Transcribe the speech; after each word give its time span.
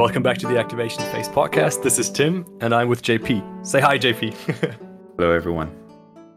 Welcome 0.00 0.22
back 0.22 0.38
to 0.38 0.46
the 0.46 0.58
Activation 0.58 1.02
Phase 1.12 1.28
podcast. 1.28 1.82
This 1.82 1.98
is 1.98 2.08
Tim, 2.08 2.46
and 2.62 2.74
I'm 2.74 2.88
with 2.88 3.02
JP. 3.02 3.66
Say 3.66 3.80
hi, 3.80 3.98
JP. 3.98 4.32
Hello, 5.18 5.30
everyone. 5.30 5.76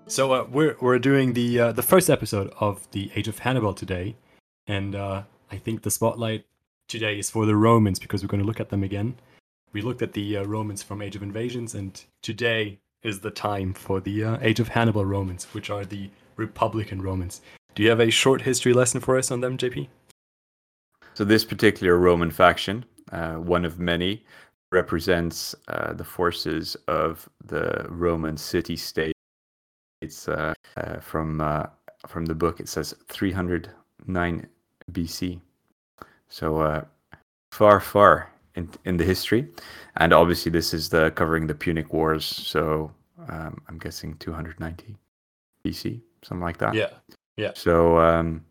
So 0.05 0.33
uh, 0.33 0.47
we're 0.51 0.75
we're 0.81 0.99
doing 0.99 1.31
the 1.31 1.61
uh, 1.61 1.71
the 1.71 1.81
first 1.81 2.09
episode 2.09 2.53
of 2.59 2.85
the 2.91 3.09
Age 3.15 3.29
of 3.29 3.39
Hannibal 3.39 3.73
today, 3.73 4.17
and 4.67 4.95
uh, 4.95 5.23
I 5.49 5.55
think 5.55 5.83
the 5.83 5.91
spotlight 5.91 6.43
today 6.89 7.17
is 7.17 7.29
for 7.29 7.45
the 7.45 7.55
Romans 7.55 7.99
because 7.99 8.21
we're 8.21 8.27
going 8.27 8.41
to 8.41 8.45
look 8.45 8.59
at 8.59 8.67
them 8.67 8.83
again. 8.83 9.15
We 9.71 9.81
looked 9.81 10.01
at 10.01 10.11
the 10.11 10.39
uh, 10.39 10.43
Romans 10.43 10.83
from 10.83 11.01
Age 11.01 11.15
of 11.15 11.23
Invasions, 11.23 11.73
and 11.73 12.03
today 12.21 12.79
is 13.01 13.21
the 13.21 13.31
time 13.31 13.73
for 13.73 14.01
the 14.01 14.25
uh, 14.25 14.37
Age 14.41 14.59
of 14.59 14.67
Hannibal 14.67 15.05
Romans, 15.05 15.45
which 15.53 15.69
are 15.69 15.85
the 15.85 16.09
Republican 16.35 17.01
Romans. 17.01 17.39
Do 17.75 17.83
you 17.83 17.89
have 17.91 18.01
a 18.01 18.09
short 18.09 18.41
history 18.41 18.73
lesson 18.73 18.99
for 18.99 19.17
us 19.17 19.31
on 19.31 19.39
them, 19.39 19.57
JP? 19.57 19.87
So 21.13 21.23
this 21.23 21.45
particular 21.45 21.95
Roman 21.97 22.29
faction, 22.29 22.83
uh, 23.13 23.35
one 23.35 23.63
of 23.63 23.79
many, 23.79 24.25
represents 24.71 25.55
uh, 25.67 25.93
the 25.93 26.03
forces 26.03 26.75
of 26.87 27.29
the 27.45 27.85
Roman 27.89 28.35
city-state. 28.35 29.13
It's 30.01 30.27
uh, 30.27 30.53
uh, 30.75 30.99
from 30.99 31.39
uh, 31.39 31.67
from 32.07 32.25
the 32.25 32.35
book. 32.35 32.59
It 32.59 32.67
says 32.67 32.93
309 33.07 34.47
BC. 34.91 35.39
So 36.27 36.59
uh, 36.59 36.83
far, 37.53 37.79
far 37.79 38.31
in 38.55 38.69
in 38.83 38.97
the 38.97 39.05
history, 39.05 39.47
and 39.95 40.11
obviously 40.11 40.51
this 40.51 40.73
is 40.73 40.89
the 40.89 41.11
covering 41.11 41.47
the 41.47 41.55
Punic 41.55 41.93
Wars. 41.93 42.25
So 42.25 42.91
um, 43.29 43.61
I'm 43.69 43.77
guessing 43.77 44.15
290 44.17 44.97
BC, 45.65 46.01
something 46.23 46.43
like 46.43 46.57
that. 46.57 46.73
Yeah, 46.73 46.89
yeah. 47.37 47.51
So 47.55 47.99
um, 47.99 48.43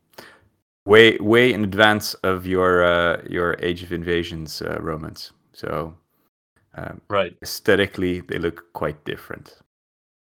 way 0.86 1.16
way 1.18 1.52
in 1.52 1.64
advance 1.64 2.14
of 2.22 2.46
your 2.46 2.84
uh, 2.84 3.22
your 3.28 3.56
Age 3.60 3.82
of 3.82 3.92
Invasions 3.92 4.62
uh, 4.62 4.78
Romans. 4.80 5.32
So 5.52 5.94
um, 6.74 7.00
Right. 7.08 7.36
aesthetically, 7.42 8.20
they 8.20 8.38
look 8.38 8.72
quite 8.72 9.04
different. 9.04 9.58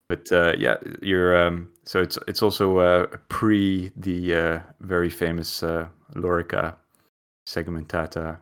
But 0.10 0.32
uh, 0.32 0.54
yeah, 0.58 0.78
you're 1.02 1.38
um, 1.48 1.70
so 1.84 2.02
it's 2.02 2.18
it's 2.28 2.42
also 2.42 2.78
uh, 2.78 3.08
pre 3.30 3.92
the 3.98 4.36
uh, 4.36 4.60
very 4.80 5.10
famous 5.10 5.64
uh, 5.64 5.88
Lorica 6.16 6.76
segmentata. 7.48 8.38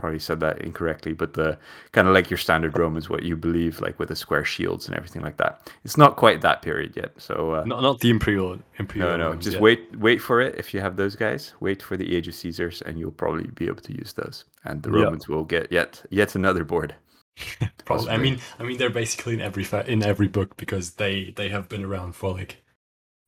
Probably 0.00 0.18
said 0.18 0.40
that 0.40 0.60
incorrectly, 0.62 1.12
but 1.12 1.34
the 1.34 1.58
kind 1.92 2.08
of 2.08 2.14
like 2.14 2.30
your 2.30 2.38
standard 2.38 2.76
Romans, 2.78 3.08
what 3.10 3.22
you 3.22 3.36
believe, 3.36 3.80
like 3.80 3.98
with 3.98 4.08
the 4.08 4.16
square 4.16 4.44
shields 4.44 4.86
and 4.88 4.96
everything 4.96 5.22
like 5.22 5.36
that. 5.36 5.70
It's 5.84 5.96
not 5.96 6.16
quite 6.16 6.40
that 6.40 6.62
period 6.62 6.94
yet. 6.96 7.12
So 7.18 7.54
uh, 7.54 7.64
Not 7.64 7.82
not 7.82 8.00
the 8.00 8.10
Imperial 8.10 8.58
Imperial. 8.78 9.10
no, 9.12 9.16
no, 9.16 9.24
Romans 9.26 9.44
just 9.44 9.54
yet. 9.54 9.62
wait, 9.62 9.96
wait 9.98 10.20
for 10.20 10.40
it. 10.40 10.54
If 10.56 10.72
you 10.74 10.80
have 10.80 10.96
those 10.96 11.14
guys, 11.16 11.52
wait 11.60 11.82
for 11.82 11.96
the 11.96 12.16
Age 12.16 12.26
of 12.28 12.34
Caesars, 12.34 12.82
and 12.82 12.98
you'll 12.98 13.10
probably 13.12 13.44
be 13.54 13.66
able 13.66 13.82
to 13.82 13.92
use 13.92 14.12
those. 14.14 14.44
And 14.64 14.82
the 14.82 14.90
Yeah. 14.90 15.04
Romans 15.04 15.28
will 15.28 15.44
get 15.44 15.70
yet 15.70 16.02
yet 16.10 16.34
another 16.34 16.64
board. 16.64 16.94
Probably. 17.84 18.10
I 18.10 18.16
mean, 18.16 18.38
I 18.58 18.64
mean, 18.64 18.76
they're 18.78 18.90
basically 18.90 19.34
in 19.34 19.40
every 19.40 19.64
fa- 19.64 19.84
in 19.90 20.02
every 20.02 20.28
book 20.28 20.56
because 20.56 20.92
they 20.94 21.32
they 21.36 21.48
have 21.48 21.68
been 21.68 21.84
around 21.84 22.14
for 22.14 22.32
like 22.32 22.62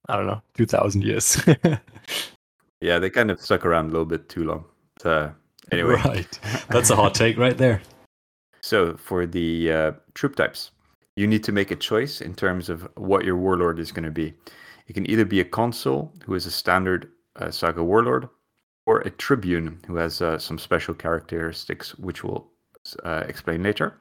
I 0.09 0.17
don't 0.17 0.27
know 0.27 0.43
two 0.55 0.67
thousand 0.67 1.03
years. 1.05 1.41
Yeah, 2.81 2.99
they 2.99 3.11
kind 3.11 3.31
of 3.31 3.41
stuck 3.41 3.65
around 3.65 3.85
a 3.87 3.89
little 3.91 4.05
bit 4.05 4.29
too 4.29 4.43
long. 4.45 4.65
But, 4.97 5.07
uh, 5.07 5.31
anyway, 5.71 5.95
right. 6.05 6.39
That's 6.69 6.91
a 6.91 6.97
hot 6.97 7.15
take 7.15 7.39
right 7.39 7.57
there. 7.57 7.83
so 8.61 8.97
for 8.97 9.27
the 9.27 9.73
uh, 9.73 9.93
troop 10.15 10.37
types, 10.37 10.71
you 11.17 11.27
need 11.27 11.45
to 11.45 11.53
make 11.53 11.71
a 11.71 11.77
choice 11.77 12.21
in 12.21 12.35
terms 12.35 12.69
of 12.69 12.89
what 12.97 13.25
your 13.25 13.37
warlord 13.37 13.79
is 13.79 13.93
going 13.93 14.05
to 14.05 14.11
be. 14.11 14.35
It 14.89 14.95
can 14.95 15.09
either 15.09 15.25
be 15.25 15.41
a 15.41 15.45
consul, 15.45 16.13
who 16.25 16.35
is 16.35 16.47
a 16.47 16.51
standard 16.51 17.11
uh, 17.37 17.51
saga 17.51 17.85
warlord, 17.85 18.29
or 18.87 19.01
a 19.01 19.11
tribune, 19.11 19.79
who 19.87 19.97
has 19.97 20.21
uh, 20.21 20.39
some 20.39 20.59
special 20.59 20.95
characteristics, 20.95 21.97
which 21.99 22.25
we'll 22.25 22.51
uh, 23.05 23.25
explain 23.29 23.63
later. 23.63 24.01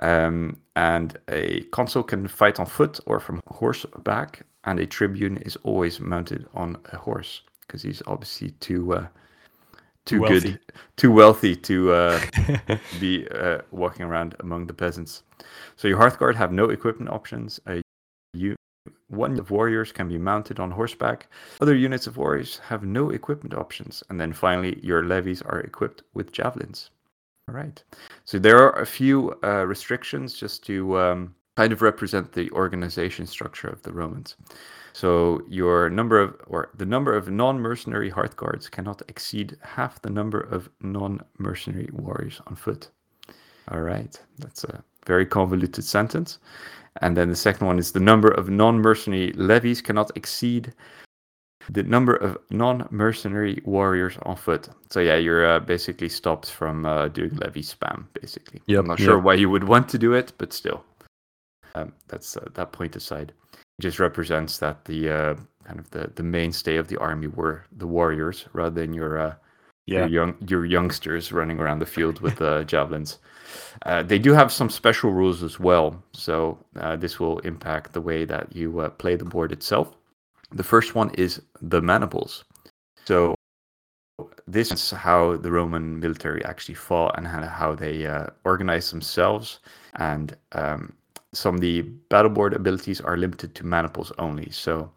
Um, 0.00 0.56
and 0.74 1.18
a 1.28 1.62
consul 1.64 2.02
can 2.02 2.26
fight 2.26 2.58
on 2.58 2.66
foot 2.66 2.98
or 3.06 3.20
from 3.20 3.40
horseback, 3.48 4.46
and 4.64 4.80
a 4.80 4.86
tribune 4.86 5.36
is 5.38 5.56
always 5.64 6.00
mounted 6.00 6.46
on 6.54 6.78
a 6.92 6.96
horse 6.96 7.42
because 7.60 7.82
he's 7.82 8.02
obviously 8.06 8.50
too 8.60 8.94
uh, 8.94 9.06
too 10.04 10.20
Wealthy. 10.20 10.40
good, 10.40 10.60
too 10.96 11.12
wealthy 11.12 11.56
to 11.56 11.92
uh, 11.92 12.20
be 13.00 13.28
uh, 13.28 13.58
walking 13.70 14.04
around 14.04 14.34
among 14.40 14.66
the 14.66 14.74
peasants. 14.74 15.22
So 15.76 15.88
your 15.88 15.98
Hearthguard 15.98 16.34
have 16.34 16.52
no 16.52 16.70
equipment 16.70 17.10
options. 17.10 17.60
Uh, 17.66 17.80
you 18.34 18.56
one 19.08 19.38
of 19.38 19.50
warriors 19.50 19.92
can 19.92 20.08
be 20.08 20.18
mounted 20.18 20.58
on 20.58 20.70
horseback. 20.70 21.28
Other 21.60 21.74
units 21.74 22.06
of 22.06 22.16
warriors 22.16 22.58
have 22.66 22.82
no 22.82 23.10
equipment 23.10 23.54
options. 23.54 24.02
And 24.08 24.20
then 24.20 24.32
finally, 24.32 24.80
your 24.82 25.04
levies 25.04 25.42
are 25.42 25.60
equipped 25.60 26.02
with 26.14 26.32
javelins. 26.32 26.90
All 27.48 27.54
right. 27.54 27.82
So 28.24 28.38
there 28.38 28.58
are 28.58 28.80
a 28.80 28.86
few 28.86 29.38
uh, 29.44 29.66
restrictions 29.66 30.34
just 30.34 30.64
to 30.66 30.98
um, 30.98 31.34
kind 31.56 31.72
of 31.72 31.82
represent 31.82 32.32
the 32.32 32.50
organization 32.52 33.26
structure 33.26 33.68
of 33.68 33.82
the 33.82 33.92
Romans. 33.92 34.36
So 34.92 35.42
your 35.48 35.88
number 35.90 36.20
of 36.20 36.36
or 36.46 36.70
the 36.76 36.86
number 36.86 37.14
of 37.14 37.30
non-mercenary 37.30 38.10
hearth 38.10 38.36
guards 38.36 38.68
cannot 38.68 39.02
exceed 39.08 39.56
half 39.62 40.02
the 40.02 40.10
number 40.10 40.40
of 40.40 40.68
non-mercenary 40.80 41.88
warriors 41.92 42.40
on 42.46 42.56
foot. 42.56 42.88
All 43.70 43.80
right, 43.80 44.18
that's 44.38 44.64
a 44.64 44.82
very 45.06 45.26
convoluted 45.26 45.84
sentence. 45.84 46.38
And 47.00 47.16
then 47.16 47.30
the 47.30 47.36
second 47.36 47.66
one 47.66 47.78
is 47.78 47.92
the 47.92 48.00
number 48.00 48.28
of 48.28 48.50
non-mercenary 48.50 49.32
levies 49.32 49.80
cannot 49.80 50.10
exceed 50.14 50.74
the 51.70 51.82
number 51.84 52.16
of 52.16 52.36
non-mercenary 52.50 53.62
warriors 53.64 54.18
on 54.22 54.36
foot. 54.36 54.68
So 54.90 55.00
yeah, 55.00 55.16
you're 55.16 55.46
uh, 55.46 55.60
basically 55.60 56.08
stopped 56.08 56.50
from 56.50 56.84
uh, 56.84 57.08
doing 57.08 57.34
levy 57.36 57.62
spam. 57.62 58.06
Basically, 58.20 58.60
Yep, 58.66 58.80
I'm 58.80 58.86
not 58.86 58.98
sure 58.98 59.16
yep. 59.16 59.24
why 59.24 59.34
you 59.34 59.48
would 59.48 59.64
want 59.64 59.88
to 59.90 59.98
do 59.98 60.12
it, 60.12 60.32
but 60.38 60.52
still, 60.52 60.84
um, 61.74 61.92
that's 62.08 62.36
uh, 62.36 62.48
that 62.54 62.72
point 62.72 62.96
aside. 62.96 63.32
It 63.78 63.82
just 63.82 63.98
represents 63.98 64.58
that 64.58 64.84
the 64.84 65.10
uh, 65.10 65.34
kind 65.64 65.78
of 65.80 65.90
the, 65.90 66.10
the 66.14 66.22
mainstay 66.22 66.76
of 66.76 66.88
the 66.88 66.98
army 66.98 67.26
were 67.28 67.64
the 67.72 67.86
warriors 67.86 68.46
rather 68.52 68.80
than 68.80 68.92
your 68.94 69.18
uh, 69.18 69.34
Yeah. 69.86 70.00
your 70.00 70.08
young 70.08 70.34
your 70.48 70.64
youngsters 70.66 71.32
running 71.32 71.60
around 71.60 71.80
the 71.80 71.86
field 71.86 72.20
with 72.20 72.40
uh, 72.40 72.64
javelins. 72.72 73.18
Uh, 73.86 74.02
they 74.02 74.18
do 74.18 74.32
have 74.32 74.52
some 74.52 74.70
special 74.70 75.10
rules 75.12 75.42
as 75.42 75.58
well, 75.60 76.02
so 76.12 76.58
uh, 76.80 76.96
this 76.96 77.18
will 77.20 77.38
impact 77.40 77.92
the 77.92 78.00
way 78.00 78.24
that 78.24 78.54
you 78.54 78.80
uh, 78.80 78.88
play 78.90 79.16
the 79.16 79.24
board 79.24 79.52
itself. 79.52 79.96
The 80.52 80.62
first 80.64 80.94
one 80.94 81.10
is 81.14 81.42
the 81.60 81.80
maniples. 81.80 82.44
So 83.06 83.34
this 84.46 84.70
is 84.72 84.90
how 84.90 85.36
the 85.36 85.50
Roman 85.50 85.98
military 86.00 86.44
actually 86.44 86.74
fought 86.74 87.16
and 87.16 87.26
how, 87.26 87.42
how 87.46 87.74
they 87.74 88.06
uh, 88.06 88.26
organized 88.44 88.92
themselves. 88.92 89.60
And 89.94 90.36
um, 90.52 90.92
some 91.32 91.54
of 91.54 91.60
the 91.60 91.82
battle 91.82 92.30
board 92.30 92.54
abilities 92.54 93.00
are 93.00 93.16
limited 93.16 93.54
to 93.54 93.66
maniples 93.66 94.12
only. 94.18 94.50
So 94.50 94.90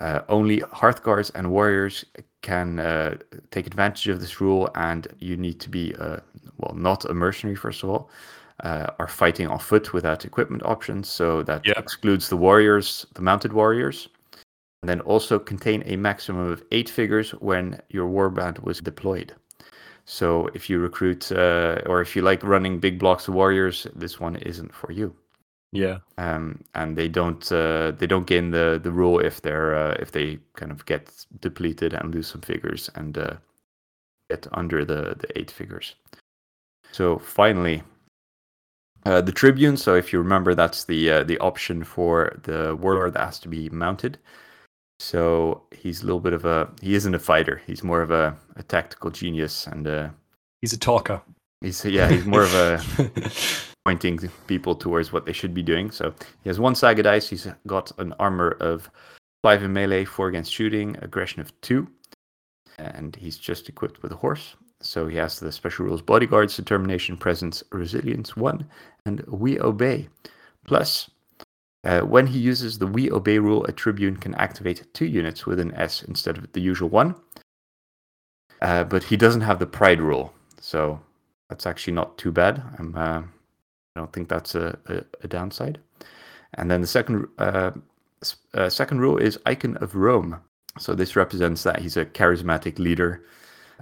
uh, 0.00 0.20
only 0.28 0.60
Hearthguards 0.60 1.30
and 1.34 1.50
warriors 1.50 2.04
can 2.42 2.78
uh, 2.80 3.16
take 3.50 3.66
advantage 3.66 4.08
of 4.08 4.20
this 4.20 4.40
rule, 4.40 4.68
and 4.74 5.06
you 5.18 5.36
need 5.36 5.60
to 5.60 5.68
be, 5.68 5.94
uh, 5.96 6.18
well, 6.58 6.74
not 6.74 7.04
a 7.04 7.14
mercenary, 7.14 7.56
first 7.56 7.82
of 7.82 7.90
all, 7.90 8.10
uh, 8.64 8.88
are 8.98 9.08
fighting 9.08 9.48
on 9.48 9.58
foot 9.58 9.92
without 9.92 10.24
equipment 10.24 10.62
options. 10.64 11.08
So 11.08 11.42
that 11.44 11.66
Yeah. 11.66 11.78
excludes 11.78 12.28
the 12.28 12.36
warriors, 12.36 13.06
the 13.14 13.22
mounted 13.22 13.52
warriors. 13.52 14.08
And 14.82 14.88
then 14.88 15.00
also 15.00 15.40
contain 15.40 15.82
a 15.86 15.96
maximum 15.96 16.48
of 16.48 16.62
eight 16.70 16.88
figures 16.88 17.32
when 17.32 17.80
your 17.88 18.08
warband 18.08 18.62
was 18.62 18.80
deployed. 18.80 19.34
So 20.04 20.48
if 20.54 20.70
you 20.70 20.78
recruit, 20.78 21.32
uh, 21.32 21.82
or 21.86 22.00
if 22.00 22.14
you 22.14 22.22
like 22.22 22.44
running 22.44 22.78
big 22.78 22.98
blocks 22.98 23.26
of 23.26 23.34
warriors, 23.34 23.88
this 23.96 24.20
one 24.20 24.36
isn't 24.36 24.72
for 24.72 24.92
you 24.92 25.14
Yeah. 25.72 25.98
um, 26.16 26.64
and 26.74 26.96
they 26.96 27.08
don't 27.08 27.50
uh, 27.52 27.90
they 27.92 28.06
don't 28.06 28.26
gain 28.26 28.50
the 28.52 28.80
the 28.82 28.90
rule 28.90 29.18
if 29.20 29.42
they're 29.42 29.74
uh, 29.76 29.96
if 30.00 30.12
they 30.12 30.38
kind 30.54 30.72
of 30.72 30.86
get 30.86 31.26
depleted 31.40 31.92
and 31.92 32.14
lose 32.14 32.28
some 32.28 32.40
figures 32.40 32.88
and 32.94 33.18
uh, 33.18 33.34
get 34.30 34.46
under 34.52 34.84
the 34.84 35.14
the 35.18 35.38
eight 35.38 35.50
figures. 35.50 35.94
So 36.92 37.18
finally, 37.18 37.82
uh, 39.04 39.20
the 39.20 39.32
tribune. 39.32 39.76
So 39.76 39.94
if 39.94 40.12
you 40.12 40.18
remember, 40.20 40.54
that's 40.54 40.84
the 40.84 41.10
uh, 41.10 41.24
the 41.24 41.38
option 41.38 41.84
for 41.84 42.38
the 42.44 42.74
warlord 42.76 43.12
that 43.14 43.24
has 43.26 43.38
to 43.40 43.48
be 43.48 43.68
mounted. 43.70 44.18
So 45.00 45.62
he's 45.70 46.02
a 46.02 46.06
little 46.06 46.20
bit 46.20 46.32
of 46.32 46.44
a 46.44 46.70
he 46.80 46.94
isn't 46.94 47.14
a 47.14 47.18
fighter. 47.18 47.62
He's 47.66 47.84
more 47.84 48.02
of 48.02 48.10
a, 48.10 48.36
a 48.56 48.62
tactical 48.62 49.10
genius 49.10 49.66
and 49.66 49.86
uh, 49.86 50.08
He's 50.62 50.72
a 50.72 50.78
talker. 50.78 51.22
he's 51.60 51.84
yeah 51.84 52.08
he's 52.10 52.24
more 52.26 52.42
of 52.42 52.54
a 52.54 52.80
pointing 53.88 54.18
people 54.46 54.74
towards 54.74 55.12
what 55.12 55.24
they 55.24 55.32
should 55.32 55.54
be 55.54 55.62
doing. 55.62 55.90
So 55.90 56.04
he 56.42 56.50
has 56.50 56.60
one 56.60 56.74
saga 56.74 57.02
dice. 57.02 57.26
He's 57.30 57.48
got 57.66 57.90
an 57.98 58.12
armor 58.18 58.50
of 58.60 58.90
five 59.42 59.62
in 59.62 59.72
melee, 59.72 60.04
four 60.04 60.28
against 60.28 60.52
shooting, 60.52 60.88
aggression 61.00 61.40
of 61.40 61.58
two, 61.62 61.88
and 62.76 63.16
he's 63.16 63.38
just 63.38 63.68
equipped 63.72 64.02
with 64.02 64.12
a 64.12 64.20
horse. 64.24 64.56
So 64.82 65.08
he 65.08 65.16
has 65.16 65.40
the 65.40 65.50
special 65.50 65.86
rules: 65.86 66.02
bodyguards, 66.02 66.54
determination, 66.54 67.16
presence, 67.16 67.64
resilience 67.72 68.36
one, 68.36 68.60
and 69.06 69.24
we 69.44 69.58
obey. 69.58 70.08
Plus, 70.66 71.10
uh, 71.84 72.02
when 72.14 72.26
he 72.26 72.38
uses 72.38 72.78
the 72.78 72.86
we 72.86 73.10
obey 73.10 73.38
rule, 73.38 73.64
a 73.64 73.72
tribune 73.72 74.16
can 74.16 74.34
activate 74.34 74.92
two 74.92 75.06
units 75.06 75.46
with 75.46 75.58
an 75.60 75.72
S 75.74 76.02
instead 76.02 76.36
of 76.36 76.52
the 76.52 76.60
usual 76.60 76.90
one. 76.90 77.14
Uh, 78.60 78.84
but 78.84 79.02
he 79.02 79.16
doesn't 79.16 79.46
have 79.48 79.58
the 79.58 79.72
pride 79.80 80.00
rule. 80.00 80.34
So 80.60 81.00
that's 81.48 81.66
actually 81.66 81.94
not 81.94 82.18
too 82.18 82.32
bad. 82.32 82.62
I'm, 82.78 82.94
uh, 82.94 83.22
don't 83.98 84.12
think 84.12 84.28
that's 84.28 84.54
a, 84.54 84.78
a, 84.86 85.02
a 85.24 85.28
downside. 85.28 85.78
And 86.54 86.70
then 86.70 86.80
the 86.80 86.86
second 86.86 87.26
uh, 87.38 87.72
uh, 88.54 88.68
second 88.70 89.00
rule 89.00 89.18
is 89.18 89.38
Icon 89.46 89.76
of 89.78 89.94
Rome. 89.94 90.40
So 90.78 90.94
this 90.94 91.16
represents 91.16 91.62
that 91.64 91.80
he's 91.80 91.96
a 91.96 92.06
charismatic 92.06 92.78
leader, 92.78 93.24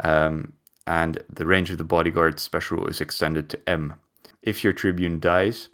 um, 0.02 0.52
and 0.86 1.22
the 1.28 1.46
range 1.46 1.70
of 1.70 1.78
the 1.78 1.84
bodyguard 1.84 2.40
special 2.40 2.78
rule 2.78 2.88
is 2.88 3.00
extended 3.00 3.48
to 3.50 3.58
M. 3.68 3.94
If 4.42 4.64
your 4.64 4.72
tribune 4.72 5.20
dies, 5.20 5.68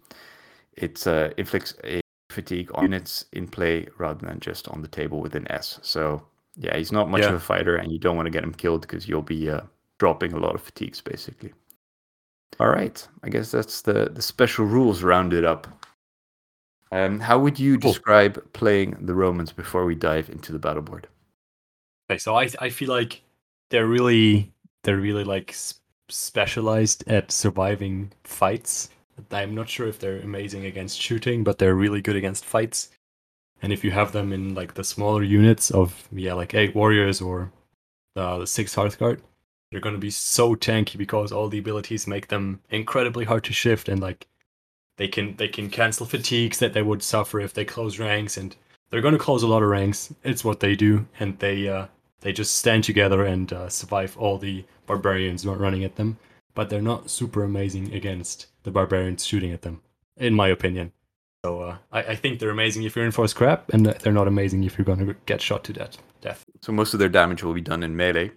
it 0.77 1.07
uh, 1.07 1.31
inflicts 1.37 1.75
a 1.85 2.01
fatigue 2.31 2.71
on 2.75 2.85
units 2.85 3.27
in 3.33 3.47
play 3.47 3.87
rather 3.99 4.27
than 4.27 4.41
just 4.41 4.69
on 4.69 4.83
the 4.83 4.89
table 4.89 5.21
with 5.21 5.35
an 5.37 5.47
S. 5.53 5.79
So 5.83 6.23
yeah, 6.57 6.77
he's 6.77 6.93
not 6.93 7.09
much 7.09 7.23
Yeah. 7.23 7.29
of 7.29 7.35
a 7.35 7.41
fighter, 7.41 7.77
and 7.77 7.93
you 7.93 7.99
don't 7.99 8.17
want 8.17 8.27
to 8.27 8.31
get 8.31 8.45
him 8.45 8.55
killed 8.55 8.83
because 8.83 9.09
you'll 9.09 9.23
be 9.23 9.49
uh, 9.49 9.63
dropping 9.99 10.33
a 10.33 10.39
lot 10.39 10.55
of 10.55 10.63
fatigues 10.63 11.01
basically. 11.01 11.53
All 12.59 12.69
right, 12.69 13.07
I 13.23 13.29
guess 13.29 13.51
that's 13.51 13.83
the 13.83 14.09
the 14.09 14.23
special 14.23 14.65
rules 14.65 15.03
rounded 15.03 15.45
up. 15.45 15.67
Um, 16.93 17.19
how 17.19 17.41
would 17.41 17.59
you 17.59 17.77
Cool. 17.83 17.93
describe 17.93 18.53
playing 18.53 19.05
the 19.05 19.17
Romans 19.17 19.53
before 19.53 19.85
we 19.85 19.97
dive 19.97 20.31
into 20.31 20.53
the 20.53 20.61
battle 20.61 20.83
board? 20.83 21.09
Okay, 22.11 22.19
so 22.19 22.35
I 22.37 22.49
I 22.59 22.71
feel 22.71 22.89
like 22.89 23.23
they're 23.71 23.87
really 23.87 24.53
they're 24.83 24.97
really 24.99 25.25
like 25.25 25.55
specialized 26.09 27.07
at 27.09 27.31
surviving 27.33 28.13
fights. 28.25 28.91
I'm 29.31 29.55
not 29.55 29.69
sure 29.69 29.89
if 29.89 29.99
they're 29.99 30.21
amazing 30.21 30.65
against 30.67 31.01
shooting, 31.01 31.45
but 31.45 31.59
they're 31.59 31.75
really 31.75 32.01
good 32.01 32.17
against 32.17 32.45
fights. 32.45 32.91
And 33.63 33.73
if 33.73 33.85
you 33.85 33.93
have 33.93 34.13
them 34.13 34.33
in 34.33 34.55
like 34.55 34.75
the 34.75 34.85
smaller 34.85 35.23
units 35.23 35.71
of 35.71 36.09
yeah, 36.13 36.35
like 36.35 36.55
eight 36.55 36.75
warriors 36.75 37.21
or 37.23 37.53
uh, 38.17 38.39
the 38.39 38.47
six 38.47 38.75
Hearthguard, 38.77 39.21
they're 39.73 39.81
gonna 39.81 39.99
be 39.99 40.11
so 40.11 40.55
tanky 40.55 40.97
because 40.97 41.33
all 41.33 41.49
the 41.49 41.59
abilities 41.59 42.07
make 42.07 42.29
them 42.29 42.61
incredibly 42.71 43.25
hard 43.25 43.43
to 43.45 43.53
shift 43.53 43.89
and 43.89 44.01
like 44.01 44.29
they 44.99 45.09
can 45.09 45.35
they 45.37 45.49
can 45.49 45.69
cancel 45.71 46.07
fatigues 46.07 46.59
that 46.59 46.75
they 46.75 46.83
would 46.83 47.03
suffer 47.03 47.41
if 47.41 47.55
they 47.55 47.65
close 47.65 47.99
ranks 47.99 48.37
and 48.37 48.55
they're 48.93 49.01
gonna 49.01 49.19
close 49.19 49.43
a 49.43 49.49
lot 49.49 49.63
of 49.63 49.71
ranks. 49.71 50.15
It's 50.23 50.45
what 50.45 50.61
they 50.61 50.77
do, 50.77 51.07
and 51.19 51.39
they 51.39 51.67
uh, 51.67 51.87
they 52.21 52.33
just 52.33 52.57
stand 52.57 52.85
together 52.85 53.25
and 53.25 53.51
uh, 53.53 53.69
survive 53.71 54.17
all 54.19 54.37
the 54.37 54.65
barbarians 54.87 55.47
running 55.47 55.83
at 55.83 55.97
them. 55.97 56.19
But 56.55 56.69
they're 56.69 56.83
not 56.83 57.09
super 57.09 57.43
amazing 57.43 57.95
against 57.95 58.49
the 58.63 58.71
barbarians 58.71 59.25
shooting 59.25 59.51
at 59.51 59.63
them, 59.63 59.81
in 60.19 60.35
my 60.35 60.49
opinion. 60.49 60.93
So 61.43 61.63
uh, 61.63 61.77
I, 61.91 62.03
I 62.03 62.15
think 62.17 62.39
they're 62.39 62.51
amazing 62.51 62.83
if 62.83 62.95
you're 62.95 63.07
in 63.07 63.13
for 63.13 63.27
scrap, 63.27 63.73
and 63.73 63.87
they're 63.87 64.13
not 64.13 64.29
amazing 64.29 64.63
if 64.65 64.77
you're 64.77 64.85
gonna 64.85 65.17
get 65.25 65.41
shot 65.41 65.65
to 65.65 65.73
death. 65.73 65.97
Death. 66.21 66.45
So 66.61 66.71
most 66.71 66.93
of 66.93 67.01
their 67.01 67.09
damage 67.09 67.43
will 67.43 67.55
be 67.55 67.63
done 67.63 67.83
in 67.83 67.97
melee, 67.97 68.31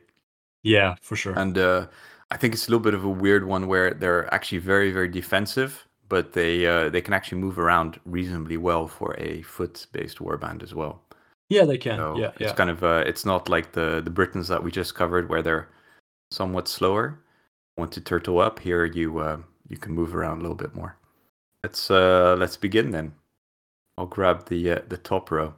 Yeah, 0.66 0.96
for 1.02 1.16
sure. 1.16 1.38
and 1.38 1.58
uh, 1.58 1.88
I 2.32 2.38
think 2.38 2.54
it's 2.56 2.68
a 2.68 2.72
little 2.72 2.84
bit 2.84 2.96
of 2.96 3.04
a 3.06 3.10
weird 3.10 3.46
one 3.46 3.68
where 3.68 3.94
they're 3.94 4.34
actually 4.34 4.58
very 4.60 4.92
very 4.92 5.08
defensive, 5.08 5.88
but 6.10 6.34
they 6.34 6.66
uh, 6.66 6.90
they 6.90 7.02
can 7.02 7.14
actually 7.14 7.40
move 7.40 7.60
around 7.60 8.00
reasonably 8.06 8.58
well 8.58 8.88
for 8.88 9.16
a 9.20 9.44
foot-based 9.44 10.20
warband 10.20 10.64
as 10.64 10.74
well. 10.74 11.02
yeah, 11.50 11.66
they 11.66 11.78
can. 11.78 11.98
So 11.98 12.18
yeah, 12.18 12.32
it's 12.40 12.52
yeah. 12.52 12.54
kind 12.54 12.70
of 12.70 12.84
uh, 12.84 13.04
it's 13.06 13.26
not 13.26 13.50
like 13.50 13.72
the 13.74 14.02
the 14.04 14.10
Britons 14.12 14.48
that 14.48 14.64
we 14.64 14.72
just 14.72 14.96
covered 14.96 15.30
where 15.30 15.42
they're 15.44 15.68
somewhat 16.32 16.68
slower. 16.68 17.20
Want 17.78 17.92
to 17.94 18.02
turtle 18.02 18.40
up 18.40 18.60
here? 18.60 18.86
You 18.86 19.20
uh, 19.20 19.38
you 19.70 19.78
can 19.78 19.94
move 19.94 20.16
around 20.16 20.40
a 20.40 20.42
little 20.42 20.56
bit 20.56 20.76
more. 20.76 20.98
Let's 21.64 21.92
uh, 21.92 22.36
let's 22.40 22.58
begin 22.58 22.92
then. 22.92 23.14
I'll 23.98 24.08
grab 24.08 24.48
the 24.50 24.72
uh, 24.72 24.80
the 24.90 24.98
top 24.98 25.32
row. 25.32 25.54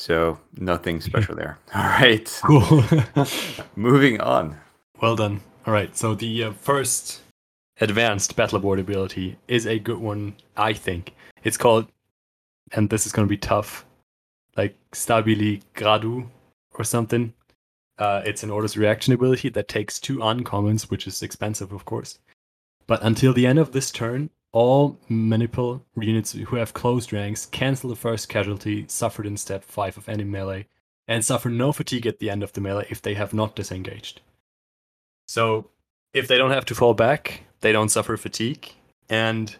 So 0.00 0.38
nothing 0.56 1.02
special 1.02 1.34
there. 1.34 1.58
All 1.74 1.82
right. 1.82 2.40
Cool. 2.42 2.82
Moving 3.76 4.18
on. 4.22 4.56
Well 4.98 5.14
done. 5.14 5.42
All 5.66 5.74
right. 5.74 5.94
So 5.94 6.14
the 6.14 6.44
uh, 6.44 6.52
first 6.52 7.20
advanced 7.82 8.34
battle 8.34 8.60
board 8.60 8.78
ability 8.78 9.36
is 9.46 9.66
a 9.66 9.78
good 9.78 9.98
one, 9.98 10.36
I 10.56 10.72
think. 10.72 11.14
It's 11.44 11.58
called, 11.58 11.86
and 12.72 12.88
this 12.88 13.04
is 13.04 13.12
going 13.12 13.28
to 13.28 13.30
be 13.30 13.36
tough, 13.36 13.84
like 14.56 14.74
Stabili 14.92 15.60
Gradu 15.74 16.26
or 16.72 16.84
something. 16.84 17.34
Uh, 17.98 18.22
it's 18.24 18.42
an 18.42 18.50
orders 18.50 18.78
reaction 18.78 19.12
ability 19.12 19.50
that 19.50 19.68
takes 19.68 20.00
two 20.00 20.20
uncommons, 20.20 20.90
which 20.90 21.06
is 21.06 21.22
expensive, 21.22 21.72
of 21.72 21.84
course. 21.84 22.18
But 22.86 23.02
until 23.02 23.34
the 23.34 23.46
end 23.46 23.58
of 23.58 23.72
this 23.72 23.90
turn, 23.90 24.30
all 24.52 24.98
maniple 25.08 25.84
units 25.96 26.32
who 26.32 26.56
have 26.56 26.74
closed 26.74 27.12
ranks 27.12 27.46
cancel 27.46 27.90
the 27.90 27.96
first 27.96 28.28
casualty, 28.28 28.84
suffered 28.88 29.26
instead 29.26 29.64
5 29.64 29.98
of 29.98 30.08
any 30.08 30.24
melee, 30.24 30.66
and 31.06 31.24
suffer 31.24 31.48
no 31.48 31.72
fatigue 31.72 32.06
at 32.06 32.18
the 32.18 32.30
end 32.30 32.42
of 32.42 32.52
the 32.52 32.60
melee 32.60 32.86
if 32.90 33.00
they 33.02 33.14
have 33.14 33.32
not 33.32 33.54
disengaged. 33.56 34.20
So 35.28 35.70
if 36.12 36.26
they 36.26 36.38
don't 36.38 36.50
have 36.50 36.64
to 36.66 36.74
fall 36.74 36.94
back, 36.94 37.44
they 37.60 37.72
don't 37.72 37.90
suffer 37.90 38.16
fatigue, 38.16 38.72
and 39.08 39.56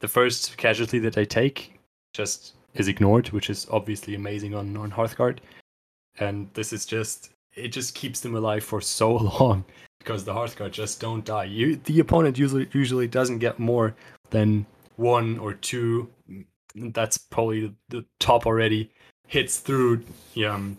the 0.00 0.08
first 0.08 0.56
casualty 0.56 0.98
that 1.00 1.14
they 1.14 1.26
take 1.26 1.78
just 2.12 2.54
is 2.74 2.88
ignored, 2.88 3.28
which 3.30 3.50
is 3.50 3.66
obviously 3.70 4.14
amazing 4.14 4.54
on, 4.54 4.76
on 4.76 4.90
Hearthguard. 4.90 5.38
And 6.18 6.48
this 6.54 6.72
is 6.72 6.86
just 6.86 7.30
it 7.54 7.68
just 7.68 7.94
keeps 7.94 8.20
them 8.20 8.34
alive 8.34 8.64
for 8.64 8.80
so 8.80 9.16
long 9.40 9.64
because 9.98 10.24
the 10.24 10.34
Hearthguard 10.34 10.72
just 10.72 11.00
don't 11.00 11.24
die. 11.24 11.44
You 11.44 11.76
the 11.76 12.00
opponent 12.00 12.38
usually 12.38 12.68
usually 12.72 13.06
doesn't 13.06 13.38
get 13.38 13.58
more 13.58 13.94
than 14.30 14.66
one 14.96 15.38
or 15.38 15.54
two. 15.54 16.08
That's 16.74 17.18
probably 17.18 17.74
the 17.88 18.04
top 18.18 18.46
already 18.46 18.90
hits 19.26 19.58
through 19.58 20.04
um, 20.46 20.78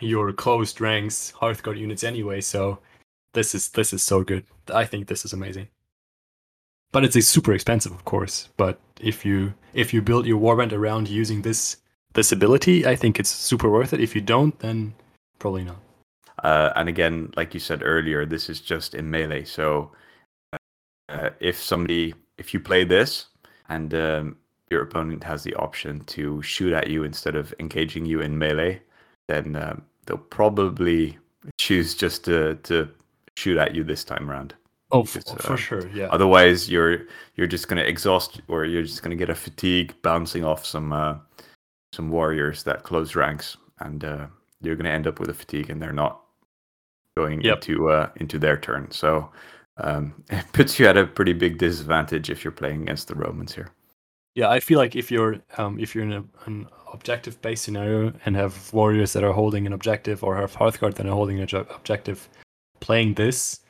your 0.00 0.32
closed 0.32 0.80
ranks 0.80 1.32
Hearthguard 1.40 1.78
units 1.78 2.04
anyway. 2.04 2.40
So 2.40 2.78
this 3.32 3.54
is 3.54 3.70
this 3.70 3.92
is 3.92 4.02
so 4.02 4.22
good. 4.22 4.44
I 4.72 4.84
think 4.84 5.06
this 5.06 5.24
is 5.24 5.32
amazing. 5.32 5.68
But 6.92 7.04
it's 7.04 7.16
a 7.16 7.22
super 7.22 7.52
expensive, 7.52 7.92
of 7.92 8.04
course. 8.04 8.48
But 8.56 8.78
if 9.00 9.24
you 9.24 9.54
if 9.72 9.92
you 9.92 10.00
build 10.02 10.26
your 10.26 10.40
warband 10.40 10.72
around 10.72 11.08
using 11.08 11.42
this 11.42 11.78
this 12.12 12.30
ability, 12.32 12.86
I 12.86 12.94
think 12.94 13.18
it's 13.18 13.30
super 13.30 13.68
worth 13.68 13.92
it. 13.92 14.00
If 14.00 14.14
you 14.14 14.20
don't, 14.20 14.56
then 14.60 14.94
probably 15.38 15.64
not. 15.64 15.80
Uh, 16.42 16.72
and 16.76 16.88
again, 16.88 17.32
like 17.36 17.54
you 17.54 17.60
said 17.60 17.82
earlier, 17.82 18.26
this 18.26 18.48
is 18.48 18.60
just 18.60 18.94
in 18.94 19.10
melee. 19.10 19.44
So 19.44 19.90
uh, 21.08 21.30
if 21.40 21.60
somebody, 21.60 22.14
if 22.38 22.52
you 22.54 22.60
play 22.60 22.84
this 22.84 23.26
and 23.68 23.94
um, 23.94 24.36
your 24.70 24.82
opponent 24.82 25.22
has 25.24 25.42
the 25.42 25.54
option 25.54 26.00
to 26.06 26.42
shoot 26.42 26.72
at 26.72 26.88
you 26.88 27.04
instead 27.04 27.36
of 27.36 27.54
engaging 27.60 28.04
you 28.06 28.20
in 28.20 28.38
melee, 28.38 28.80
then 29.28 29.56
um, 29.56 29.82
they'll 30.06 30.18
probably 30.18 31.18
choose 31.58 31.94
just 31.94 32.24
to 32.24 32.54
to 32.62 32.88
shoot 33.36 33.58
at 33.58 33.74
you 33.74 33.84
this 33.84 34.04
time 34.04 34.30
around. 34.30 34.54
Oh, 34.92 35.04
for, 35.04 35.18
Because, 35.18 35.44
for 35.44 35.52
uh, 35.54 35.56
sure, 35.56 35.88
yeah. 35.88 36.06
Otherwise, 36.10 36.70
you're 36.70 37.06
you're 37.36 37.46
just 37.46 37.68
gonna 37.68 37.82
exhaust, 37.82 38.40
or 38.48 38.64
you're 38.64 38.82
just 38.82 39.02
gonna 39.02 39.16
get 39.16 39.30
a 39.30 39.34
fatigue 39.34 39.94
bouncing 40.02 40.44
off 40.44 40.64
some 40.64 40.92
uh, 40.92 41.16
some 41.92 42.10
warriors 42.10 42.62
that 42.64 42.82
close 42.82 43.14
ranks, 43.16 43.56
and 43.80 44.04
uh, 44.04 44.26
you're 44.60 44.76
gonna 44.76 44.90
end 44.90 45.06
up 45.06 45.18
with 45.18 45.30
a 45.30 45.34
fatigue, 45.34 45.70
and 45.70 45.80
they're 45.80 45.92
not 45.92 46.20
going 47.16 47.40
Yep. 47.42 47.56
into 47.56 47.90
uh, 47.90 48.10
into 48.16 48.38
their 48.38 48.56
turn. 48.56 48.90
So 48.90 49.30
um, 49.78 50.14
it 50.30 50.44
puts 50.52 50.78
you 50.78 50.86
at 50.86 50.96
a 50.96 51.06
pretty 51.06 51.32
big 51.32 51.58
disadvantage 51.58 52.30
if 52.30 52.44
you're 52.44 52.52
playing 52.52 52.82
against 52.82 53.08
the 53.08 53.14
Romans 53.14 53.54
here. 53.54 53.70
Yeah, 54.34 54.50
I 54.50 54.58
feel 54.60 54.78
like 54.78 54.96
if 54.96 55.10
you're 55.10 55.36
um, 55.58 55.78
if 55.78 55.94
you're 55.94 56.04
in 56.04 56.12
a, 56.12 56.24
an 56.46 56.66
objective 56.92 57.40
based 57.42 57.64
scenario 57.64 58.12
and 58.24 58.34
have 58.36 58.72
warriors 58.72 59.12
that 59.12 59.22
are 59.22 59.32
holding 59.32 59.66
an 59.66 59.72
objective 59.72 60.24
or 60.24 60.36
have 60.36 60.56
Hearthguard 60.56 60.94
that 60.94 61.06
are 61.06 61.12
holding 61.12 61.40
an 61.40 61.48
objective, 61.70 62.28
playing 62.80 63.14
this 63.14 63.60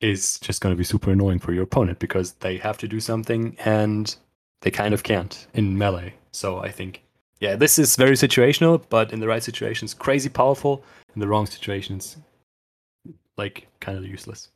is 0.00 0.38
just 0.40 0.60
going 0.60 0.74
to 0.74 0.78
be 0.78 0.84
super 0.84 1.10
annoying 1.10 1.38
for 1.38 1.52
your 1.52 1.64
opponent 1.64 1.98
because 1.98 2.32
they 2.34 2.56
have 2.56 2.78
to 2.78 2.88
do 2.88 3.00
something 3.00 3.56
and 3.64 4.16
they 4.62 4.70
kind 4.70 4.94
of 4.94 5.02
can't 5.02 5.46
in 5.54 5.76
melee. 5.76 6.14
So 6.32 6.58
I 6.58 6.70
think, 6.70 7.02
yeah, 7.40 7.56
this 7.56 7.78
is 7.78 7.96
very 7.96 8.16
situational, 8.16 8.82
but 8.88 9.12
in 9.12 9.20
the 9.20 9.28
right 9.28 9.42
situations, 9.42 9.94
crazy 9.94 10.28
powerful. 10.28 10.82
In 11.14 11.20
the 11.20 11.26
wrong 11.26 11.46
situations, 11.46 12.16
like 13.36 13.66
kind 13.80 13.98
of 13.98 14.04
useless. 14.04 14.50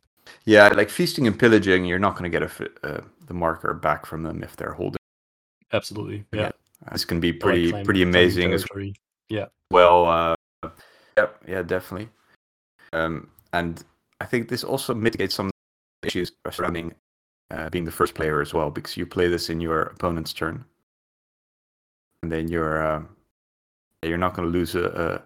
Yeah, 0.44 0.68
like 0.68 0.90
feasting 0.90 1.26
and 1.26 1.38
pillaging, 1.38 1.84
you're 1.84 1.98
not 1.98 2.16
gonna 2.16 2.28
get 2.28 2.42
a 2.42 2.70
uh, 2.82 3.00
the 3.26 3.34
marker 3.34 3.74
back 3.74 4.06
from 4.06 4.22
them 4.22 4.42
if 4.42 4.56
they're 4.56 4.72
holding. 4.72 4.98
Absolutely, 5.72 6.24
yeah. 6.32 6.48
Uh, 6.86 6.92
This 6.92 7.04
can 7.04 7.20
be 7.20 7.30
Or, 7.30 7.32
like, 7.32 7.40
pretty 7.40 7.84
pretty 7.84 8.02
amazing 8.02 8.52
as 8.52 8.64
territory. 8.64 8.94
well. 9.70 10.06
Uh, 10.06 10.68
yep, 11.16 11.42
yeah, 11.46 11.62
definitely. 11.62 12.08
Um, 12.92 13.30
and 13.52 13.82
I 14.20 14.26
think 14.26 14.48
this 14.48 14.64
also 14.64 14.94
mitigates 14.94 15.34
some 15.34 15.50
issues 16.04 16.32
surrounding 16.50 16.94
uh, 17.50 17.68
being 17.70 17.84
the 17.84 17.90
first 17.90 18.14
player 18.14 18.40
as 18.40 18.54
well, 18.54 18.70
because 18.70 18.96
you 18.96 19.06
play 19.06 19.28
this 19.28 19.50
in 19.50 19.60
your 19.60 19.82
opponent's 19.82 20.32
turn, 20.32 20.64
and 22.22 22.30
then 22.30 22.48
you're 22.48 22.82
uh, 22.82 23.02
you're 24.02 24.18
not 24.18 24.34
going 24.34 24.46
to 24.46 24.58
lose 24.58 24.74
a, 24.74 25.22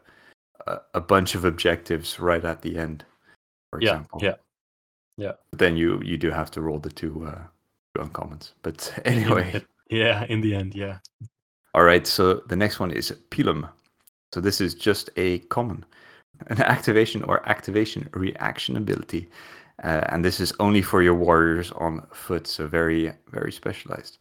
a 0.66 0.80
a 0.94 1.00
bunch 1.00 1.34
of 1.34 1.44
objectives 1.44 2.20
right 2.20 2.44
at 2.44 2.62
the 2.62 2.76
end, 2.78 3.04
for 3.70 3.80
Yeah, 3.80 3.90
example. 3.92 4.20
yeah. 4.22 4.34
But 5.50 5.58
then 5.58 5.76
you 5.76 6.00
you 6.02 6.16
do 6.16 6.30
have 6.30 6.50
to 6.52 6.60
roll 6.60 6.78
the 6.78 6.90
two, 6.90 7.26
uh, 7.26 7.42
two 7.94 8.02
uncommons. 8.02 8.52
But 8.62 8.92
anyway. 9.04 9.62
Yeah, 9.90 10.24
in 10.28 10.40
the 10.40 10.54
end, 10.54 10.74
yeah. 10.74 10.98
All 11.74 11.84
right, 11.84 12.06
so 12.06 12.42
the 12.48 12.56
next 12.56 12.80
one 12.80 12.90
is 12.90 13.10
Pilum. 13.30 13.68
So 14.32 14.40
this 14.40 14.60
is 14.60 14.74
just 14.74 15.10
a 15.16 15.38
common, 15.50 15.84
an 16.48 16.60
activation 16.62 17.22
or 17.22 17.46
activation 17.48 18.08
reaction 18.12 18.76
ability. 18.76 19.28
Uh, 19.82 20.02
and 20.08 20.24
this 20.24 20.40
is 20.40 20.52
only 20.58 20.82
for 20.82 21.02
your 21.02 21.14
warriors 21.14 21.72
on 21.72 22.06
foot, 22.12 22.46
so 22.46 22.66
very, 22.66 23.12
very 23.30 23.52
specialized. 23.52 24.18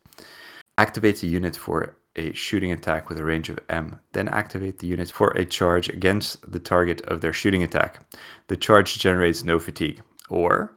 Activate 0.77 1.19
the 1.19 1.27
unit 1.27 1.55
for 1.55 1.97
a 2.15 2.31
shooting 2.33 2.71
attack 2.71 3.09
with 3.09 3.17
a 3.17 3.23
range 3.23 3.49
of 3.49 3.59
M. 3.69 3.99
Then 4.13 4.27
activate 4.27 4.79
the 4.79 4.87
unit 4.87 5.11
for 5.11 5.29
a 5.31 5.45
charge 5.45 5.89
against 5.89 6.51
the 6.51 6.59
target 6.59 7.01
of 7.07 7.21
their 7.21 7.33
shooting 7.33 7.63
attack. 7.63 7.99
The 8.47 8.57
charge 8.57 8.99
generates 8.99 9.43
no 9.43 9.59
fatigue. 9.59 10.01
Or 10.29 10.76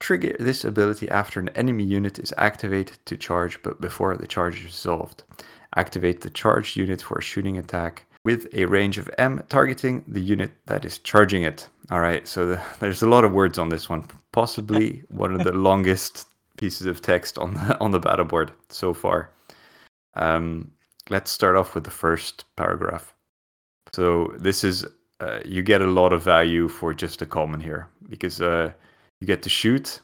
trigger 0.00 0.36
this 0.38 0.64
ability 0.64 1.08
after 1.08 1.40
an 1.40 1.48
enemy 1.50 1.84
unit 1.84 2.18
is 2.18 2.34
activated 2.36 2.98
to 3.06 3.16
charge, 3.16 3.62
but 3.62 3.80
before 3.80 4.16
the 4.16 4.26
charge 4.26 4.58
is 4.58 4.64
resolved. 4.64 5.22
Activate 5.76 6.20
the 6.20 6.30
charged 6.30 6.76
unit 6.76 7.02
for 7.02 7.18
a 7.18 7.22
shooting 7.22 7.58
attack 7.58 8.06
with 8.24 8.46
a 8.52 8.64
range 8.66 8.98
of 8.98 9.10
M, 9.18 9.42
targeting 9.48 10.04
the 10.06 10.20
unit 10.20 10.50
that 10.66 10.84
is 10.84 10.98
charging 10.98 11.42
it. 11.42 11.68
All 11.90 12.00
right, 12.00 12.26
so 12.26 12.46
the, 12.46 12.62
there's 12.80 13.02
a 13.02 13.08
lot 13.08 13.24
of 13.24 13.32
words 13.32 13.58
on 13.58 13.68
this 13.68 13.88
one. 13.88 14.04
Possibly 14.32 15.02
one 15.08 15.34
of 15.34 15.44
the 15.44 15.52
longest 15.52 16.26
pieces 16.56 16.86
of 16.86 17.00
text 17.00 17.38
on 17.38 17.54
the, 17.54 17.80
on 17.80 17.90
the 17.90 18.00
battle 18.00 18.24
board 18.24 18.52
so 18.68 18.92
far. 18.92 19.30
Um, 20.14 20.70
let's 21.10 21.30
start 21.30 21.56
off 21.56 21.74
with 21.74 21.84
the 21.84 21.90
first 21.90 22.44
paragraph. 22.56 23.14
So 23.92 24.34
this 24.38 24.64
is 24.64 24.84
uh, 25.20 25.40
you 25.44 25.62
get 25.62 25.80
a 25.80 25.86
lot 25.86 26.12
of 26.12 26.22
value 26.22 26.68
for 26.68 26.94
just 26.94 27.22
a 27.22 27.26
common 27.26 27.60
here 27.60 27.88
because 28.08 28.40
uh, 28.40 28.72
you 29.20 29.26
get 29.26 29.42
to 29.42 29.48
shoot, 29.48 30.00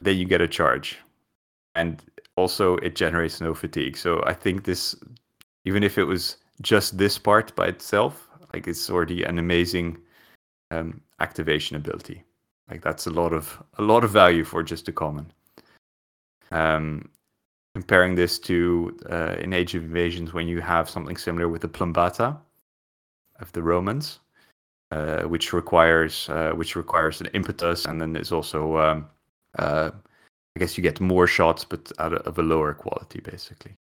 then 0.00 0.16
you 0.16 0.24
get 0.24 0.40
a 0.40 0.48
charge, 0.48 0.98
and 1.74 2.02
also 2.36 2.76
it 2.78 2.94
generates 2.94 3.40
no 3.40 3.54
fatigue. 3.54 3.96
So 3.96 4.22
I 4.26 4.34
think 4.34 4.64
this, 4.64 4.94
even 5.64 5.82
if 5.82 5.98
it 5.98 6.04
was 6.04 6.36
just 6.62 6.98
this 6.98 7.18
part 7.18 7.54
by 7.56 7.66
itself, 7.66 8.28
like 8.52 8.68
it's 8.68 8.90
already 8.90 9.22
an 9.24 9.38
amazing 9.38 9.98
um, 10.70 11.00
activation 11.20 11.76
ability. 11.76 12.22
Like 12.70 12.82
that's 12.82 13.06
a 13.06 13.10
lot 13.10 13.32
of 13.32 13.62
a 13.78 13.82
lot 13.82 14.04
of 14.04 14.10
value 14.10 14.44
for 14.44 14.62
just 14.62 14.88
a 14.88 14.92
common. 14.92 15.32
Um, 16.50 17.08
comparing 17.74 18.14
this 18.14 18.38
to 18.38 18.96
uh, 19.10 19.36
in 19.38 19.52
Age 19.52 19.74
of 19.74 19.84
Invasions 19.84 20.32
when 20.32 20.48
you 20.48 20.60
have 20.60 20.88
something 20.88 21.16
similar 21.16 21.48
with 21.48 21.62
the 21.62 21.68
Plumbata 21.68 22.36
of 23.38 23.52
the 23.52 23.62
Romans, 23.62 24.20
uh, 24.90 25.22
which 25.22 25.52
requires 25.52 26.28
uh, 26.28 26.52
which 26.52 26.76
requires 26.76 27.20
an 27.20 27.28
impetus, 27.34 27.84
and 27.84 28.00
then 28.00 28.12
there's 28.12 28.32
also 28.32 28.78
um, 28.78 29.06
uh, 29.58 29.90
I 30.56 30.58
guess 30.58 30.78
you 30.78 30.82
get 30.82 31.00
more 31.00 31.26
shots, 31.26 31.64
but 31.64 31.92
out 31.98 32.14
of 32.14 32.38
a 32.38 32.42
lower 32.42 32.72
quality, 32.72 33.20
basically. 33.20 33.76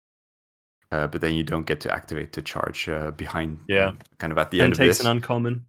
Uh, 0.91 1.07
but 1.07 1.21
then 1.21 1.35
you 1.35 1.43
don't 1.43 1.67
get 1.67 1.81
to 1.81 1.93
activate 1.93 2.33
the 2.33 2.43
charge 2.43 2.89
uh, 2.89 3.11
behind. 3.13 3.59
Yeah. 3.69 3.93
Kind 4.19 4.33
of 4.33 4.39
at 4.39 4.51
the 4.51 4.61
and 4.61 4.65
end 4.65 4.73
of 4.73 4.79
takes 4.79 4.99
this. 4.99 5.07
an 5.07 5.11
uncommon. 5.11 5.65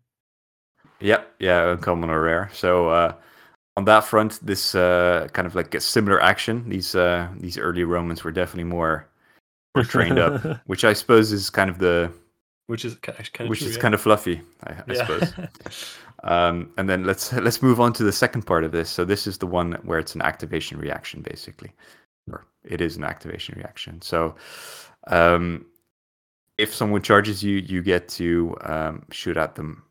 Yeah, 1.00 1.24
yeah, 1.40 1.72
uncommon 1.72 2.10
or 2.10 2.22
rare. 2.22 2.50
So 2.54 2.90
uh, 2.90 3.13
on 3.75 3.86
that 3.86 4.06
front, 4.06 4.40
this 4.46 4.75
uh, 4.75 5.28
kind 5.34 5.46
of 5.46 5.56
like 5.56 5.75
a 5.75 5.82
similar 5.82 6.22
action. 6.22 6.70
These 6.70 6.96
uh, 6.96 7.28
these 7.38 7.58
early 7.58 7.84
Romans 7.84 8.24
were 8.24 8.32
definitely 8.32 8.66
more, 8.66 9.08
more 9.75 9.84
trained 9.84 10.20
up, 10.20 10.62
which 10.68 10.86
I 10.86 10.94
suppose 10.94 11.34
is 11.34 11.50
kind 11.50 11.70
of 11.70 11.80
the 11.80 12.12
which 12.67 12.86
is 12.86 12.96
kind 12.96 13.20
of 13.20 13.50
which 13.50 13.60
true, 13.60 13.67
is 13.70 13.75
yeah. 13.75 13.82
kind 13.82 13.93
of 13.93 14.01
fluffy, 14.01 14.41
I, 14.63 14.72
I 14.74 14.84
Yeah. 14.88 15.05
suppose. 15.05 15.34
Um, 16.25 16.72
and 16.77 16.88
then 16.89 17.03
let's 17.03 17.34
let's 17.34 17.62
move 17.62 17.82
on 17.82 17.91
to 17.93 18.03
the 18.03 18.12
second 18.13 18.43
part 18.43 18.63
of 18.63 18.72
this. 18.72 18.89
So 18.89 19.03
this 19.03 19.27
is 19.27 19.38
the 19.38 19.46
one 19.48 19.74
where 19.84 20.00
it's 20.00 20.15
an 20.15 20.22
activation 20.22 20.77
reaction, 20.79 21.22
basically, 21.22 21.74
or 22.32 22.46
it 22.63 22.79
is 22.79 22.96
an 22.96 23.03
activation 23.03 23.55
reaction. 23.58 24.01
So 24.01 24.36
um, 25.08 25.65
if 26.58 26.74
someone 26.74 27.01
charges 27.01 27.43
you, 27.43 27.58
you 27.58 27.82
get 27.82 28.08
to 28.10 28.55
um, 28.62 29.03
shoot 29.12 29.36
at 29.36 29.55
them 29.55 29.84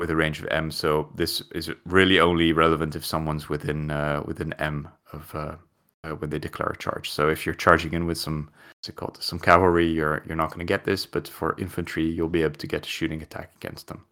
with 0.00 0.08
a 0.10 0.16
range 0.16 0.40
of 0.40 0.48
M. 0.50 0.70
So 0.70 1.10
this 1.14 1.42
is 1.54 1.70
really 1.84 2.20
only 2.20 2.52
relevant 2.54 2.96
if 2.96 3.04
someone's 3.04 3.48
within 3.50 3.90
uh, 3.90 4.22
within 4.24 4.54
M 4.54 4.88
of 5.12 5.34
uh, 5.34 5.56
uh, 6.04 6.10
when 6.10 6.30
they 6.30 6.38
declare 6.38 6.68
a 6.68 6.76
charge. 6.76 7.10
So 7.10 7.28
if 7.28 7.46
you're 7.46 7.54
charging 7.54 7.94
in 7.94 8.06
with 8.06 8.18
some 8.18 8.50
what's 8.78 8.88
it 8.88 8.96
called 8.96 9.18
some 9.22 9.38
cavalry, 9.38 9.86
you're 9.86 10.22
you're 10.26 10.36
not 10.36 10.50
going 10.50 10.66
to 10.66 10.72
get 10.72 10.84
this. 10.84 11.06
But 11.06 11.26
for 11.26 11.58
infantry, 11.58 12.04
you'll 12.04 12.28
be 12.28 12.42
able 12.42 12.58
to 12.58 12.66
get 12.66 12.86
a 12.86 12.88
shooting 12.88 13.22
attack 13.22 13.52
against 13.56 13.88
them. 13.88 14.04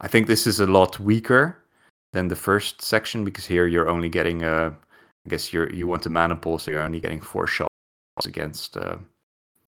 I 0.00 0.08
think 0.08 0.26
this 0.26 0.46
is 0.46 0.60
a 0.60 0.66
lot 0.66 0.98
weaker 0.98 1.58
than 2.12 2.28
the 2.28 2.36
first 2.36 2.82
section 2.82 3.24
because 3.24 3.44
here 3.46 3.66
you're 3.66 3.88
only 3.88 4.08
getting 4.08 4.42
a 4.42 4.74
I 5.26 5.28
guess 5.28 5.52
you're 5.52 5.72
you 5.72 5.86
want 5.86 6.06
a 6.06 6.10
maniple, 6.10 6.58
so 6.58 6.70
you're 6.70 6.82
only 6.82 7.00
getting 7.00 7.20
four 7.20 7.46
shots 7.46 7.70
against 8.24 8.76
uh, 8.76 8.96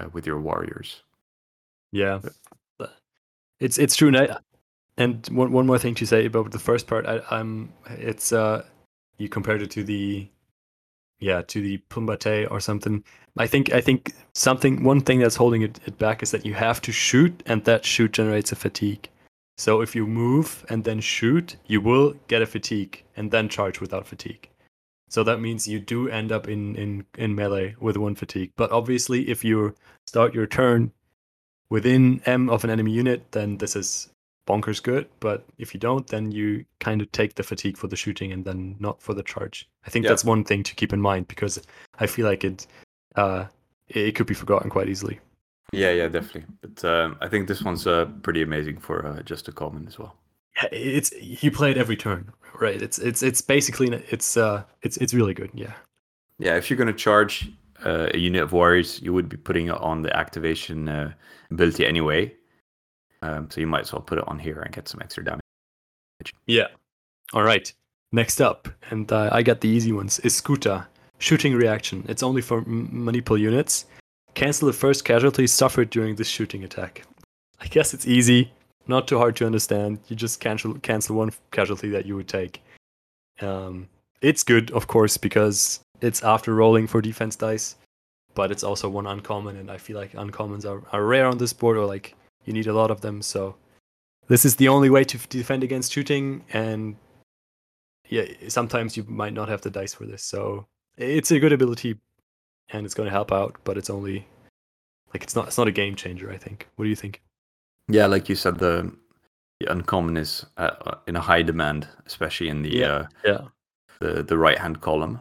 uh, 0.00 0.08
with 0.12 0.26
your 0.26 0.40
warriors. 0.40 1.02
Yeah, 1.92 2.20
it's 3.60 3.78
it's 3.78 3.96
true. 3.96 4.08
And, 4.08 4.16
I, 4.16 4.38
and 4.96 5.26
one 5.28 5.52
one 5.52 5.66
more 5.66 5.78
thing 5.78 5.94
to 5.96 6.06
say 6.06 6.26
about 6.26 6.50
the 6.50 6.58
first 6.58 6.86
part, 6.86 7.06
I, 7.06 7.20
I'm 7.30 7.72
it's 7.90 8.32
uh 8.32 8.64
you 9.18 9.28
compared 9.28 9.62
it 9.62 9.70
to 9.72 9.84
the 9.84 10.28
yeah 11.18 11.42
to 11.42 11.60
the 11.60 11.78
Pumbate 11.90 12.50
or 12.50 12.60
something. 12.60 13.04
I 13.36 13.46
think 13.46 13.72
I 13.72 13.80
think 13.80 14.14
something 14.34 14.82
one 14.82 15.00
thing 15.00 15.20
that's 15.20 15.36
holding 15.36 15.62
it, 15.62 15.80
it 15.86 15.98
back 15.98 16.22
is 16.22 16.30
that 16.30 16.46
you 16.46 16.54
have 16.54 16.80
to 16.82 16.92
shoot, 16.92 17.42
and 17.46 17.64
that 17.64 17.84
shoot 17.84 18.12
generates 18.12 18.52
a 18.52 18.56
fatigue. 18.56 19.08
So 19.58 19.80
if 19.80 19.94
you 19.94 20.06
move 20.06 20.64
and 20.68 20.84
then 20.84 21.00
shoot, 21.00 21.56
you 21.66 21.80
will 21.80 22.14
get 22.28 22.42
a 22.42 22.46
fatigue 22.46 23.02
and 23.16 23.30
then 23.30 23.48
charge 23.48 23.80
without 23.80 24.06
fatigue. 24.06 24.48
So 25.08 25.22
that 25.24 25.40
means 25.40 25.68
you 25.68 25.80
do 25.80 26.08
end 26.08 26.32
up 26.32 26.48
in 26.48 26.76
in 26.76 27.06
in 27.16 27.34
melee 27.34 27.76
with 27.80 27.96
one 27.96 28.14
fatigue. 28.14 28.52
But 28.56 28.72
obviously, 28.72 29.28
if 29.28 29.44
you 29.44 29.74
start 30.06 30.34
your 30.34 30.46
turn 30.46 30.92
within 31.70 32.20
M 32.26 32.50
of 32.50 32.64
an 32.64 32.70
enemy 32.70 32.92
unit, 32.92 33.32
then 33.32 33.58
this 33.58 33.76
is 33.76 34.08
bonkers 34.46 34.82
good. 34.82 35.06
But 35.20 35.44
if 35.58 35.74
you 35.74 35.80
don't, 35.80 36.06
then 36.06 36.30
you 36.32 36.64
kind 36.80 37.00
of 37.02 37.10
take 37.12 37.34
the 37.34 37.42
fatigue 37.42 37.76
for 37.76 37.88
the 37.88 37.96
shooting 37.96 38.32
and 38.32 38.44
then 38.44 38.76
not 38.78 39.02
for 39.02 39.14
the 39.14 39.22
charge. 39.22 39.68
I 39.86 39.90
think 39.90 40.04
Yeah. 40.04 40.10
that's 40.10 40.24
one 40.24 40.44
thing 40.44 40.62
to 40.62 40.74
keep 40.74 40.92
in 40.92 41.00
mind 41.00 41.28
because 41.28 41.60
I 41.98 42.06
feel 42.06 42.26
like 42.26 42.44
it 42.44 42.66
uh, 43.16 43.46
it 43.88 44.14
could 44.14 44.26
be 44.26 44.34
forgotten 44.34 44.70
quite 44.70 44.88
easily. 44.88 45.20
Yeah, 45.72 45.90
yeah, 45.92 46.08
definitely. 46.08 46.44
But 46.60 46.84
um, 46.84 47.16
I 47.20 47.28
think 47.28 47.48
this 47.48 47.62
one's 47.62 47.86
uh, 47.86 48.04
pretty 48.22 48.42
amazing 48.42 48.78
for 48.78 49.04
uh, 49.06 49.22
just 49.22 49.48
a 49.48 49.52
common 49.52 49.86
as 49.88 49.98
well. 49.98 50.14
Yeah, 50.56 50.68
it's 50.72 51.12
you 51.20 51.50
play 51.50 51.70
it 51.70 51.76
every 51.78 51.96
turn, 51.96 52.32
right? 52.60 52.80
It's 52.80 52.98
it's 52.98 53.22
it's 53.22 53.40
basically 53.40 53.88
it's 54.10 54.36
uh 54.36 54.62
it's 54.82 54.96
it's 54.98 55.12
really 55.14 55.34
good. 55.34 55.50
Yeah. 55.54 55.74
Yeah, 56.38 56.56
if 56.56 56.68
you're 56.70 56.76
going 56.76 56.86
to 56.88 56.92
charge 56.92 57.50
uh, 57.84 58.08
a 58.12 58.18
unit 58.18 58.42
of 58.42 58.52
warriors, 58.52 59.00
you 59.02 59.12
would 59.14 59.28
be 59.28 59.36
putting 59.38 59.66
it 59.68 59.78
on 59.80 60.02
the 60.02 60.14
activation 60.16 60.88
uh, 60.88 61.12
ability 61.50 61.86
anyway. 61.86 62.34
Um, 63.22 63.50
so 63.50 63.60
you 63.60 63.66
might 63.66 63.82
as 63.82 63.92
well 63.92 64.02
put 64.02 64.18
it 64.18 64.28
on 64.28 64.38
here 64.38 64.60
and 64.60 64.74
get 64.74 64.88
some 64.88 65.00
extra 65.02 65.24
damage. 65.24 65.40
Yeah. 66.46 66.68
All 67.32 67.42
right. 67.42 67.72
Next 68.12 68.40
up, 68.40 68.68
and 68.90 69.10
uh, 69.10 69.30
I 69.32 69.42
got 69.42 69.60
the 69.60 69.68
easy 69.68 69.92
ones. 69.92 70.20
Is 70.20 70.40
Scuta 70.40 70.86
shooting 71.18 71.54
reaction? 71.54 72.04
It's 72.08 72.22
only 72.22 72.40
for 72.40 72.58
m- 72.58 72.88
maniple 72.92 73.36
units. 73.36 73.86
Cancel 74.34 74.66
the 74.66 74.72
first 74.72 75.04
casualty 75.04 75.46
suffered 75.46 75.90
during 75.90 76.14
this 76.14 76.28
shooting 76.28 76.62
attack. 76.62 77.02
I 77.60 77.66
guess 77.66 77.94
it's 77.94 78.06
easy, 78.06 78.52
not 78.86 79.08
too 79.08 79.18
hard 79.18 79.34
to 79.36 79.46
understand. 79.46 79.98
You 80.08 80.16
just 80.16 80.40
cancel 80.40 80.74
cancel 80.74 81.16
one 81.16 81.32
casualty 81.50 81.88
that 81.90 82.06
you 82.06 82.14
would 82.16 82.28
take. 82.28 82.62
Um, 83.40 83.88
it's 84.20 84.42
good, 84.42 84.70
of 84.70 84.86
course, 84.86 85.16
because 85.16 85.80
it's 86.00 86.22
after 86.22 86.54
rolling 86.54 86.86
for 86.86 87.00
defense 87.00 87.34
dice, 87.36 87.76
but 88.34 88.50
it's 88.50 88.62
also 88.62 88.88
one 88.88 89.06
uncommon, 89.06 89.56
and 89.56 89.70
I 89.70 89.78
feel 89.78 89.96
like 89.96 90.12
uncommons 90.12 90.64
are, 90.64 90.82
are 90.92 91.04
rare 91.04 91.26
on 91.26 91.38
this 91.38 91.52
board, 91.52 91.76
or 91.76 91.86
like 91.86 92.14
you 92.46 92.52
need 92.52 92.66
a 92.66 92.72
lot 92.72 92.90
of 92.90 93.02
them. 93.02 93.20
So 93.22 93.54
this 94.28 94.44
is 94.44 94.56
the 94.56 94.68
only 94.68 94.88
way 94.90 95.04
to 95.04 95.18
defend 95.28 95.62
against 95.62 95.92
shooting, 95.92 96.44
and 96.52 96.96
yeah, 98.08 98.24
sometimes 98.48 98.96
you 98.96 99.04
might 99.04 99.34
not 99.34 99.48
have 99.48 99.60
the 99.60 99.70
dice 99.70 99.94
for 99.94 100.06
this. 100.06 100.22
So 100.22 100.66
it's 100.96 101.30
a 101.30 101.38
good 101.38 101.52
ability, 101.52 101.98
and 102.70 102.86
it's 102.86 102.94
going 102.94 103.06
to 103.06 103.12
help 103.12 103.30
out, 103.32 103.56
but 103.64 103.76
it's 103.76 103.90
only 103.90 104.26
like 105.12 105.22
it's 105.22 105.36
not 105.36 105.46
it's 105.48 105.58
not 105.58 105.68
a 105.68 105.72
game 105.72 105.94
changer. 105.94 106.30
I 106.30 106.38
think. 106.38 106.68
What 106.76 106.84
do 106.84 106.88
you 106.88 106.96
think? 106.96 107.22
Yeah, 107.88 108.06
like 108.06 108.28
you 108.28 108.34
said, 108.34 108.58
the, 108.58 108.90
the 109.60 109.70
uncommon 109.70 110.16
is 110.16 110.44
uh, 110.56 110.70
uh, 110.86 110.98
in 111.06 111.14
a 111.14 111.20
high 111.20 111.42
demand, 111.42 111.86
especially 112.04 112.48
in 112.48 112.62
the 112.62 112.70
Yeah. 112.70 112.86
uh, 112.86 113.06
Yeah. 113.24 113.40
the, 114.00 114.24
the 114.24 114.36
right 114.36 114.58
hand 114.58 114.80
column. 114.80 115.20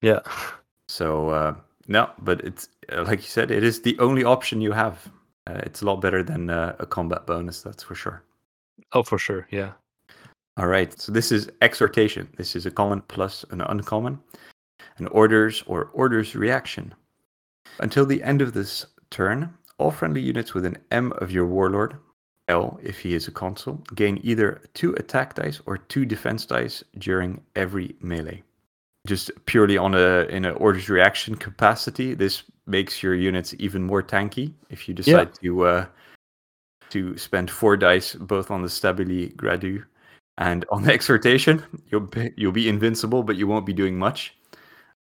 Yeah. 0.00 0.20
So 0.88 1.30
uh, 1.30 1.54
no, 1.88 2.10
but 2.18 2.40
it's 2.42 2.68
uh, 2.92 3.02
like 3.04 3.20
you 3.20 3.28
said, 3.28 3.50
it 3.50 3.64
is 3.64 3.82
the 3.82 3.98
only 3.98 4.22
option 4.24 4.60
you 4.60 4.72
have. 4.72 5.08
Uh, 5.46 5.60
it's 5.64 5.82
a 5.82 5.86
lot 5.86 6.00
better 6.00 6.22
than 6.22 6.50
uh, 6.50 6.76
a 6.78 6.86
combat 6.86 7.26
bonus, 7.26 7.62
that's 7.62 7.82
for 7.82 7.94
sure. 7.94 8.22
Oh, 8.92 9.02
for 9.02 9.18
sure. 9.18 9.46
Yeah. 9.50 9.72
All 10.56 10.66
right, 10.66 10.92
so 10.98 11.12
this 11.12 11.32
is 11.32 11.50
exhortation. 11.62 12.28
This 12.36 12.54
is 12.54 12.66
a 12.66 12.70
common 12.70 13.02
plus 13.02 13.44
an 13.50 13.60
uncommon, 13.62 14.18
an 14.98 15.06
orders 15.08 15.62
or 15.66 15.90
orders 15.92 16.34
reaction. 16.34 16.94
Until 17.78 18.04
the 18.04 18.22
end 18.22 18.42
of 18.42 18.52
this 18.52 18.86
turn, 19.10 19.54
all 19.78 19.90
friendly 19.90 20.20
units 20.20 20.52
with 20.52 20.66
an 20.66 20.76
M 20.90 21.12
of 21.18 21.30
your 21.30 21.46
warlord, 21.46 21.96
L 22.48 22.78
if 22.82 22.98
he 22.98 23.14
is 23.14 23.28
a 23.28 23.30
consul, 23.30 23.82
gain 23.94 24.20
either 24.22 24.60
two 24.74 24.92
attack 24.94 25.34
dice 25.34 25.60
or 25.66 25.78
two 25.78 26.04
defense 26.04 26.44
dice 26.44 26.84
during 26.98 27.40
every 27.56 27.94
melee. 28.00 28.42
Just 29.06 29.30
purely 29.46 29.78
on 29.78 29.94
a 29.94 30.26
in 30.28 30.44
an 30.44 30.54
orders 30.56 30.88
reaction 30.88 31.34
capacity, 31.34 32.14
this 32.14 32.42
makes 32.66 33.02
your 33.02 33.14
units 33.14 33.54
even 33.58 33.82
more 33.82 34.02
tanky 34.02 34.52
if 34.68 34.88
you 34.88 34.94
decide 34.94 35.34
to 35.42 35.64
uh, 35.64 35.86
to 36.90 37.16
spend 37.16 37.50
four 37.50 37.76
dice 37.76 38.14
both 38.14 38.50
on 38.50 38.62
the 38.62 38.68
stabili 38.68 39.34
gradu 39.36 39.82
And 40.38 40.64
on 40.70 40.82
the 40.82 40.92
exhortation, 40.96 41.62
you'll 41.90 42.02
be, 42.02 42.32
you'll 42.36 42.52
be 42.52 42.68
invincible, 42.68 43.22
but 43.22 43.36
you 43.36 43.46
won't 43.46 43.66
be 43.66 43.72
doing 43.72 43.98
much. 43.98 44.34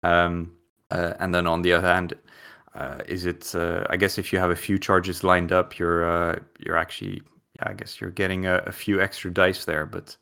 Um, 0.03 0.53
uh, 0.91 1.15
and 1.19 1.35
then 1.35 1.47
on 1.47 1.63
the 1.63 1.73
other 1.73 1.87
hand, 1.87 2.15
uh, 2.75 2.99
is 3.07 3.27
it? 3.27 3.55
Uh, 3.55 3.85
I 3.89 3.97
guess 3.97 4.19
if 4.19 4.33
you 4.33 4.39
have 4.39 4.51
a 4.51 4.57
few 4.57 4.79
charges 4.79 5.23
lined 5.23 5.53
up, 5.53 5.79
you're 5.79 6.05
uh, 6.05 6.39
you're 6.59 6.77
actually, 6.77 7.23
yeah, 7.57 7.71
I 7.71 7.75
guess 7.75 8.01
you're 8.01 8.11
getting 8.11 8.47
a, 8.47 8.57
a, 8.67 8.73
few 8.73 9.01
extra 9.01 9.33
dice 9.33 9.65
there. 9.65 9.87
But 9.87 10.17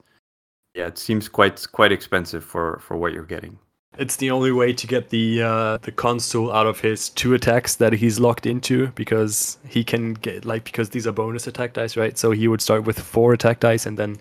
yeah, 0.74 0.86
it 0.86 0.98
seems 0.98 1.28
quite 1.28 1.66
quite 1.72 1.92
expensive 1.92 2.44
for 2.44 2.78
for 2.80 2.96
what 2.96 3.12
you're 3.14 3.24
getting. 3.24 3.58
It's 3.98 4.16
the 4.16 4.30
only 4.30 4.52
way 4.52 4.72
to 4.72 4.86
get 4.86 5.10
the 5.10 5.42
uh, 5.42 5.78
the 5.78 5.92
consul 5.92 6.50
out 6.50 6.66
of 6.66 6.80
his 6.80 7.10
two 7.10 7.34
attacks 7.34 7.76
that 7.76 7.92
he's 7.92 8.18
locked 8.18 8.46
into 8.46 8.88
because 8.88 9.58
he 9.68 9.84
can 9.84 10.14
get 10.14 10.44
like 10.44 10.64
because 10.64 10.90
these 10.90 11.06
are 11.06 11.12
bonus 11.12 11.46
attack 11.46 11.74
dice, 11.74 11.96
right? 11.96 12.16
So 12.16 12.30
he 12.30 12.48
would 12.48 12.62
start 12.62 12.84
with 12.84 12.98
four 12.98 13.34
attack 13.34 13.60
dice 13.60 13.84
and 13.84 13.98
then 13.98 14.16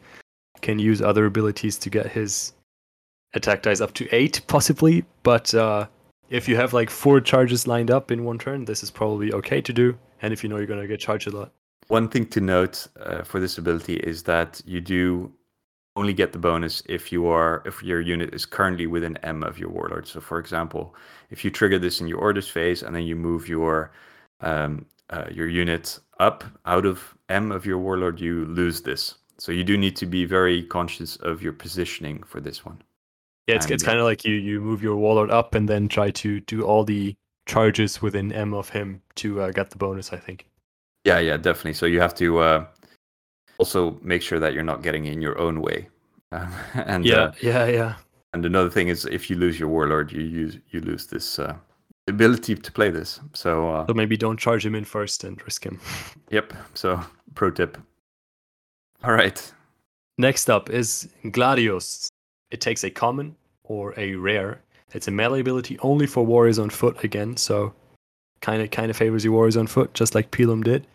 can 0.61 0.77
use 0.77 1.01
other 1.01 1.25
abilities 1.25 1.77
to 1.79 1.89
get 1.89 2.07
his 2.07 2.53
attack 3.33 3.61
dice 3.61 3.79
up 3.79 3.93
to 3.93 4.13
eight, 4.13 4.41
possibly. 4.47 5.05
But 5.23 5.53
uh, 5.53 5.87
if 6.29 6.49
you 6.49 6.57
have 6.57 6.73
like 6.73 6.89
four 6.89 7.21
charges 7.21 7.65
lined 7.65 7.91
up 7.91 8.11
in 8.11 8.25
one 8.25 8.39
turn, 8.39 8.65
this 8.65 8.83
is 8.83 8.91
probably 8.91 9.31
okay 9.33 9.61
to 9.61 9.73
do. 9.73 9.97
And 10.21 10.33
if 10.33 10.43
you 10.43 10.49
know 10.49 10.57
you're 10.57 10.67
to 10.67 10.87
get 10.87 10.99
charged 10.99 11.27
a 11.27 11.31
lot. 11.31 11.51
One 11.87 12.09
thing 12.09 12.27
to 12.27 12.41
note 12.41 12.87
uh, 12.99 13.23
for 13.23 13.39
this 13.39 13.57
ability 13.57 13.95
is 13.95 14.23
that 14.23 14.61
you 14.65 14.81
do 14.81 15.31
only 15.95 16.13
get 16.13 16.31
the 16.31 16.39
bonus 16.39 16.81
if 16.87 17.11
you 17.11 17.27
are 17.27 17.61
if 17.65 17.83
your 17.83 17.99
unit 17.99 18.33
is 18.33 18.45
currently 18.45 18.87
within 18.87 19.17
M 19.17 19.43
of 19.43 19.59
your 19.59 19.69
warlord. 19.69 20.07
So, 20.07 20.21
for 20.21 20.39
example, 20.39 20.95
if 21.29 21.43
you 21.43 21.51
trigger 21.51 21.79
this 21.79 22.01
in 22.01 22.07
your 22.07 22.19
orders 22.19 22.47
phase 22.47 22.83
and 22.83 22.95
then 22.95 23.03
you 23.03 23.15
move 23.15 23.47
your 23.47 23.91
um, 24.39 24.85
uh, 25.09 25.25
your 25.31 25.47
unit 25.47 25.99
up 26.19 26.43
out 26.65 26.85
of 26.85 27.15
M 27.29 27.51
of 27.51 27.65
your 27.65 27.77
warlord, 27.77 28.19
you 28.19 28.45
lose 28.45 28.81
this. 28.81 29.15
So 29.37 29.51
you 29.51 29.63
do 29.63 29.77
need 29.77 29.95
to 29.97 30.05
be 30.05 30.25
very 30.25 30.63
conscious 30.63 31.15
of 31.17 31.41
your 31.41 31.53
positioning 31.53 32.23
for 32.23 32.39
this 32.39 32.63
one. 32.63 32.81
Yeah, 33.47 33.55
it's, 33.55 33.69
it's 33.69 33.83
kind 33.83 33.97
of 33.97 34.05
like 34.05 34.23
you 34.23 34.35
you 34.35 34.61
move 34.61 34.81
your 34.83 34.95
warlord 34.95 35.31
up 35.31 35.55
and 35.55 35.67
then 35.67 35.87
try 35.87 36.11
to 36.11 36.39
do 36.41 36.61
all 36.61 36.83
the 36.83 37.15
charges 37.47 38.01
within 38.01 38.31
M 38.31 38.53
of 38.53 38.69
him 38.69 39.01
to 39.15 39.41
uh, 39.41 39.51
get 39.51 39.71
the 39.71 39.77
bonus. 39.77 40.13
I 40.13 40.17
think. 40.17 40.47
Yeah, 41.03 41.19
yeah, 41.19 41.37
definitely. 41.37 41.73
So 41.73 41.87
you 41.87 41.99
have 41.99 42.13
to 42.15 42.39
uh, 42.39 42.65
also 43.61 43.99
make 44.01 44.23
sure 44.23 44.39
that 44.39 44.53
you're 44.53 44.69
not 44.73 44.81
getting 44.81 45.05
in 45.05 45.21
your 45.21 45.37
own 45.39 45.61
way. 45.61 45.87
Uh, 46.33 46.47
and 46.85 47.05
yeah, 47.05 47.23
uh, 47.23 47.31
yeah, 47.41 47.65
yeah. 47.65 47.95
And 48.33 48.45
another 48.45 48.69
thing 48.69 48.87
is, 48.87 49.03
if 49.03 49.29
you 49.29 49.35
lose 49.35 49.59
your 49.59 49.67
warlord, 49.67 50.13
you 50.13 50.21
use 50.21 50.57
you 50.69 50.79
lose 50.79 51.05
this 51.05 51.39
uh, 51.39 51.53
ability 52.07 52.55
to 52.55 52.71
play 52.71 52.89
this. 52.89 53.19
So, 53.33 53.69
uh, 53.69 53.85
so 53.85 53.93
maybe 53.93 54.15
don't 54.15 54.39
charge 54.39 54.65
him 54.65 54.73
in 54.73 54.85
first 54.85 55.25
and 55.25 55.43
risk 55.43 55.65
him. 55.65 55.81
yep. 56.29 56.53
So 56.73 57.03
pro 57.35 57.51
tip. 57.51 57.77
All 59.03 59.11
right. 59.11 59.53
Next 60.17 60.49
up 60.49 60.69
is 60.69 61.09
Gladius. 61.25 62.07
It 62.49 62.61
takes 62.61 62.85
a 62.85 62.89
common 62.89 63.35
or 63.63 63.93
a 63.97 64.15
rare. 64.15 64.61
It's 64.93 65.09
a 65.09 65.11
melee 65.11 65.41
ability 65.41 65.77
only 65.79 66.07
for 66.07 66.25
warriors 66.25 66.59
on 66.59 66.69
foot 66.69 67.03
again, 67.03 67.35
so 67.35 67.73
kind 68.39 68.61
of 68.61 68.71
kind 68.71 68.89
of 68.89 68.95
favors 68.95 69.25
your 69.25 69.33
warriors 69.33 69.57
on 69.57 69.67
foot, 69.67 69.93
just 69.93 70.15
like 70.15 70.31
Pilum 70.31 70.63
did. 70.63 70.87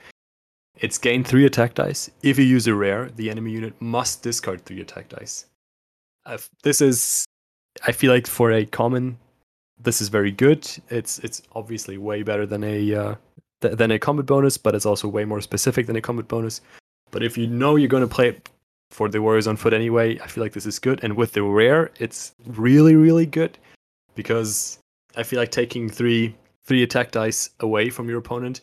It's 0.79 0.99
gain 0.99 1.25
three 1.25 1.47
attack 1.47 1.75
dice. 1.75 2.11
If 2.23 2.39
you 2.39 2.45
use 2.45 2.67
a 2.67 2.75
rare, 2.75 3.11
the 3.17 3.31
enemy 3.31 3.53
unit 3.53 3.75
must 3.81 4.23
discard 4.23 4.65
three 4.65 4.81
attack 4.81 5.09
dice. 5.09 5.47
This 6.63 6.81
is, 6.81 7.25
I 7.87 7.93
feel 7.93 8.13
like 8.13 8.27
for 8.27 8.53
a 8.53 8.67
common, 8.67 9.19
this 9.83 10.01
is 10.01 10.09
very 10.09 10.33
good. 10.33 10.69
It's 10.91 11.19
it's 11.21 11.43
obviously 11.55 11.99
way 11.99 12.23
better 12.23 12.47
than 12.47 12.65
a 12.65 12.95
uh, 12.95 13.15
th- 13.61 13.77
than 13.77 13.91
a 13.91 13.99
combat 13.99 14.27
bonus, 14.27 14.59
but 14.59 14.75
it's 14.75 14.87
also 14.87 15.09
way 15.09 15.25
more 15.25 15.41
specific 15.41 15.87
than 15.87 15.97
a 15.97 16.01
combat 16.01 16.29
bonus. 16.29 16.61
But 17.11 17.23
if 17.23 17.39
you 17.39 17.47
know 17.47 17.77
you're 17.77 17.89
going 17.89 18.09
to 18.09 18.15
play 18.15 18.29
it 18.29 18.49
for 18.91 19.09
the 19.09 19.21
Warriors 19.23 19.47
on 19.47 19.57
foot 19.57 19.73
anyway, 19.73 20.19
I 20.21 20.27
feel 20.27 20.43
like 20.43 20.53
this 20.53 20.67
is 20.67 20.79
good. 20.79 21.03
And 21.03 21.17
with 21.17 21.33
the 21.33 21.43
rare, 21.43 21.91
it's 21.99 22.35
really, 22.47 22.97
really 22.97 23.27
good 23.27 23.59
because 24.15 24.79
I 25.17 25.23
feel 25.23 25.39
like 25.39 25.51
taking 25.51 25.89
three 25.89 26.35
three 26.65 26.83
attack 26.83 27.13
dice 27.13 27.51
away 27.61 27.91
from 27.91 28.09
your 28.09 28.19
opponent, 28.19 28.61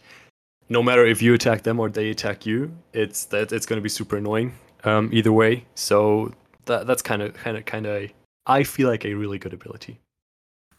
no 0.70 0.82
matter 0.84 1.06
if 1.06 1.22
you 1.22 1.34
attack 1.34 1.64
them 1.64 1.80
or 1.80 1.90
they 1.90 2.10
attack 2.10 2.46
you, 2.46 2.72
it's 2.94 3.26
that 3.26 3.52
it's 3.52 3.66
going 3.66 3.78
to 3.78 3.84
be 3.84 3.90
super 3.90 4.18
annoying 4.18 4.54
um, 4.84 5.10
either 5.12 5.32
way. 5.32 5.66
So 5.76 6.34
that 6.66 6.88
that's 6.88 7.02
kind 7.02 7.22
of 7.22 7.34
kind 7.34 7.58
of 7.58 7.66
kind 7.66 7.86
of 7.86 8.12
I 8.46 8.64
feel 8.64 8.90
like 8.90 9.06
a 9.06 9.14
really 9.14 9.38
good 9.38 9.54
ability. 9.54 10.00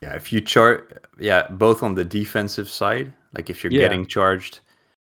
Yeah, 0.01 0.15
if 0.15 0.33
you 0.33 0.41
chart, 0.41 1.07
yeah, 1.19 1.49
both 1.49 1.83
on 1.83 1.95
the 1.95 2.05
defensive 2.05 2.69
side, 2.69 3.13
like 3.35 3.49
if 3.49 3.65
you're 3.65 3.73
yeah. 3.73 3.81
getting 3.81 4.07
charged 4.07 4.61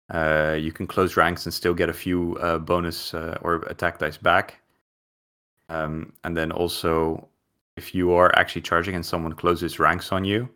uh, 0.09 0.57
you 0.59 0.71
can 0.71 0.85
close 0.85 1.15
ranks 1.17 1.45
and 1.45 1.53
still 1.53 1.73
get 1.73 1.89
a 1.89 1.93
few 1.93 2.37
uh, 2.37 2.59
bonus 2.59 3.13
uh, 3.13 3.37
or 3.41 3.55
attack 3.63 3.99
dice 3.99 4.17
back. 4.17 4.59
Um, 5.69 6.13
and 6.23 6.35
then 6.35 6.51
also, 6.51 7.27
if 7.77 7.95
you 7.95 8.11
are 8.11 8.31
actually 8.37 8.61
charging 8.61 8.95
and 8.95 9.05
someone 9.05 9.33
closes 9.33 9.79
ranks 9.79 10.11
on 10.11 10.25
you, 10.25 10.49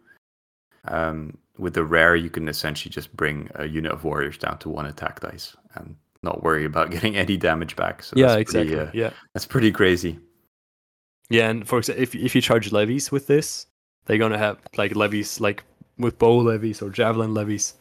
um, 0.86 1.38
with 1.58 1.74
the 1.74 1.84
rare, 1.84 2.16
you 2.16 2.30
can 2.30 2.48
essentially 2.48 2.92
just 2.92 3.16
bring 3.16 3.50
a 3.56 3.66
unit 3.68 3.92
of 3.92 4.04
warriors 4.04 4.38
down 4.38 4.58
to 4.60 4.70
one 4.70 4.86
attack 4.86 5.20
dice 5.20 5.56
and 5.76 5.96
not 6.24 6.44
worry 6.44 6.66
about 6.66 6.92
getting 6.96 7.16
any 7.18 7.38
damage 7.38 7.76
back. 7.76 8.04
So 8.04 8.16
yeah, 8.16 8.36
exactly. 8.36 8.76
Pretty, 8.76 8.90
uh, 8.90 8.92
yeah, 8.94 9.12
that's 9.34 9.46
pretty 9.46 9.72
crazy. 9.72 10.20
Yeah, 11.30 11.50
and 11.50 11.68
for 11.68 11.80
example, 11.80 12.04
if 12.04 12.16
if 12.16 12.36
you 12.36 12.42
charge 12.42 12.72
levies 12.72 13.12
with 13.12 13.28
this, 13.28 13.68
they're 14.06 14.18
gonna 14.18 14.38
have 14.38 14.58
like 14.78 14.96
levies 14.96 15.40
like 15.40 15.64
with 15.98 16.18
bow 16.20 16.38
levies 16.38 16.82
or 16.82 16.92
javelin 16.92 17.34
levies 17.34 17.74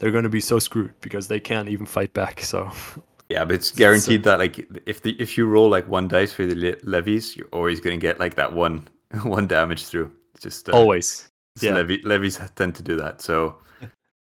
they're 0.00 0.10
going 0.10 0.24
to 0.24 0.30
be 0.30 0.40
so 0.40 0.58
screwed 0.58 0.92
because 1.02 1.28
they 1.28 1.38
can't 1.38 1.68
even 1.68 1.86
fight 1.86 2.12
back. 2.12 2.40
So 2.40 2.72
yeah, 3.28 3.44
but 3.44 3.54
it's 3.54 3.70
guaranteed 3.70 4.24
so, 4.24 4.30
that 4.30 4.38
like 4.40 4.66
if 4.86 5.02
the 5.02 5.14
if 5.20 5.38
you 5.38 5.46
roll 5.46 5.68
like 5.68 5.86
one 5.86 6.08
dice 6.08 6.32
for 6.32 6.44
the 6.44 6.54
le- 6.54 6.90
levies, 6.90 7.36
you're 7.36 7.46
always 7.52 7.80
going 7.80 7.98
to 7.98 8.02
get 8.02 8.18
like 8.18 8.34
that 8.34 8.52
one 8.52 8.88
one 9.22 9.46
damage 9.46 9.84
through. 9.84 10.10
just 10.40 10.68
uh, 10.68 10.72
always. 10.72 11.29
Yeah, 11.62 11.74
levy, 11.74 12.00
levies 12.02 12.40
tend 12.56 12.74
to 12.76 12.82
do 12.82 12.96
that. 12.96 13.20
So 13.20 13.56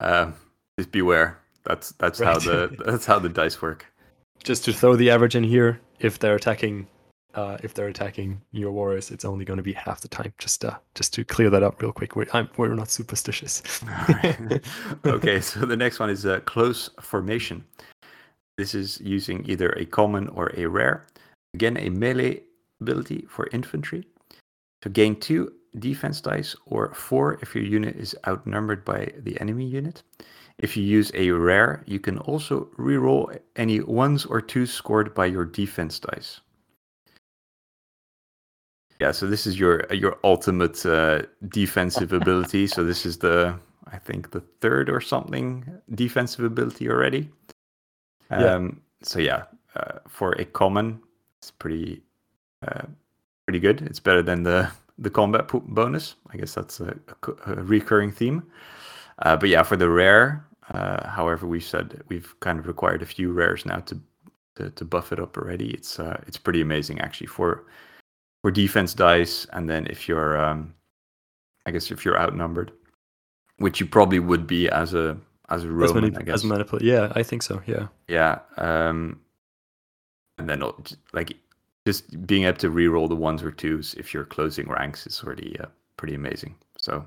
um, 0.01 0.35
just 0.79 0.93
beware. 0.93 1.39
That's 1.65 1.93
that's 1.93 2.21
right. 2.21 2.33
how 2.33 2.39
the 2.39 2.77
that's 2.85 3.07
how 3.07 3.19
the 3.19 3.29
dice 3.29 3.61
work. 3.61 3.87
Just 4.43 4.65
to 4.67 4.73
throw 4.73 4.95
the 4.97 5.11
average 5.11 5.35
in 5.35 5.45
here, 5.45 5.81
if 5.99 6.19
they're 6.19 6.37
attacking 6.37 6.87
uh, 7.37 7.59
if 7.63 7.75
they're 7.75 7.89
attacking 7.89 8.41
your 8.53 8.73
warriors, 8.73 9.11
it's 9.11 9.25
only 9.25 9.45
going 9.45 9.59
to 9.59 9.63
be 9.63 9.75
half 9.75 10.01
the 10.01 10.09
time. 10.09 10.33
Just 10.39 10.65
uh, 10.65 10.79
just 10.95 11.13
to 11.15 11.25
clear 11.25 11.51
that 11.51 11.63
up 11.63 11.81
real 11.83 11.93
quick. 11.93 12.17
We're 12.17 12.27
I'm, 12.33 12.49
we're 12.57 12.75
not 12.75 12.91
superstitious. 12.91 13.63
okay, 15.07 15.41
so 15.41 15.61
the 15.61 15.77
next 15.77 15.99
one 15.99 16.09
is 16.09 16.25
uh, 16.25 16.41
close 16.41 16.89
formation. 17.01 17.65
This 18.57 18.75
is 18.75 19.01
using 19.03 19.45
either 19.49 19.71
a 19.73 19.85
common 19.85 20.29
or 20.29 20.51
a 20.57 20.65
rare. 20.67 21.07
Again, 21.53 21.77
a 21.77 21.91
melee 21.91 22.43
ability 22.81 23.27
for 23.29 23.49
infantry. 23.53 24.07
To 24.83 24.89
gain 24.89 25.17
two 25.21 25.53
defense 25.79 26.21
dice 26.21 26.57
or 26.67 26.93
four 26.95 27.39
if 27.43 27.55
your 27.55 27.65
unit 27.65 27.97
is 27.97 28.17
outnumbered 28.27 28.85
by 28.85 29.13
the 29.19 29.39
enemy 29.41 29.67
unit. 29.67 30.03
If 30.59 30.77
you 30.77 30.83
use 30.83 31.11
a 31.15 31.31
rare, 31.31 31.83
you 31.87 32.01
can 32.01 32.19
also 32.19 32.71
reroll 32.79 33.39
any 33.57 33.81
ones 33.81 34.25
or 34.25 34.41
twos 34.41 34.73
scored 34.73 35.15
by 35.15 35.27
your 35.27 35.45
defense 35.45 35.99
dice. 35.99 36.41
Yeah, 38.99 39.13
so 39.13 39.27
this 39.27 39.47
is 39.47 39.61
your 39.61 39.85
your 39.93 40.19
ultimate 40.25 40.85
uh, 40.87 41.23
defensive 41.49 42.13
ability. 42.23 42.67
So 42.67 42.85
this 42.85 43.05
is 43.05 43.19
the 43.19 43.59
I 43.87 43.99
think 43.99 44.31
the 44.31 44.41
third 44.61 44.89
or 44.89 45.01
something 45.01 45.65
defensive 45.95 46.45
ability 46.45 46.89
already. 46.89 47.29
Um, 48.31 48.41
yeah. 48.41 48.69
So 49.03 49.19
yeah, 49.19 49.43
uh, 49.75 49.99
for 50.09 50.33
a 50.33 50.47
common, 50.47 51.01
it's 51.39 51.51
pretty 51.51 52.03
uh, 52.67 52.87
pretty 53.47 53.61
good. 53.61 53.83
It's 53.83 54.01
better 54.01 54.23
than 54.23 54.43
the 54.43 54.71
the 54.99 55.11
combat 55.11 55.49
bonus. 55.49 56.15
I 56.31 56.37
guess 56.37 56.55
that's 56.55 56.81
a, 56.81 56.97
a 57.47 57.55
recurring 57.57 58.13
theme. 58.13 58.43
Uh, 59.21 59.37
but 59.37 59.49
yeah, 59.49 59.63
for 59.63 59.77
the 59.77 59.89
rare, 59.89 60.47
uh, 60.71 61.09
however, 61.09 61.47
we've 61.47 61.65
said 61.65 62.03
we've 62.09 62.35
kind 62.41 62.59
of 62.59 62.67
required 62.67 63.03
a 63.03 63.07
few 63.07 63.33
rares 63.33 63.65
now 63.67 63.81
to 63.81 63.99
to, 64.57 64.71
to 64.71 64.85
buff 64.85 65.13
it 65.13 65.21
up 65.21 65.37
already. 65.37 65.71
It's 65.71 65.99
uh, 65.99 66.21
it's 66.27 66.39
pretty 66.39 66.61
amazing 66.61 67.01
actually 67.01 67.29
for 67.29 67.65
for 68.43 68.51
defense 68.51 68.95
dice, 68.95 69.47
and 69.53 69.69
then 69.69 69.87
if 69.87 70.09
you're, 70.09 70.39
um, 70.43 70.75
I 71.67 71.71
guess 71.71 71.91
if 71.91 72.05
you're 72.05 72.19
outnumbered, 72.19 72.73
which 73.59 73.81
you 73.81 73.87
probably 73.87 74.19
would 74.19 74.47
be 74.47 74.69
as 74.69 74.95
a 74.95 75.17
as 75.49 75.65
a 75.65 75.71
Roman, 75.71 76.05
as, 76.05 76.11
manip- 76.11 76.19
I 76.19 76.23
guess. 76.23 76.35
As 76.35 76.45
manipul- 76.45 76.83
yeah, 76.83 77.13
I 77.15 77.23
think 77.23 77.43
so. 77.43 77.63
Yeah. 77.67 77.89
Yeah. 78.09 78.41
Um, 78.57 79.21
and 80.39 80.49
then 80.49 80.63
like 81.13 81.37
just 81.87 82.27
being 82.27 82.45
able 82.45 82.59
to 82.59 82.69
re-roll 82.69 83.07
the 83.07 83.15
ones 83.15 83.45
or 83.45 83.53
twos 83.53 83.95
if 83.95 84.13
you're 84.13 84.25
closing 84.25 84.69
ranks 84.69 85.07
is 85.07 85.23
already 85.25 85.57
uh, 85.61 85.67
pretty 85.97 86.17
amazing. 86.17 86.57
So 86.77 87.07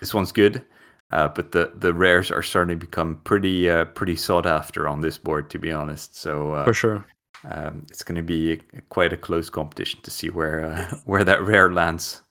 this 0.00 0.12
one's 0.12 0.32
good. 0.32 0.64
Uh, 1.12 1.28
but 1.28 1.52
the, 1.52 1.72
the 1.76 1.94
rares 1.94 2.32
are 2.32 2.42
starting 2.42 2.76
to 2.76 2.84
become 2.84 3.20
pretty 3.22 3.70
uh, 3.70 3.84
pretty 3.84 4.16
sought 4.16 4.44
after 4.44 4.88
on 4.88 5.00
this 5.00 5.16
board, 5.16 5.48
to 5.50 5.58
be 5.58 5.70
honest. 5.70 6.16
So 6.16 6.52
uh, 6.52 6.64
for 6.64 6.74
sure, 6.74 7.06
um, 7.48 7.86
it's 7.88 8.02
going 8.02 8.16
to 8.16 8.24
be 8.24 8.54
a, 8.54 8.80
quite 8.88 9.12
a 9.12 9.16
close 9.16 9.48
competition 9.48 10.00
to 10.02 10.10
see 10.10 10.30
where 10.30 10.66
uh, 10.66 10.96
where 11.04 11.22
that 11.22 11.42
rare 11.42 11.72
lands. 11.72 12.22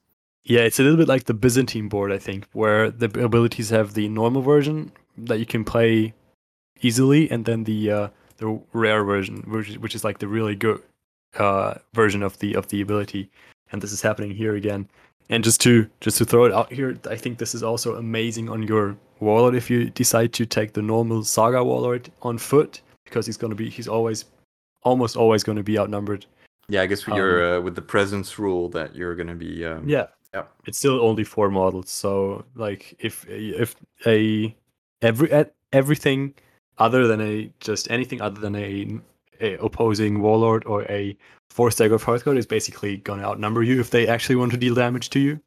Yeah, 0.43 0.59
it's 0.59 0.77
a 0.77 0.83
little 0.83 0.97
bit 0.97 1.07
like 1.07 1.23
the 1.23 1.33
Byzantine 1.33 1.87
board, 1.87 2.11
I 2.11 2.17
think, 2.17 2.47
where 2.51 2.91
the 2.91 3.05
abilities 3.23 3.69
have 3.69 3.93
the 3.93 4.09
normal 4.09 4.41
version 4.41 4.91
that 5.17 5.39
you 5.39 5.45
can 5.45 5.63
play 5.63 6.13
easily, 6.81 7.31
and 7.31 7.45
then 7.45 7.63
the 7.63 7.89
uh, 7.89 8.07
the 8.37 8.59
rare 8.73 9.05
version, 9.05 9.37
which, 9.47 9.75
which 9.77 9.95
is 9.95 10.03
like 10.03 10.19
the 10.19 10.27
really 10.27 10.55
good 10.55 10.83
uh, 11.37 11.75
version 11.93 12.23
of 12.23 12.37
the 12.39 12.55
of 12.55 12.67
the 12.67 12.81
ability, 12.81 13.29
and 13.71 13.81
this 13.81 13.91
is 13.91 14.01
happening 14.01 14.31
here 14.31 14.55
again. 14.55 14.87
And 15.29 15.43
just 15.43 15.61
to 15.61 15.89
just 16.01 16.17
to 16.19 16.25
throw 16.25 16.45
it 16.45 16.53
out 16.53 16.71
here, 16.71 16.97
I 17.09 17.15
think 17.15 17.37
this 17.37 17.55
is 17.55 17.63
also 17.63 17.95
amazing 17.95 18.49
on 18.49 18.63
your 18.63 18.95
warlord 19.19 19.55
if 19.55 19.69
you 19.69 19.89
decide 19.89 20.33
to 20.33 20.45
take 20.45 20.73
the 20.73 20.81
normal 20.81 21.23
saga 21.23 21.63
warlord 21.63 22.11
on 22.21 22.37
foot 22.37 22.81
because 23.05 23.25
he's 23.25 23.37
gonna 23.37 23.55
be 23.55 23.69
he's 23.69 23.87
always 23.87 24.25
almost 24.85 25.17
always 25.17 25.43
going 25.43 25.57
to 25.57 25.63
be 25.63 25.77
outnumbered. 25.77 26.25
Yeah, 26.69 26.83
I 26.83 26.85
guess 26.85 27.05
with 27.05 27.15
your 27.15 27.57
uh, 27.57 27.61
with 27.61 27.75
the 27.75 27.81
presence 27.81 28.39
rule 28.39 28.69
that 28.69 28.95
you're 28.95 29.15
going 29.15 29.27
to 29.27 29.35
be. 29.35 29.65
Um, 29.65 29.87
Yeah, 29.87 30.07
yeah. 30.33 30.43
it's 30.65 30.77
still 30.77 31.01
only 31.01 31.23
four 31.25 31.49
models. 31.49 31.89
So 31.89 32.45
like 32.55 32.95
if 32.99 33.25
if 33.27 33.75
a 34.05 34.55
every 35.01 35.31
at 35.31 35.53
everything 35.73 36.33
other 36.77 37.07
than 37.07 37.19
a 37.21 37.51
just 37.59 37.91
anything 37.91 38.21
other 38.21 38.39
than 38.39 38.55
a, 38.55 38.99
a 39.41 39.53
opposing 39.63 40.21
warlord 40.21 40.65
or 40.65 40.83
a 40.83 41.17
four 41.49 41.71
stagger 41.71 41.95
of 41.95 42.03
Hearthguard 42.03 42.37
is 42.37 42.45
basically 42.45 42.97
going 42.97 43.19
to 43.19 43.25
outnumber 43.25 43.63
you 43.63 43.79
if 43.79 43.89
they 43.89 44.07
actually 44.07 44.35
want 44.35 44.51
to 44.51 44.57
deal 44.57 44.75
damage 44.75 45.09
to 45.11 45.19
you. 45.19 45.39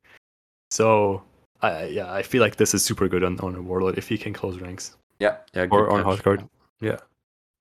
So 0.70 1.22
I 1.62 1.84
yeah, 1.86 2.12
I 2.12 2.22
feel 2.22 2.40
like 2.42 2.56
this 2.56 2.74
is 2.74 2.84
super 2.84 3.08
good 3.08 3.24
on, 3.24 3.38
on 3.40 3.54
a 3.54 3.62
warlord 3.62 3.98
if 3.98 4.08
he 4.08 4.18
can 4.18 4.32
close 4.32 4.60
ranks 4.60 4.96
Yeah, 5.18 5.36
yeah. 5.54 5.66
or 5.70 5.90
on. 5.90 6.04
Hearthguard. 6.04 6.48
Yeah. 6.80 6.98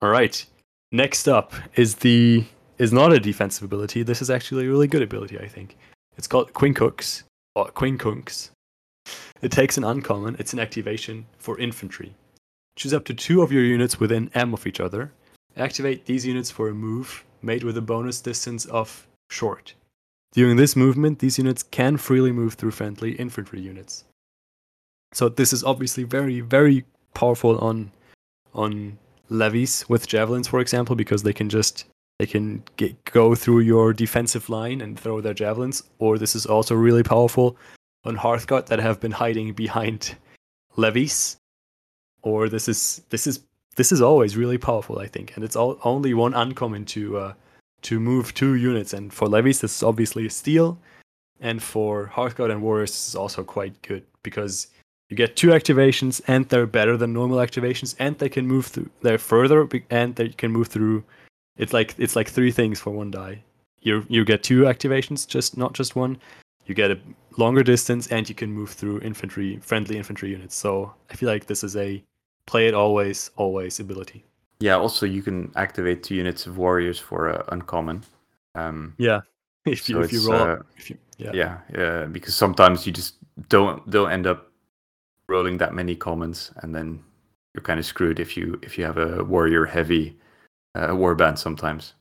All 0.02 0.10
right. 0.10 0.44
Next 0.92 1.28
up 1.28 1.54
is 1.74 1.96
the 1.96 2.44
is 2.78 2.92
not 2.92 3.12
a 3.12 3.18
defensive 3.18 3.64
ability. 3.64 4.02
This 4.02 4.22
is 4.22 4.30
actually 4.30 4.66
a 4.66 4.68
really 4.68 4.86
good 4.86 5.02
ability, 5.02 5.38
I 5.38 5.48
think. 5.48 5.76
It's 6.16 6.26
called 6.26 6.52
Quincunx 6.52 7.24
or 7.54 7.66
Quincunx. 7.70 8.50
It 9.42 9.52
takes 9.52 9.76
an 9.76 9.84
uncommon. 9.84 10.36
It's 10.38 10.52
an 10.52 10.58
activation 10.58 11.26
for 11.38 11.58
infantry. 11.58 12.14
Choose 12.76 12.94
up 12.94 13.04
to 13.06 13.14
two 13.14 13.42
of 13.42 13.50
your 13.50 13.62
units 13.64 13.98
within 13.98 14.30
M 14.34 14.54
of 14.54 14.66
each 14.66 14.80
other. 14.80 15.12
Activate 15.58 16.06
these 16.06 16.24
units 16.24 16.50
for 16.50 16.68
a 16.68 16.74
move 16.74 17.24
made 17.42 17.64
with 17.64 17.76
a 17.76 17.82
bonus 17.82 18.20
distance 18.20 18.64
of 18.66 19.06
short. 19.30 19.74
During 20.32 20.56
this 20.56 20.76
movement, 20.76 21.18
these 21.18 21.38
units 21.38 21.62
can 21.62 21.96
freely 21.96 22.32
move 22.32 22.54
through 22.54 22.70
friendly 22.72 23.12
infantry 23.12 23.60
units. 23.60 24.04
So 25.12 25.28
this 25.28 25.52
is 25.52 25.64
obviously 25.64 26.04
very, 26.04 26.40
very 26.40 26.84
powerful 27.14 27.58
on 27.58 27.90
on 28.54 28.98
levies 29.30 29.84
with 29.88 30.06
javelins, 30.06 30.48
for 30.48 30.60
example, 30.60 30.96
because 30.96 31.22
they 31.22 31.32
can 31.32 31.48
just 31.48 31.86
they 32.18 32.26
can 32.26 32.62
get, 32.76 33.04
go 33.04 33.34
through 33.34 33.60
your 33.60 33.92
defensive 33.92 34.48
line 34.48 34.80
and 34.80 34.98
throw 34.98 35.20
their 35.20 35.34
javelins. 35.34 35.82
Or 35.98 36.18
this 36.18 36.34
is 36.34 36.46
also 36.46 36.74
really 36.74 37.02
powerful 37.02 37.56
on 38.04 38.16
Hearthguard 38.16 38.66
that 38.66 38.80
have 38.80 39.00
been 39.00 39.12
hiding 39.12 39.52
behind 39.52 40.16
levies. 40.76 41.36
Or 42.22 42.48
this 42.48 42.68
is 42.68 43.02
this 43.10 43.26
is 43.26 43.40
this 43.78 43.92
is 43.92 44.02
always 44.02 44.36
really 44.36 44.58
powerful, 44.58 44.98
I 44.98 45.06
think, 45.06 45.36
and 45.36 45.44
it's 45.44 45.54
all, 45.54 45.78
only 45.84 46.12
one 46.12 46.34
uncommon 46.34 46.84
to 46.86 47.18
uh, 47.18 47.32
to 47.82 48.00
move 48.00 48.34
two 48.34 48.54
units. 48.56 48.92
And 48.92 49.14
for 49.14 49.28
levies, 49.28 49.60
this 49.60 49.76
is 49.76 49.82
obviously 49.84 50.26
a 50.26 50.30
steal, 50.30 50.76
and 51.40 51.62
for 51.62 52.10
Hearthguard 52.12 52.50
and 52.50 52.60
Warriors, 52.60 52.90
this 52.90 53.08
is 53.08 53.14
also 53.14 53.44
quite 53.44 53.80
good 53.82 54.04
because 54.24 54.66
you 55.08 55.16
get 55.16 55.36
two 55.36 55.50
activations 55.50 56.20
and 56.26 56.48
they're 56.48 56.66
better 56.66 56.96
than 56.96 57.12
normal 57.12 57.38
activations 57.38 57.94
and 58.00 58.18
they 58.18 58.28
can 58.28 58.46
move 58.46 58.66
through 58.66 58.90
they're 59.02 59.16
further 59.16 59.66
and 59.90 60.16
they 60.16 60.28
can 60.28 60.50
move 60.50 60.68
through 60.68 61.02
it's 61.56 61.72
like 61.72 61.94
it's 61.98 62.14
like 62.14 62.28
three 62.28 62.50
things 62.50 62.78
for 62.78 62.90
one 62.90 63.10
die 63.10 63.42
you 63.80 64.04
you 64.08 64.22
get 64.24 64.42
two 64.42 64.62
activations 64.64 65.26
just 65.26 65.56
not 65.56 65.72
just 65.72 65.96
one 65.96 66.18
you 66.66 66.74
get 66.74 66.90
a 66.90 66.98
longer 67.38 67.62
distance 67.62 68.08
and 68.08 68.28
you 68.28 68.34
can 68.34 68.52
move 68.52 68.70
through 68.70 69.00
infantry 69.00 69.56
friendly 69.62 69.96
infantry 69.96 70.28
units 70.28 70.54
so 70.54 70.92
i 71.10 71.14
feel 71.14 71.30
like 71.30 71.46
this 71.46 71.64
is 71.64 71.74
a 71.76 72.02
play 72.48 72.66
it 72.68 72.74
always 72.74 73.30
always 73.36 73.80
ability 73.80 74.24
Yeah. 74.60 74.76
Also, 74.76 75.06
you 75.06 75.22
can 75.22 75.52
activate 75.54 76.02
two 76.02 76.14
units 76.14 76.46
of 76.46 76.58
warriors 76.58 76.98
for 76.98 77.28
uh, 77.28 77.44
uncommon. 77.54 78.02
Um, 78.54 78.94
yeah 78.98 79.20
if 79.64 79.88
you 79.88 79.96
So 79.96 80.02
if 80.02 80.12
you 80.12 80.30
roll 80.30 80.42
uh, 80.42 80.54
up, 80.54 80.66
if 80.76 80.90
you 80.90 80.98
yeah 81.18 81.32
yeah. 81.34 81.58
yeah, 81.76 82.04
because 82.06 82.34
sometimes 82.34 82.86
you 82.86 82.92
just 82.92 83.14
don't 83.48 83.88
don't 83.90 84.10
end 84.10 84.26
up 84.26 84.50
rolling 85.28 85.58
that 85.58 85.74
many 85.74 85.94
commons, 85.94 86.50
and 86.62 86.74
then 86.74 87.02
you're 87.54 87.62
kind 87.62 87.78
of 87.78 87.86
screwed 87.86 88.20
if 88.20 88.36
you 88.36 88.58
if 88.62 88.78
you 88.78 88.84
have 88.84 88.98
a 88.98 89.22
warrior 89.24 89.64
heavy 89.66 90.16
uh, 90.74 90.88
warband 90.88 91.38
sometimes. 91.38 91.94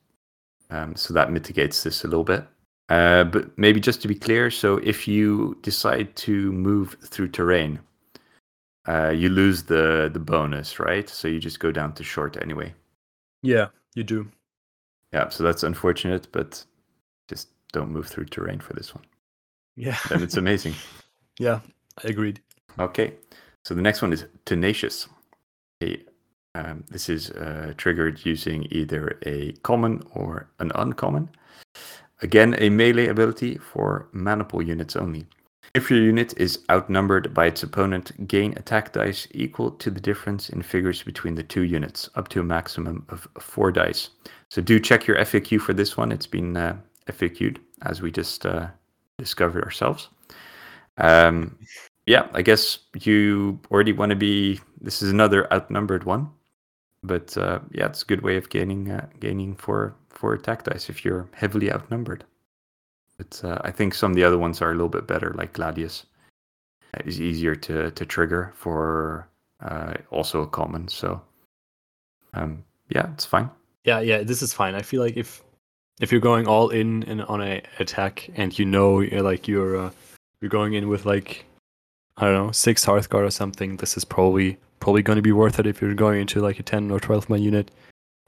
Um, 0.69 0.95
so 0.95 1.13
that 1.13 1.31
mitigates 1.31 1.83
this 1.83 2.03
a 2.03 2.07
little 2.07 2.25
bit. 2.25 2.45
Uh, 2.89 3.23
but 3.23 3.57
maybe 3.57 3.79
just 3.79 4.01
to 4.01 4.07
be 4.07 4.15
clear, 4.15 4.49
so 4.49 4.77
if 4.77 5.07
you 5.07 5.57
decide 5.61 6.15
to 6.15 6.51
move 6.53 6.95
through 7.03 7.27
terrain, 7.29 7.79
uh, 8.87 9.09
you 9.09 9.29
lose 9.29 9.63
the 9.63 10.09
the 10.13 10.19
bonus, 10.19 10.79
right? 10.79 11.09
So 11.09 11.27
you 11.27 11.39
just 11.39 11.59
go 11.59 11.71
down 11.71 11.93
to 11.93 12.03
short 12.03 12.37
anyway. 12.41 12.73
yeah 13.43 13.67
you 13.95 14.03
do 14.03 14.27
Yeah, 15.13 15.29
so 15.29 15.43
that's 15.43 15.63
unfortunate, 15.63 16.27
but 16.31 16.65
just 17.29 17.49
don't 17.73 17.91
move 17.91 18.07
through 18.07 18.25
terrain 18.25 18.59
for 18.59 18.73
this 18.73 18.93
one. 18.95 19.05
yeah 19.75 19.97
Then 20.09 20.23
it's 20.23 20.37
amazing. 20.37 20.73
yeah 21.39 21.59
i 22.03 22.07
agreed 22.09 22.39
Okay, 22.79 23.13
so 23.65 23.73
the 23.75 23.81
next 23.81 24.01
one 24.01 24.13
is 24.13 24.25
Tenacious. 24.45 25.07
Um, 26.55 26.83
this 26.89 27.09
is 27.09 27.29
uh, 27.31 27.73
triggered 27.77 28.25
using 28.25 28.67
either 28.71 29.17
a 29.25 29.51
common 29.63 30.01
or 30.15 30.49
an 30.59 30.71
uncommon. 30.75 31.29
Again, 32.21 32.55
a 32.59 32.69
melee 32.69 33.07
ability 33.07 33.57
for 33.59 34.07
maniple 34.11 34.61
units 34.61 34.95
only. 34.95 35.25
If 35.77 35.91
your 35.91 35.99
unit 35.99 36.33
is 36.37 36.65
outnumbered 36.71 37.35
by 37.35 37.45
its 37.45 37.61
opponent, 37.61 38.27
gain 38.27 38.53
attack 38.57 38.93
dice 38.93 39.27
equal 39.29 39.69
to 39.69 39.91
the 39.91 39.99
difference 39.99 40.49
in 40.49 40.63
figures 40.63 41.03
between 41.03 41.35
the 41.35 41.43
two 41.43 41.61
units, 41.61 42.09
up 42.15 42.29
to 42.29 42.39
a 42.39 42.43
maximum 42.43 43.05
of 43.09 43.27
four 43.39 43.71
dice. 43.71 44.09
So 44.49 44.59
do 44.59 44.79
check 44.79 45.05
your 45.05 45.17
FAQ 45.17 45.61
for 45.61 45.73
this 45.73 45.95
one. 45.95 46.11
It's 46.11 46.25
been 46.25 46.57
uh, 46.57 46.77
FAQ'd 47.05 47.59
as 47.83 48.01
we 48.01 48.09
just 48.09 48.43
uh, 48.43 48.69
discovered 49.19 49.63
ourselves. 49.63 50.09
Um, 50.97 51.59
yeah, 52.07 52.27
I 52.33 52.41
guess 52.41 52.79
you 52.99 53.59
already 53.69 53.93
want 53.93 54.09
to 54.09 54.15
be. 54.15 54.59
This 54.81 55.03
is 55.03 55.11
another 55.11 55.45
outnumbered 55.53 56.05
one, 56.05 56.27
but 57.03 57.37
uh, 57.37 57.59
yeah, 57.71 57.85
it's 57.85 58.01
a 58.01 58.07
good 58.07 58.23
way 58.23 58.37
of 58.37 58.49
gaining 58.49 58.89
uh, 58.89 59.05
gaining 59.19 59.55
for 59.55 59.93
for 60.09 60.33
attack 60.33 60.63
dice 60.63 60.89
if 60.89 61.05
you're 61.05 61.29
heavily 61.33 61.71
outnumbered. 61.71 62.23
But 63.17 63.41
uh, 63.43 63.57
I 63.61 63.71
think 63.71 63.93
some 63.93 64.11
of 64.11 64.15
the 64.15 64.23
other 64.23 64.37
ones 64.37 64.61
are 64.61 64.69
a 64.69 64.73
little 64.73 64.89
bit 64.89 65.07
better, 65.07 65.33
like 65.35 65.53
Gladius. 65.53 66.05
It's 66.93 67.19
easier 67.19 67.55
to 67.55 67.91
to 67.91 68.05
trigger 68.05 68.53
for 68.55 69.27
uh, 69.61 69.95
also 70.11 70.41
a 70.41 70.47
common. 70.47 70.87
So 70.87 71.21
um, 72.33 72.63
yeah, 72.89 73.11
it's 73.13 73.25
fine. 73.25 73.49
Yeah, 73.83 73.99
yeah, 73.99 74.23
this 74.23 74.41
is 74.41 74.53
fine. 74.53 74.75
I 74.75 74.81
feel 74.81 75.01
like 75.01 75.17
if 75.17 75.43
if 75.99 76.11
you're 76.11 76.21
going 76.21 76.47
all 76.47 76.69
in, 76.69 77.03
in 77.03 77.21
on 77.21 77.41
a 77.41 77.61
attack 77.79 78.29
and 78.35 78.57
you 78.57 78.65
know 78.65 78.99
you're 78.99 79.21
like 79.21 79.47
you're 79.47 79.77
uh, 79.77 79.91
you're 80.41 80.49
going 80.49 80.73
in 80.73 80.87
with 80.87 81.05
like 81.05 81.45
I 82.17 82.25
don't 82.25 82.47
know 82.47 82.51
six 82.51 82.85
Hearthguard 82.85 83.25
or 83.25 83.31
something, 83.31 83.77
this 83.77 83.97
is 83.97 84.05
probably 84.05 84.57
probably 84.79 85.01
going 85.01 85.17
to 85.17 85.23
be 85.23 85.31
worth 85.31 85.59
it 85.59 85.67
if 85.67 85.81
you're 85.81 85.95
going 85.95 86.21
into 86.21 86.41
like 86.41 86.59
a 86.59 86.63
ten 86.63 86.91
or 86.91 86.99
twelve 86.99 87.29
man 87.29 87.41
unit, 87.41 87.71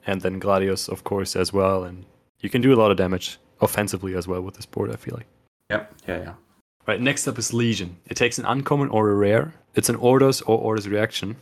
and 0.06 0.20
then 0.20 0.40
Gladius 0.40 0.88
of 0.88 1.04
course 1.04 1.36
as 1.36 1.52
well, 1.52 1.84
and 1.84 2.04
you 2.40 2.50
can 2.50 2.60
do 2.60 2.72
a 2.72 2.80
lot 2.80 2.90
of 2.90 2.96
damage 2.96 3.38
offensively 3.60 4.14
as 4.14 4.26
well 4.26 4.40
with 4.40 4.54
this 4.54 4.66
board. 4.66 4.90
I 4.90 4.96
feel 4.96 5.14
like. 5.16 5.26
Yep. 5.70 5.94
Yeah. 6.08 6.18
Yeah. 6.18 6.32
Right, 6.86 7.00
next 7.00 7.28
up 7.28 7.38
is 7.38 7.52
Legion. 7.52 7.98
It 8.06 8.16
takes 8.16 8.38
an 8.38 8.46
uncommon 8.46 8.88
or 8.88 9.10
a 9.10 9.14
rare. 9.14 9.54
It's 9.74 9.88
an 9.88 9.96
orders 9.96 10.40
or 10.42 10.58
orders 10.58 10.88
reaction. 10.88 11.36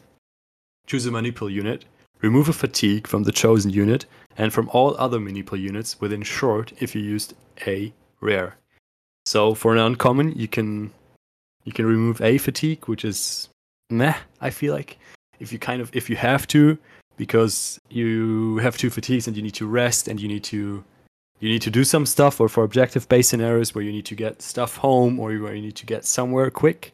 Choose 0.86 1.06
a 1.06 1.10
maniple 1.10 1.48
unit. 1.48 1.84
Remove 2.20 2.48
a 2.48 2.52
fatigue 2.52 3.06
from 3.06 3.22
the 3.22 3.32
chosen 3.32 3.70
unit 3.70 4.04
and 4.36 4.52
from 4.52 4.68
all 4.72 4.96
other 4.98 5.20
maniple 5.20 5.56
units 5.56 6.00
within 6.00 6.22
short 6.22 6.72
if 6.80 6.94
you 6.94 7.00
used 7.00 7.34
a 7.66 7.92
rare. 8.20 8.56
So 9.24 9.54
for 9.54 9.72
an 9.72 9.78
uncommon, 9.78 10.32
you 10.32 10.48
can 10.48 10.90
you 11.64 11.72
can 11.72 11.86
remove 11.86 12.20
a 12.20 12.38
fatigue, 12.38 12.86
which 12.86 13.04
is 13.04 13.48
meh. 13.90 14.16
I 14.40 14.50
feel 14.50 14.74
like 14.74 14.98
if 15.38 15.52
you 15.52 15.58
kind 15.58 15.80
of 15.80 15.94
if 15.94 16.10
you 16.10 16.16
have 16.16 16.46
to, 16.48 16.78
because 17.16 17.78
you 17.90 18.58
have 18.58 18.76
two 18.76 18.90
fatigues 18.90 19.28
and 19.28 19.36
you 19.36 19.42
need 19.42 19.54
to 19.54 19.66
rest 19.66 20.08
and 20.08 20.20
you 20.20 20.28
need 20.28 20.44
to 20.44 20.84
you 21.40 21.48
need 21.48 21.62
to 21.62 21.70
do 21.70 21.84
some 21.84 22.04
stuff 22.04 22.40
or 22.40 22.48
for 22.48 22.64
objective 22.64 23.08
based 23.08 23.30
scenarios 23.30 23.74
where 23.74 23.84
you 23.84 23.92
need 23.92 24.06
to 24.06 24.14
get 24.14 24.42
stuff 24.42 24.76
home 24.76 25.20
or 25.20 25.32
where 25.34 25.54
you 25.54 25.62
need 25.62 25.76
to 25.76 25.86
get 25.86 26.04
somewhere 26.04 26.50
quick 26.50 26.92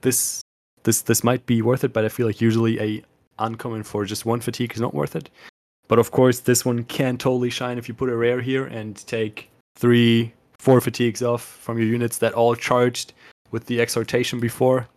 this 0.00 0.40
this 0.82 1.02
this 1.02 1.24
might 1.24 1.44
be 1.46 1.62
worth 1.62 1.84
it 1.84 1.92
but 1.92 2.04
i 2.04 2.08
feel 2.08 2.26
like 2.26 2.40
usually 2.40 2.80
a 2.80 3.02
uncommon 3.38 3.82
for 3.82 4.04
just 4.04 4.26
one 4.26 4.40
fatigue 4.40 4.72
is 4.74 4.80
not 4.80 4.94
worth 4.94 5.16
it. 5.16 5.30
But 5.88 5.98
of 5.98 6.10
course 6.10 6.40
this 6.40 6.64
one 6.64 6.84
can 6.84 7.16
totally 7.16 7.50
shine 7.50 7.78
if 7.78 7.88
you 7.88 7.94
put 7.94 8.08
a 8.08 8.16
rare 8.16 8.40
here 8.40 8.66
and 8.66 8.96
take 9.06 9.50
three 9.76 10.32
four 10.58 10.80
fatigues 10.80 11.22
off 11.22 11.42
from 11.42 11.78
your 11.78 11.86
units 11.86 12.18
that 12.18 12.32
all 12.32 12.54
charged 12.54 13.12
with 13.50 13.66
the 13.66 13.80
exhortation 13.80 14.40
before. 14.40 14.88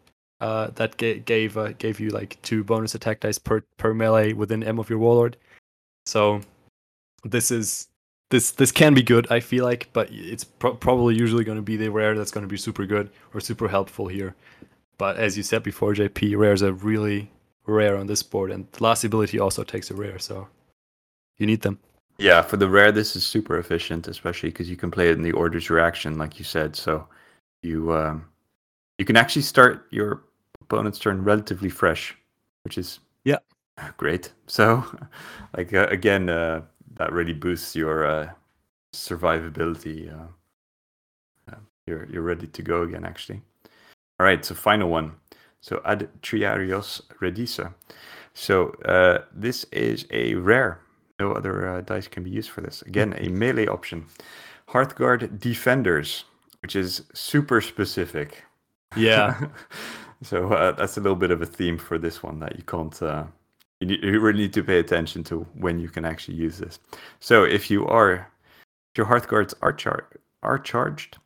Uh, 0.41 0.67
that 0.75 0.95
ga- 0.97 1.19
gave 1.19 1.58
uh, 1.58 1.73
gave 1.73 1.99
you 1.99 2.10
like 2.10 2.41
two 2.41 2.63
bonus 2.63 2.95
attack 2.95 3.19
dice 3.19 3.38
per 3.38 3.62
per 3.78 3.93
melee 3.93 4.34
within 4.34 4.63
m 4.63 4.80
of 4.80 4.89
your 4.89 4.99
warlord. 4.99 5.36
So 6.06 6.41
this 7.23 7.52
is 7.52 7.89
this 8.29 8.51
this 8.51 8.71
can 8.71 8.93
be 8.93 9.03
good 9.03 9.27
i 9.31 9.39
feel 9.39 9.63
like 9.65 9.89
but 9.93 10.09
it's 10.11 10.43
pro- 10.43 10.75
probably 10.75 11.15
usually 11.15 11.43
going 11.43 11.57
to 11.57 11.61
be 11.61 11.77
the 11.77 11.89
rare 11.89 12.15
that's 12.15 12.31
going 12.31 12.43
to 12.45 12.49
be 12.49 12.57
super 12.57 12.85
good 12.85 13.09
or 13.33 13.39
super 13.39 13.67
helpful 13.67 14.07
here 14.07 14.35
but 14.97 15.17
as 15.17 15.37
you 15.37 15.43
said 15.43 15.63
before 15.63 15.93
jp 15.93 16.37
rares 16.37 16.63
are 16.63 16.73
really 16.73 17.31
rare 17.65 17.97
on 17.97 18.07
this 18.07 18.23
board 18.23 18.51
and 18.51 18.67
the 18.73 18.83
last 18.83 19.03
ability 19.03 19.39
also 19.39 19.63
takes 19.63 19.91
a 19.91 19.95
rare 19.95 20.19
so 20.19 20.47
you 21.37 21.47
need 21.47 21.61
them 21.61 21.79
Yeah, 22.17 22.41
for 22.41 22.57
the 22.57 22.67
rare, 22.69 22.91
this 22.91 23.15
is 23.15 23.25
super 23.25 23.57
efficient, 23.57 24.07
especially 24.07 24.49
because 24.49 24.69
you 24.69 24.75
can 24.75 24.91
play 24.91 25.09
it 25.09 25.15
in 25.17 25.21
the 25.23 25.31
order's 25.31 25.69
reaction, 25.69 26.17
like 26.17 26.37
you 26.37 26.43
said. 26.45 26.75
So 26.75 27.07
you 27.61 27.93
um, 27.93 28.25
you 28.99 29.05
can 29.05 29.17
actually 29.17 29.43
start 29.43 29.87
your 29.91 30.23
opponent's 30.61 30.99
turn 30.99 31.23
relatively 31.23 31.69
fresh, 31.69 32.17
which 32.63 32.77
is 32.77 32.99
Yeah. 33.23 33.39
great. 33.97 34.33
So, 34.47 34.83
like 35.57 35.73
uh, 35.73 35.87
again, 35.89 36.29
uh, 36.29 36.61
that 36.99 37.13
really 37.13 37.33
boosts 37.33 37.75
your 37.75 38.05
uh, 38.05 38.29
survivability. 38.93 40.13
Uh, 40.13 40.27
uh, 41.51 41.59
you're 41.88 42.05
you're 42.12 42.21
ready 42.21 42.45
to 42.45 42.62
go 42.62 42.83
again, 42.83 43.03
actually. 43.03 43.41
All 44.19 44.25
right, 44.25 44.43
so 44.45 44.53
final 44.53 44.89
one. 44.89 45.13
So 45.62 45.81
Ad 45.85 46.09
Triarios 46.21 47.01
Redisa. 47.21 47.73
So 48.33 48.69
uh, 48.85 49.23
this 49.33 49.63
is 49.71 50.05
a 50.12 50.35
rare. 50.35 50.79
No 51.19 51.31
other 51.31 51.67
uh, 51.67 51.81
dice 51.81 52.07
can 52.07 52.23
be 52.23 52.29
used 52.29 52.49
for 52.49 52.62
this. 52.62 52.81
Again, 52.83 53.15
a 53.17 53.29
melee 53.29 53.67
option. 53.67 54.05
Hearthguard 54.69 55.39
Defenders, 55.39 56.25
which 56.62 56.75
is 56.75 57.03
super 57.13 57.59
specific. 57.59 58.43
Yeah. 58.95 59.47
so 60.21 60.53
uh, 60.53 60.71
that's 60.73 60.97
a 60.97 61.01
little 61.01 61.17
bit 61.17 61.31
of 61.31 61.41
a 61.41 61.45
theme 61.45 61.77
for 61.77 61.97
this 61.97 62.21
one 62.23 62.39
that 62.39 62.55
you 62.57 62.63
can't. 62.63 63.01
You, 63.79 63.87
need, 63.87 64.03
you 64.03 64.19
really 64.19 64.39
need 64.39 64.53
to 64.53 64.63
pay 64.63 64.79
attention 64.79 65.23
to 65.25 65.45
when 65.53 65.79
you 65.79 65.89
can 65.89 66.05
actually 66.05 66.35
use 66.35 66.57
this. 66.57 66.79
So 67.19 67.43
if 67.43 67.71
you 67.71 67.87
are, 67.87 68.13
if 68.13 68.97
your 68.97 69.05
Hearthguards 69.05 69.53
are 69.61 69.73
char- 69.73 70.09
are 70.43 70.59
charged, 70.59 71.17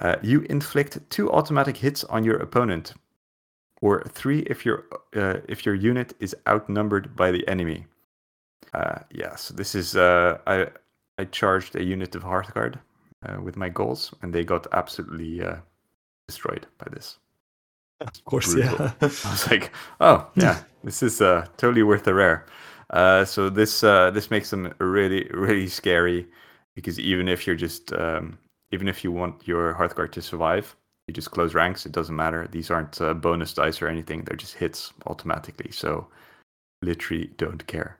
uh, 0.00 0.16
you 0.22 0.42
inflict 0.50 0.98
two 1.10 1.30
automatic 1.30 1.76
hits 1.76 2.04
on 2.04 2.24
your 2.24 2.36
opponent, 2.36 2.94
or 3.80 4.02
three 4.04 4.40
if 4.40 4.66
your 4.66 4.84
uh, 5.14 5.38
if 5.48 5.64
your 5.64 5.74
unit 5.74 6.14
is 6.20 6.36
outnumbered 6.46 7.16
by 7.16 7.30
the 7.30 7.46
enemy. 7.48 7.86
Uh, 8.74 8.98
yeah, 9.10 9.34
so 9.36 9.54
this 9.54 9.74
is 9.74 9.96
uh, 9.96 10.38
I 10.46 10.68
I 11.18 11.24
charged 11.24 11.76
a 11.76 11.82
unit 11.82 12.14
of 12.14 12.22
Hearthguard 12.22 12.78
uh, 13.26 13.40
with 13.40 13.56
my 13.56 13.68
Gauls, 13.70 14.12
and 14.22 14.34
they 14.34 14.44
got 14.44 14.66
absolutely 14.72 15.42
uh, 15.42 15.56
destroyed 16.28 16.66
by 16.78 16.88
this. 16.92 17.18
of 18.00 18.24
course, 18.24 18.52
brutal. 18.52 18.76
yeah. 18.78 18.92
I 19.00 19.06
was 19.06 19.50
like, 19.50 19.72
oh 20.00 20.26
yeah, 20.34 20.62
this 20.86 21.02
is 21.02 21.20
uh, 21.20 21.44
totally 21.56 21.82
worth 21.82 22.06
a 22.06 22.14
rare. 22.14 22.46
Uh, 22.90 23.24
so 23.24 23.50
this 23.50 23.82
uh, 23.82 24.10
this 24.12 24.30
makes 24.30 24.50
them 24.50 24.72
really 24.78 25.28
really 25.34 25.66
scary 25.66 26.26
because 26.76 27.00
even 27.00 27.28
if 27.28 27.46
you're 27.46 27.56
just 27.56 27.92
um, 27.92 28.38
even 28.70 28.88
if 28.88 29.02
you 29.02 29.10
want 29.10 29.46
your 29.48 29.74
Hearthguard 29.74 30.12
to 30.12 30.22
survive, 30.22 30.76
you 31.08 31.12
just 31.12 31.32
close 31.32 31.54
ranks. 31.54 31.86
It 31.86 31.92
doesn't 31.92 32.14
matter. 32.14 32.48
These 32.52 32.70
aren't 32.70 33.00
uh, 33.00 33.14
bonus 33.14 33.52
dice 33.52 33.82
or 33.82 33.88
anything. 33.88 34.22
They're 34.22 34.36
just 34.36 34.54
hits 34.54 34.92
automatically. 35.06 35.72
So 35.72 36.06
literally 36.82 37.32
don't 37.36 37.66
care. 37.66 37.98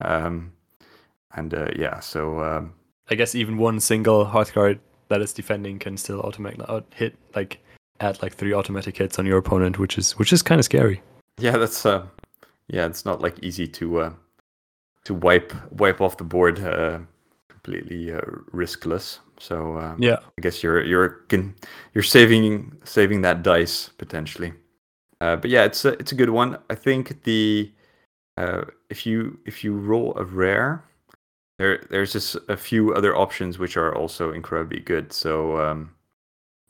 Um, 0.00 0.52
and 1.34 1.52
uh, 1.52 1.68
yeah, 1.76 2.00
so 2.00 2.40
um, 2.42 2.72
I 3.10 3.14
guess 3.14 3.34
even 3.34 3.58
one 3.58 3.78
single 3.78 4.24
Hearthguard 4.24 4.78
that 5.08 5.20
is 5.20 5.34
defending 5.34 5.78
can 5.78 5.98
still 5.98 6.20
automatic 6.20 6.60
out 6.68 6.86
hit 6.94 7.14
like 7.34 7.58
add 8.00 8.22
like 8.22 8.34
three 8.34 8.54
automatic 8.54 8.96
hits 8.96 9.18
on 9.18 9.26
your 9.26 9.36
opponent, 9.36 9.78
which 9.78 9.98
is 9.98 10.12
which 10.12 10.32
is 10.32 10.42
kind 10.42 10.58
of 10.58 10.64
scary. 10.64 11.02
Yeah, 11.38 11.56
that's 11.58 11.84
uh, 11.84 12.06
yeah, 12.68 12.86
it's 12.86 13.04
not 13.04 13.20
like 13.20 13.38
easy 13.42 13.66
to 13.68 14.00
uh, 14.00 14.12
to 15.04 15.14
wipe 15.14 15.52
wipe 15.72 16.00
off 16.00 16.16
the 16.16 16.24
board 16.24 16.60
uh, 16.60 17.00
completely 17.48 18.12
uh, 18.12 18.20
riskless. 18.52 19.20
So 19.38 19.78
um, 19.78 20.02
Yeah. 20.02 20.18
I 20.38 20.42
guess 20.42 20.62
you're 20.62 20.84
you're 20.84 21.08
can, 21.28 21.54
you're 21.94 22.04
saving 22.04 22.78
saving 22.84 23.22
that 23.22 23.42
dice 23.42 23.90
potentially. 23.98 24.54
Uh, 25.20 25.36
but 25.36 25.50
yeah, 25.50 25.64
it's 25.64 25.84
a 25.84 25.90
it's 26.00 26.12
a 26.12 26.16
good 26.16 26.30
one. 26.30 26.58
I 26.70 26.74
think 26.74 27.22
the 27.24 27.72
uh, 28.38 28.64
if 28.90 29.06
you 29.06 29.38
if 29.46 29.64
you 29.64 29.74
roll 29.76 30.14
a 30.18 30.24
rare, 30.24 30.84
there 31.58 31.84
there's 31.90 32.12
just 32.12 32.36
a 32.48 32.56
few 32.56 32.94
other 32.94 33.16
options 33.16 33.58
which 33.58 33.76
are 33.76 33.94
also 33.96 34.32
incredibly 34.32 34.80
good. 34.80 35.12
So 35.12 35.58
um, 35.60 35.94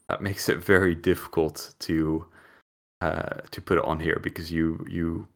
that 0.08 0.22
makes 0.22 0.48
it 0.48 0.58
very 0.64 0.94
difficult 0.94 1.74
to 1.80 2.26
uh, 3.00 3.40
to 3.50 3.60
put 3.60 3.78
it 3.78 3.84
on 3.84 4.00
here 4.00 4.18
because 4.22 4.50
you 4.50 4.84
you 4.88 5.26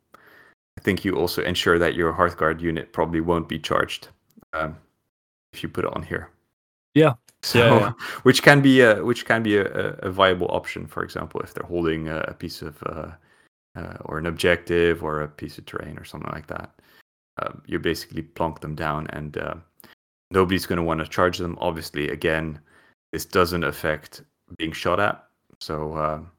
I 0.79 0.83
think 0.83 1.05
you 1.05 1.15
also 1.17 1.43
ensure 1.43 1.79
that 1.79 1.95
your 1.95 2.13
Hearthguard 2.13 2.61
unit 2.61 2.93
probably 2.93 3.21
won't 3.21 3.49
be 3.49 3.59
charged 3.59 4.09
um, 4.55 4.77
if 5.53 5.63
you 5.63 5.69
put 5.69 5.85
it 5.85 5.95
on 5.95 6.03
here. 6.03 6.31
Yeah. 6.95 7.15
So, 7.43 7.59
Yeah, 7.59 7.79
yeah. 7.81 7.93
which 8.23 8.43
can 8.43 8.61
be 8.63 8.81
a 8.81 9.05
which 9.05 9.25
can 9.27 9.43
be 9.43 9.57
a, 9.57 9.65
a- 9.67 10.09
a 10.09 10.11
viable 10.11 10.49
option. 10.51 10.87
For 10.87 11.03
example, 11.03 11.41
if 11.41 11.53
they're 11.55 11.67
holding 11.67 12.09
a, 12.09 12.19
a 12.29 12.35
piece 12.35 12.63
of 12.63 12.83
uh, 12.85 13.11
uh, 13.77 13.97
or 14.05 14.19
an 14.19 14.27
objective 14.27 15.03
or 15.03 15.21
a 15.23 15.29
piece 15.29 15.59
of 15.59 15.67
terrain 15.67 15.99
or 15.99 16.05
something 16.05 16.31
like 16.33 16.47
that, 16.49 16.71
um, 17.43 17.63
you 17.67 17.79
basically 17.79 18.23
plonk 18.23 18.61
them 18.61 18.75
down, 18.75 19.07
and 19.11 19.37
uh, 19.39 19.55
nobody's 20.31 20.67
going 20.67 20.79
to 20.79 20.83
want 20.83 21.01
to 21.01 21.07
charge 21.07 21.39
them. 21.39 21.57
Obviously, 21.61 22.09
again, 22.11 22.59
this 23.13 23.25
doesn't 23.25 23.65
affect 23.65 24.23
being 24.59 24.73
shot 24.73 25.01
at, 25.01 25.25
so 25.61 25.97
um, 25.97 26.31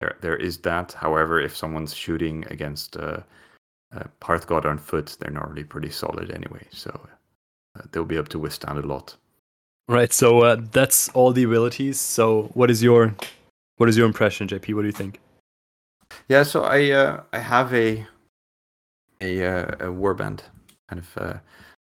there 0.00 0.16
there 0.20 0.36
is 0.36 0.58
that. 0.58 0.92
However, 0.92 1.40
if 1.40 1.56
someone's 1.56 1.94
shooting 1.94 2.44
against 2.50 2.96
uh, 2.96 3.20
uh, 3.94 4.04
Hearthguard 4.20 4.64
on 4.64 4.78
foot, 4.78 5.16
they're 5.20 5.30
normally 5.30 5.64
pretty 5.64 5.90
solid 5.90 6.30
anyway, 6.30 6.66
so 6.70 6.90
uh, 7.76 7.82
they'll 7.92 8.04
be 8.04 8.16
able 8.16 8.26
to 8.26 8.38
withstand 8.38 8.78
a 8.78 8.86
lot. 8.86 9.16
Right. 9.88 10.12
So 10.12 10.40
uh, 10.40 10.56
that's 10.72 11.08
all 11.10 11.32
the 11.32 11.44
abilities. 11.44 12.00
So 12.00 12.50
what 12.54 12.70
is 12.70 12.82
your 12.82 13.14
what 13.76 13.88
is 13.88 13.96
your 13.96 14.06
impression, 14.06 14.48
JP? 14.48 14.74
What 14.74 14.82
do 14.82 14.88
you 14.88 14.92
think? 14.92 15.20
Yeah, 16.28 16.42
so 16.42 16.64
I 16.64 16.90
uh, 16.90 17.22
I 17.32 17.38
have 17.38 17.72
a 17.72 18.06
a 19.20 19.44
uh, 19.44 19.66
a 19.80 19.86
warband 19.86 20.40
kind 20.88 21.00
of 21.00 21.18
uh, 21.18 21.38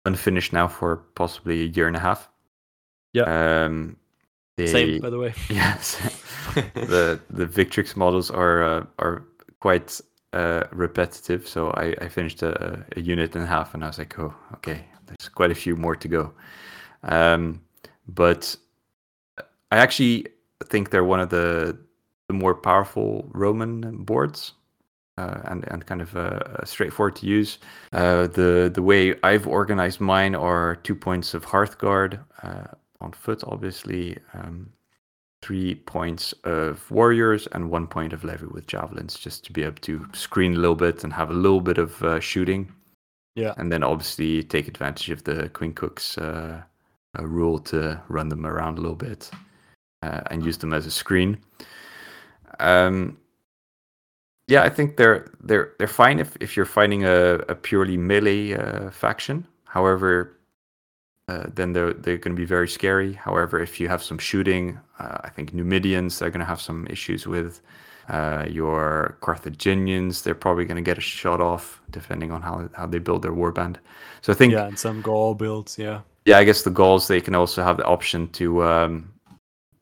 unfinished 0.06 0.54
now 0.54 0.68
for 0.68 0.98
possibly 1.16 1.62
a 1.62 1.66
year 1.66 1.88
and 1.88 1.96
a 1.96 2.00
half. 2.00 2.30
Yeah. 3.14 3.24
Um, 3.66 3.98
they, 4.58 4.68
Same, 4.68 5.02
by 5.02 5.10
the 5.10 5.18
way. 5.18 5.34
Yes. 5.50 5.98
the 6.74 7.20
the 7.30 7.46
Victrix 7.46 7.96
models 7.96 8.32
are 8.32 8.64
uh, 8.64 8.86
are 9.00 9.26
quite 9.60 10.00
uh, 10.34 10.64
repetitive. 10.72 11.48
So 11.48 11.72
I, 11.72 11.96
I 12.02 12.08
finished 12.08 12.42
a, 12.42 12.86
a 12.96 13.02
unit 13.02 13.36
and 13.36 13.44
a 13.44 13.48
half, 13.48 13.74
and 13.74 13.84
I 13.84 13.88
was 13.88 13.98
like, 13.98 14.18
oh, 14.18 14.34
okay, 14.56 14.86
there's 15.08 15.30
quite 15.30 15.52
a 15.52 15.56
few 15.56 15.76
more 15.76 15.96
to 15.96 16.08
go. 16.08 16.34
Um, 17.04 17.62
but 18.08 18.56
I 19.72 19.78
actually 19.78 20.28
think 20.64 20.90
they're 20.90 21.04
one 21.04 21.20
of 21.20 21.30
the 21.30 21.78
the 22.28 22.34
more 22.34 22.56
powerful 22.56 23.30
Roman 23.34 24.04
boards. 24.04 24.54
Uh, 25.18 25.40
and 25.46 25.64
and 25.72 25.86
kind 25.86 26.02
of 26.02 26.14
uh, 26.18 26.66
straightforward 26.66 27.16
to 27.16 27.26
use. 27.26 27.58
Uh, 27.94 28.28
the 28.28 28.70
the 28.74 28.82
way 28.82 29.16
I've 29.24 29.48
organized 29.48 30.02
mine 30.02 30.36
are 30.36 30.76
two 30.76 30.94
points 30.94 31.34
of 31.34 31.46
Hearthguard 31.46 32.20
uh, 32.44 32.76
on 33.06 33.12
foot, 33.14 33.44
obviously, 33.46 34.18
um, 34.34 34.70
three 35.42 35.76
points 35.76 36.34
of 36.44 36.90
warriors, 36.92 37.48
and 37.54 37.70
one 37.70 37.88
point 37.88 38.14
of 38.14 38.24
levy 38.24 38.48
with 38.48 38.68
javelins, 38.68 39.16
just 39.16 39.46
to 39.46 39.54
be 39.54 39.64
able 39.64 39.82
to 39.82 40.06
screen 40.14 40.56
a 40.56 40.58
little 40.58 40.76
bit 40.76 41.04
and 41.04 41.14
have 41.14 41.30
a 41.30 41.34
little 41.34 41.62
bit 41.62 41.78
of 41.78 42.02
uh, 42.04 42.20
shooting. 42.20 42.72
Yeah. 43.36 43.54
and 43.58 43.70
then 43.70 43.84
obviously 43.84 44.44
take 44.44 44.70
advantage 44.70 45.10
of 45.10 45.26
the 45.26 45.50
Quincunx 45.50 46.18
uh, 46.18 46.62
uh, 47.20 47.26
rule 47.26 47.60
to 47.60 48.02
run 48.08 48.30
them 48.30 48.46
around 48.46 48.78
a 48.78 48.82
little 48.82 48.96
bit 48.96 49.30
uh, 50.02 50.22
and 50.32 50.46
use 50.46 50.58
them 50.58 50.74
as 50.74 50.86
a 50.86 50.92
screen. 50.92 51.38
Um, 52.62 53.18
yeah, 54.48 54.64
I 54.64 54.70
think 54.70 54.96
they're 54.96 55.32
they're 55.44 55.74
they're 55.78 55.88
fine 55.88 56.20
if, 56.20 56.38
if 56.40 56.56
you're 56.56 56.66
fighting 56.66 57.04
a, 57.04 57.40
a 57.50 57.56
purely 57.56 57.98
melee 57.98 58.54
uh, 58.54 58.92
faction. 58.92 59.46
However, 59.66 60.35
uh, 61.28 61.46
then 61.54 61.74
they're 61.74 61.94
they're 61.94 62.18
going 62.18 62.36
to 62.36 62.40
be 62.40 62.46
very 62.46 62.68
scary. 62.68 63.14
However, 63.14 63.60
if 63.60 63.80
you 63.80 63.88
have 63.90 64.04
some 64.04 64.18
shooting, 64.18 64.80
uh, 65.00 65.18
I 65.24 65.30
think 65.30 65.54
Numidians 65.54 66.20
they're 66.20 66.30
going 66.30 66.40
to 66.40 66.46
have 66.46 66.62
some 66.62 66.88
issues 66.90 67.28
with. 67.28 67.62
Uh, 68.08 68.46
your 68.48 69.18
Carthaginians 69.22 70.22
they're 70.22 70.36
probably 70.36 70.64
going 70.64 70.76
to 70.76 70.84
get 70.84 71.00
a 71.00 71.02
shot 71.02 71.42
off 71.42 71.82
depending 71.90 72.32
on 72.32 72.40
how 72.40 72.70
how 72.76 72.86
they 72.86 73.00
build 73.00 73.24
their 73.24 73.32
warband. 73.32 73.78
So 74.22 74.32
I 74.32 74.36
think 74.36 74.54
Yeah, 74.54 74.68
and 74.68 74.78
some 74.78 75.02
Gaul 75.02 75.34
builds. 75.34 75.80
Yeah. 75.80 76.02
yeah, 76.26 76.38
I 76.38 76.44
guess 76.44 76.62
the 76.62 76.70
Gauls 76.70 77.08
they 77.08 77.20
can 77.20 77.34
also 77.34 77.64
have 77.64 77.78
the 77.78 77.86
option 77.86 78.30
to 78.34 78.64
um, 78.64 79.12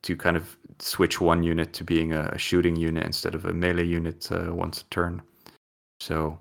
to 0.04 0.16
kind 0.16 0.38
of 0.38 0.56
switch 0.80 1.20
one 1.20 1.44
unit 1.44 1.74
to 1.74 1.84
being 1.84 2.14
a, 2.14 2.30
a 2.32 2.38
shooting 2.38 2.78
unit 2.78 3.06
instead 3.06 3.36
of 3.36 3.44
a 3.44 3.54
melee 3.54 3.86
unit 3.86 4.32
uh, 4.32 4.54
once 4.54 4.82
a 4.82 4.86
turn. 4.86 5.22
So 6.00 6.40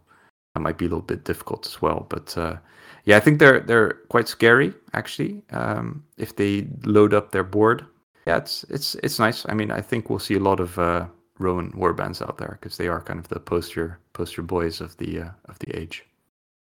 that 0.54 0.60
might 0.60 0.78
be 0.78 0.86
a 0.86 0.88
little 0.88 1.00
bit 1.00 1.24
difficult 1.24 1.66
as 1.66 1.82
well. 1.82 2.06
But 2.08 2.38
uh, 2.38 2.56
yeah, 3.04 3.16
I 3.16 3.20
think 3.20 3.38
they're 3.38 3.60
they're 3.60 3.94
quite 4.08 4.28
scary 4.28 4.74
actually. 4.92 5.42
Um, 5.50 6.04
if 6.16 6.36
they 6.36 6.66
load 6.84 7.14
up 7.14 7.32
their 7.32 7.44
board, 7.44 7.84
yeah, 8.26 8.36
it's 8.36 8.64
it's 8.64 8.94
it's 8.96 9.18
nice. 9.18 9.44
I 9.48 9.54
mean, 9.54 9.70
I 9.70 9.80
think 9.80 10.08
we'll 10.08 10.18
see 10.18 10.34
a 10.34 10.40
lot 10.40 10.60
of 10.60 10.78
uh, 10.78 11.06
Roman 11.38 11.72
warbands 11.72 12.22
out 12.22 12.38
there 12.38 12.58
because 12.60 12.76
they 12.76 12.88
are 12.88 13.00
kind 13.00 13.18
of 13.18 13.28
the 13.28 13.40
poster 13.40 13.98
poster 14.12 14.42
boys 14.42 14.80
of 14.80 14.96
the 14.98 15.22
uh, 15.22 15.30
of 15.46 15.58
the 15.58 15.76
age. 15.76 16.04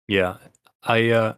Yeah, 0.07 0.37
I 0.85 1.11
uh, 1.11 1.35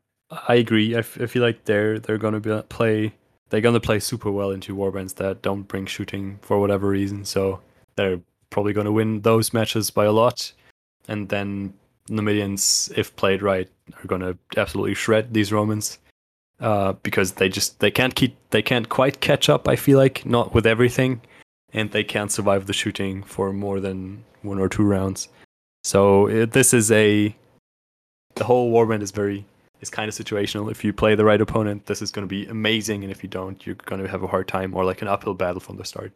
I 0.49 0.55
agree. 0.55 0.95
I, 0.95 1.01
f- 1.01 1.21
I 1.21 1.27
feel 1.27 1.43
like 1.43 1.65
they're 1.65 1.99
they're 1.99 2.19
gonna 2.19 2.41
be 2.41 2.61
play 2.69 3.15
they're 3.49 3.61
gonna 3.61 3.81
play 3.81 4.01
super 4.01 4.31
well 4.31 4.51
into 4.51 4.77
warbands 4.77 5.15
that 5.17 5.43
don't 5.43 5.63
bring 5.63 5.87
shooting 5.87 6.39
for 6.43 6.61
whatever 6.61 6.89
reason. 6.89 7.25
So 7.25 7.61
they're 7.97 8.21
probably 8.51 8.73
gonna 8.73 8.93
win 8.93 9.23
those 9.23 9.53
matches 9.55 9.91
by 9.91 10.05
a 10.05 10.13
lot, 10.13 10.53
and 11.09 11.29
then 11.31 11.73
Numidians, 12.11 12.93
if 12.97 13.15
played 13.17 13.43
right, 13.43 13.69
are 14.03 14.07
gonna 14.07 14.37
absolutely 14.57 14.95
shred 14.95 15.33
these 15.33 15.53
Romans. 15.53 15.99
uh, 16.61 16.93
because 17.03 17.33
they 17.33 17.49
just 17.49 17.81
they 17.81 17.91
can't 17.91 18.15
keep 18.15 18.37
they 18.51 18.63
can't 18.63 18.89
quite 18.89 19.21
catch 19.21 19.49
up. 19.49 19.67
I 19.69 19.77
feel 19.77 19.99
like 19.99 20.27
not 20.27 20.55
with 20.55 20.67
everything, 20.67 21.23
and 21.73 21.91
they 21.91 22.05
can't 22.05 22.31
survive 22.31 22.67
the 22.67 22.73
shooting 22.73 23.23
for 23.23 23.53
more 23.53 23.81
than 23.81 24.25
one 24.43 24.59
or 24.59 24.69
two 24.69 24.85
rounds. 24.85 25.29
So 25.85 26.27
it, 26.27 26.53
this 26.53 26.75
is 26.75 26.91
a 26.93 27.35
the 28.35 28.45
whole 28.45 28.73
warband 28.73 29.03
is 29.03 29.11
very 29.11 29.45
is 29.81 29.91
kind 29.91 30.09
of 30.09 30.15
situational. 30.15 30.71
If 30.71 30.85
you 30.85 30.93
play 30.93 31.15
the 31.15 31.25
right 31.25 31.41
opponent, 31.41 31.87
this 31.87 32.03
is 32.03 32.11
going 32.11 32.27
to 32.27 32.31
be 32.31 32.47
amazing, 32.47 33.03
and 33.03 33.11
if 33.11 33.23
you 33.23 33.29
don't, 33.29 33.65
you're 33.67 33.77
going 33.77 34.03
to 34.03 34.09
have 34.09 34.23
a 34.23 34.27
hard 34.27 34.47
time 34.47 34.75
or 34.75 34.85
like 34.85 35.03
an 35.03 35.09
uphill 35.09 35.35
battle 35.35 35.61
from 35.61 35.77
the 35.79 35.85
start. 35.85 36.13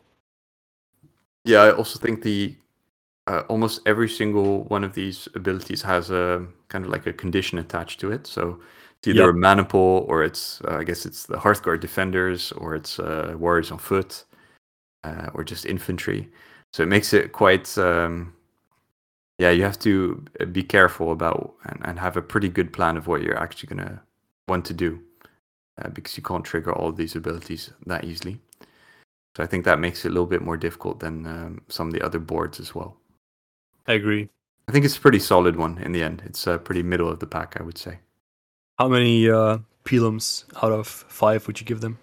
Yeah, 1.44 1.62
I 1.62 1.72
also 1.72 1.98
think 1.98 2.22
the 2.22 2.54
uh, 3.26 3.42
almost 3.48 3.80
every 3.86 4.08
single 4.08 4.64
one 4.64 4.84
of 4.84 4.94
these 4.94 5.28
abilities 5.34 5.82
has 5.82 6.10
a 6.10 6.46
kind 6.68 6.84
of 6.84 6.90
like 6.90 7.06
a 7.06 7.12
condition 7.12 7.58
attached 7.58 8.00
to 8.00 8.12
it. 8.12 8.26
So 8.26 8.60
it's 8.98 9.08
either 9.08 9.26
Yep. 9.26 9.30
a 9.30 9.34
maniple 9.34 10.04
or 10.08 10.22
it's 10.24 10.60
uh, 10.62 10.76
I 10.78 10.84
guess 10.84 11.06
it's 11.06 11.26
the 11.26 11.36
Hearthguard 11.36 11.80
defenders 11.80 12.52
or 12.52 12.74
it's 12.74 12.98
uh, 12.98 13.34
warriors 13.38 13.70
on 13.70 13.78
foot 13.78 14.24
uh, 15.04 15.30
or 15.34 15.44
just 15.44 15.66
infantry. 15.66 16.28
So 16.72 16.82
it 16.82 16.88
makes 16.88 17.12
it 17.12 17.32
quite 17.32 17.76
um, 17.78 18.34
yeah. 19.38 19.50
You 19.50 19.62
have 19.64 19.78
to 19.80 20.24
be 20.52 20.62
careful 20.62 21.12
about 21.12 21.54
and, 21.64 21.80
and 21.84 21.98
have 21.98 22.16
a 22.16 22.22
pretty 22.22 22.48
good 22.48 22.72
plan 22.72 22.96
of 22.96 23.06
what 23.06 23.22
you're 23.22 23.38
actually 23.38 23.68
gonna 23.68 24.02
want 24.48 24.64
to 24.66 24.74
do 24.74 25.00
uh, 25.82 25.88
because 25.90 26.16
you 26.16 26.22
can't 26.22 26.44
trigger 26.44 26.72
all 26.72 26.88
of 26.88 26.96
these 26.96 27.16
abilities 27.16 27.70
that 27.86 28.04
easily. 28.04 28.40
So 29.36 29.42
I 29.42 29.46
think 29.46 29.64
that 29.64 29.80
makes 29.80 30.04
it 30.04 30.08
a 30.08 30.12
little 30.12 30.26
bit 30.26 30.42
more 30.42 30.56
difficult 30.56 31.00
than 31.00 31.26
um, 31.26 31.62
some 31.68 31.88
of 31.88 31.92
the 31.94 32.02
other 32.02 32.20
boards 32.20 32.60
as 32.60 32.74
well. 32.74 32.96
I 33.86 33.94
agree. 33.94 34.28
I 34.68 34.72
think 34.72 34.84
it's 34.84 34.96
a 34.98 35.00
pretty 35.00 35.20
solid 35.20 35.56
one 35.56 35.78
in 35.78 35.92
the 35.92 36.02
end. 36.02 36.22
It's 36.26 36.46
uh, 36.46 36.58
pretty 36.58 36.82
middle 36.82 37.08
of 37.08 37.18
the 37.20 37.26
pack, 37.26 37.56
I 37.58 37.62
would 37.62 37.78
say. 37.78 38.00
How 38.78 38.86
many 38.88 39.28
uh, 39.28 39.58
pilums 39.84 40.44
out 40.62 40.70
of 40.70 40.86
five 40.86 41.46
would 41.48 41.58
you 41.60 41.66
give 41.66 41.80
them? 41.80 41.98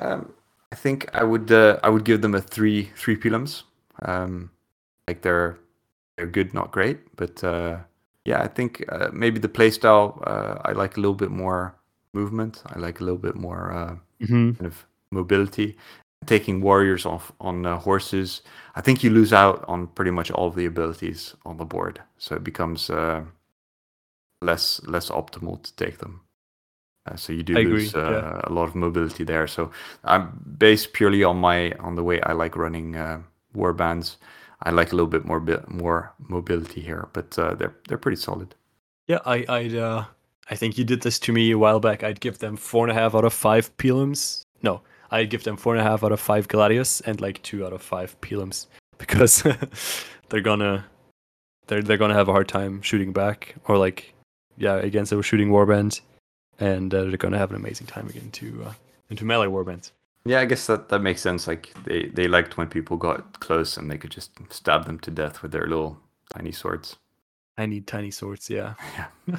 Um, 0.00 0.32
I 0.72 0.76
think 0.76 1.08
I 1.14 1.22
would 1.24 1.50
uh, 1.52 1.78
I 1.82 1.88
would 1.88 2.04
give 2.04 2.22
them 2.22 2.34
a 2.34 2.40
three 2.40 2.90
three 2.96 3.16
pilums. 3.16 3.62
Um, 4.02 4.50
like 5.08 5.22
they're 5.22 5.58
they're 6.16 6.26
good, 6.26 6.54
not 6.54 6.72
great, 6.72 7.16
but 7.16 7.42
uh, 7.44 7.78
yeah, 8.24 8.42
I 8.42 8.48
think 8.48 8.84
uh, 8.90 9.10
maybe 9.12 9.38
the 9.38 9.48
playstyle 9.48 10.22
uh, 10.26 10.60
I 10.64 10.72
like 10.72 10.96
a 10.96 11.00
little 11.00 11.14
bit 11.14 11.30
more 11.30 11.76
movement. 12.12 12.62
I 12.66 12.78
like 12.78 13.00
a 13.00 13.04
little 13.04 13.18
bit 13.18 13.36
more 13.36 13.72
uh, 13.72 13.96
Mm-hmm. 14.20 14.52
kind 14.58 14.66
of 14.66 14.86
mobility. 15.10 15.76
Taking 16.26 16.60
warriors 16.60 17.06
off 17.06 17.32
on 17.40 17.66
uh, 17.66 17.78
horses, 17.78 18.42
I 18.74 18.80
think 18.80 19.04
you 19.04 19.10
lose 19.10 19.32
out 19.32 19.64
on 19.68 19.88
pretty 19.88 20.10
much 20.10 20.30
all 20.30 20.48
of 20.48 20.54
the 20.54 20.66
abilities 20.66 21.34
on 21.44 21.56
the 21.56 21.64
board, 21.64 22.00
so 22.18 22.34
it 22.36 22.44
becomes 22.44 22.90
uh, 22.90 23.22
less 24.40 24.80
less 24.86 25.10
optimal 25.10 25.62
to 25.62 25.76
take 25.76 25.98
them. 25.98 26.20
Uh, 27.06 27.16
so 27.16 27.32
you 27.32 27.42
do 27.42 27.56
I 27.56 27.60
agree, 27.60 27.72
lose 27.72 27.94
uh, 27.94 28.10
yeah. 28.10 28.40
a 28.44 28.52
lot 28.52 28.64
of 28.64 28.74
mobility 28.74 29.24
there. 29.24 29.46
So 29.46 29.70
I'm 30.04 30.40
based 30.58 30.92
purely 30.92 31.22
on 31.22 31.36
my 31.36 31.72
on 31.72 31.96
the 31.96 32.02
way 32.02 32.20
I 32.22 32.32
like 32.32 32.56
running 32.56 32.96
uh, 32.96 33.20
war 33.52 33.72
bands. 33.72 34.16
I 34.62 34.70
like 34.70 34.92
a 34.92 34.96
little 34.96 35.10
bit 35.10 35.24
more 35.24 35.40
bit 35.40 35.68
more 35.68 36.12
mobility 36.18 36.80
here, 36.80 37.08
but 37.12 37.38
uh, 37.38 37.54
they're 37.54 37.74
they're 37.88 37.98
pretty 37.98 38.16
solid. 38.16 38.54
Yeah, 39.06 39.18
I 39.26 39.44
I'd 39.48 39.74
uh, 39.74 40.04
I 40.50 40.56
think 40.56 40.78
you 40.78 40.84
did 40.84 41.02
this 41.02 41.18
to 41.20 41.32
me 41.32 41.50
a 41.50 41.58
while 41.58 41.80
back. 41.80 42.02
I'd 42.02 42.20
give 42.20 42.38
them 42.38 42.56
four 42.56 42.88
and 42.88 42.96
a 42.96 43.00
half 43.00 43.14
out 43.14 43.24
of 43.24 43.34
five 43.34 43.76
pilums. 43.76 44.42
No, 44.62 44.80
I'd 45.14 45.30
give 45.30 45.44
them 45.44 45.56
four 45.56 45.74
and 45.74 45.80
a 45.80 45.88
half 45.88 46.02
out 46.02 46.10
of 46.10 46.18
five 46.18 46.48
Gladius 46.48 47.00
and 47.06 47.20
like 47.20 47.40
two 47.42 47.64
out 47.64 47.72
of 47.72 47.80
five 47.80 48.20
pilums 48.20 48.66
because 48.98 49.44
they're 50.28 50.40
gonna 50.40 50.86
they're 51.68 51.82
they're 51.82 51.96
gonna 51.96 52.14
have 52.14 52.28
a 52.28 52.32
hard 52.32 52.48
time 52.48 52.82
shooting 52.82 53.12
back 53.12 53.54
or 53.68 53.78
like 53.78 54.12
yeah 54.56 54.74
against 54.76 55.12
a 55.12 55.22
shooting 55.22 55.50
warband, 55.50 56.00
and 56.58 56.92
uh, 56.92 57.04
they're 57.04 57.16
gonna 57.16 57.38
have 57.38 57.50
an 57.50 57.56
amazing 57.56 57.86
time 57.86 58.08
again 58.08 58.30
to 58.32 58.64
uh, 58.66 58.72
into 59.08 59.24
melee 59.24 59.46
warbands. 59.46 59.92
Yeah, 60.26 60.40
I 60.40 60.46
guess 60.46 60.66
that, 60.66 60.88
that 60.88 61.00
makes 61.00 61.20
sense. 61.20 61.46
Like 61.46 61.72
they, 61.84 62.06
they 62.06 62.28
liked 62.28 62.56
when 62.56 62.68
people 62.68 62.96
got 62.96 63.40
close 63.40 63.76
and 63.76 63.90
they 63.90 63.98
could 63.98 64.10
just 64.10 64.30
stab 64.50 64.86
them 64.86 64.98
to 65.00 65.10
death 65.10 65.42
with 65.42 65.52
their 65.52 65.66
little 65.66 65.98
tiny 66.34 66.50
swords. 66.50 66.96
I 67.58 67.66
need 67.66 67.86
tiny 67.86 68.10
swords. 68.10 68.50
Yeah. 68.50 68.74
Yeah. 69.26 69.36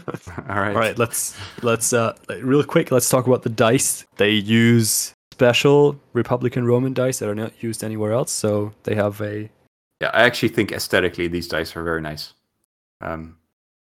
All 0.50 0.60
right. 0.60 0.76
All 0.76 0.82
right, 0.82 0.98
let's 0.98 1.38
let's 1.62 1.94
uh 1.94 2.14
real 2.42 2.64
quick. 2.64 2.92
Let's 2.92 3.10
talk 3.10 3.28
about 3.28 3.44
the 3.44 3.50
dice. 3.50 4.06
They 4.18 4.32
use 4.32 5.15
special 5.36 6.00
Republican 6.14 6.66
Roman 6.66 6.94
dice 6.94 7.20
that 7.20 7.28
are 7.28 7.36
not 7.36 7.52
used 7.62 7.84
anywhere 7.84 8.14
else. 8.14 8.32
So 8.32 8.72
they 8.84 8.96
have 8.96 9.20
a 9.22 9.50
Yeah, 10.00 10.12
I 10.14 10.24
actually 10.24 10.54
think 10.56 10.72
aesthetically 10.72 11.28
these 11.28 11.50
dice 11.50 11.76
are 11.76 11.84
very 11.84 12.02
nice. 12.02 12.34
Um, 13.02 13.36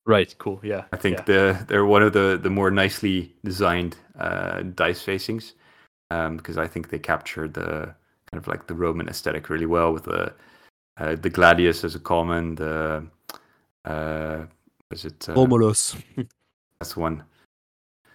right. 0.05 0.35
Cool. 0.37 0.59
Yeah. 0.63 0.83
I 0.91 0.97
think 0.97 1.17
yeah. 1.19 1.23
the 1.31 1.65
they're 1.67 1.85
one 1.85 2.03
of 2.03 2.11
the 2.11 2.37
the 2.43 2.49
more 2.49 2.71
nicely 2.71 3.33
designed 3.45 3.95
uh, 4.19 4.63
dice 4.75 5.01
facings 5.01 5.53
um, 6.11 6.35
because 6.37 6.57
I 6.57 6.67
think 6.67 6.89
they 6.89 6.99
capture 6.99 7.47
the 7.47 7.95
kind 8.29 8.39
of 8.41 8.47
like 8.47 8.67
the 8.67 8.75
Roman 8.75 9.07
aesthetic 9.07 9.49
really 9.49 9.69
well 9.77 9.93
with 9.93 10.03
the 10.03 10.33
uh, 10.97 11.15
the 11.15 11.29
gladius 11.29 11.85
as 11.85 11.95
a 11.95 11.99
common. 11.99 12.55
The 12.55 13.07
uh, 13.85 14.45
was 14.91 15.05
it 15.05 15.29
uh, 15.29 15.33
Romulus. 15.33 15.95
That's 16.79 16.97
one. 16.97 17.23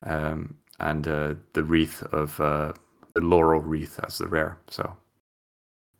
Um, 0.02 0.56
and 0.78 1.06
uh, 1.08 1.34
the 1.54 1.62
wreath 1.62 2.02
of 2.12 2.38
uh, 2.40 2.72
the 3.14 3.20
laurel 3.20 3.60
wreath 3.60 3.98
as 4.04 4.18
the 4.18 4.26
rare. 4.28 4.58
So 4.68 4.96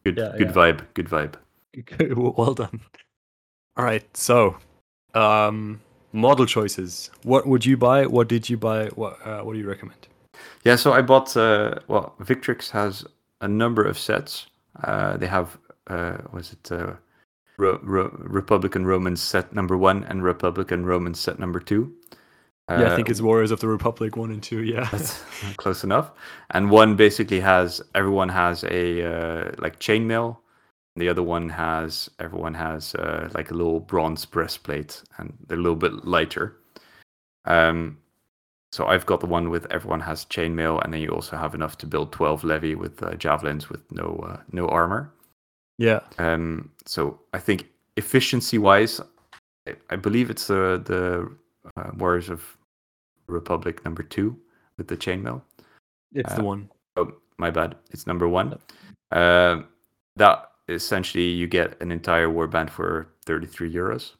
good, 0.04 0.18
Yeah, 0.18 0.32
good 0.38 0.48
yeah. 0.48 0.52
vibe, 0.52 0.86
good 0.94 1.08
vibe. 1.08 1.34
well 2.36 2.54
done. 2.54 2.80
All 3.76 3.84
right. 3.84 4.04
So, 4.16 4.56
um, 5.14 5.80
model 6.12 6.46
choices. 6.46 7.10
What 7.22 7.46
would 7.46 7.64
you 7.64 7.76
buy? 7.76 8.06
What 8.06 8.28
did 8.28 8.48
you 8.50 8.56
buy? 8.56 8.86
What 8.88 9.24
uh, 9.26 9.42
What 9.42 9.54
do 9.54 9.58
you 9.58 9.68
recommend? 9.68 10.08
Yeah, 10.64 10.76
so 10.76 10.92
I 10.92 11.02
bought. 11.02 11.36
Uh, 11.36 11.76
well, 11.88 12.14
Victrix 12.20 12.70
has 12.70 13.04
a 13.40 13.48
number 13.48 13.84
of 13.84 13.98
sets. 13.98 14.46
Uh, 14.84 15.16
they 15.16 15.26
have. 15.26 15.58
Uh, 15.86 16.18
was 16.32 16.52
it 16.52 16.70
uh, 16.72 16.92
Republican 17.58 18.86
Romans 18.86 19.20
set 19.22 19.52
number 19.52 19.76
one 19.76 20.04
and 20.04 20.22
Republican 20.22 20.84
Romans 20.86 21.18
set 21.20 21.38
number 21.38 21.60
two? 21.60 21.92
Yeah, 22.76 22.86
I 22.88 22.90
Uh, 22.90 22.96
think 22.96 23.08
it's 23.10 23.20
Warriors 23.20 23.50
of 23.50 23.60
the 23.60 23.68
Republic 23.68 24.16
one 24.16 24.30
and 24.30 24.42
two. 24.42 24.62
Yeah. 24.62 24.88
That's 24.90 25.22
close 25.56 25.84
enough. 25.84 26.10
And 26.50 26.70
one 26.70 26.96
basically 26.96 27.40
has 27.40 27.82
everyone 27.94 28.28
has 28.28 28.64
a 28.64 29.02
uh, 29.04 29.52
like 29.58 29.78
chainmail. 29.80 30.36
The 30.96 31.08
other 31.08 31.22
one 31.22 31.48
has 31.48 32.10
everyone 32.18 32.54
has 32.54 32.94
uh, 32.96 33.30
like 33.34 33.50
a 33.50 33.54
little 33.54 33.80
bronze 33.80 34.24
breastplate, 34.26 35.02
and 35.18 35.32
they're 35.46 35.58
a 35.58 35.62
little 35.62 35.76
bit 35.76 36.04
lighter. 36.04 36.56
Um, 37.44 37.98
so 38.72 38.86
I've 38.86 39.06
got 39.06 39.20
the 39.20 39.26
one 39.26 39.50
with 39.50 39.66
everyone 39.70 40.00
has 40.00 40.24
chainmail, 40.26 40.82
and 40.84 40.92
then 40.92 41.00
you 41.00 41.08
also 41.10 41.36
have 41.36 41.54
enough 41.54 41.78
to 41.78 41.86
build 41.86 42.12
twelve 42.12 42.44
levy 42.44 42.74
with 42.74 43.02
uh, 43.02 43.14
javelins 43.14 43.68
with 43.70 43.80
no 43.92 44.16
uh, 44.28 44.40
no 44.52 44.68
armor. 44.68 45.12
yeah. 45.78 46.00
Um, 46.18 46.70
so 46.86 47.18
I 47.34 47.38
think 47.38 47.66
efficiency 47.96 48.58
wise, 48.58 49.00
I, 49.66 49.74
I 49.90 49.96
believe 49.96 50.28
it's 50.30 50.46
the 50.48 50.80
the 50.84 51.30
uh, 51.76 51.90
Warriors 51.96 52.28
of 52.30 52.56
Republic 53.30 53.84
number 53.84 54.02
two 54.02 54.36
with 54.76 54.88
the 54.88 54.96
chainmail. 54.96 55.42
It's 56.12 56.34
the 56.34 56.42
Uh, 56.42 56.44
one. 56.44 56.70
Oh, 56.96 57.12
my 57.38 57.50
bad. 57.50 57.76
It's 57.90 58.06
number 58.06 58.28
one. 58.28 58.58
Um, 59.12 59.68
that 60.16 60.50
essentially 60.68 61.28
you 61.28 61.46
get 61.46 61.80
an 61.80 61.90
entire 61.92 62.28
warband 62.28 62.70
for 62.70 63.08
33 63.26 63.72
euros. 63.72 64.12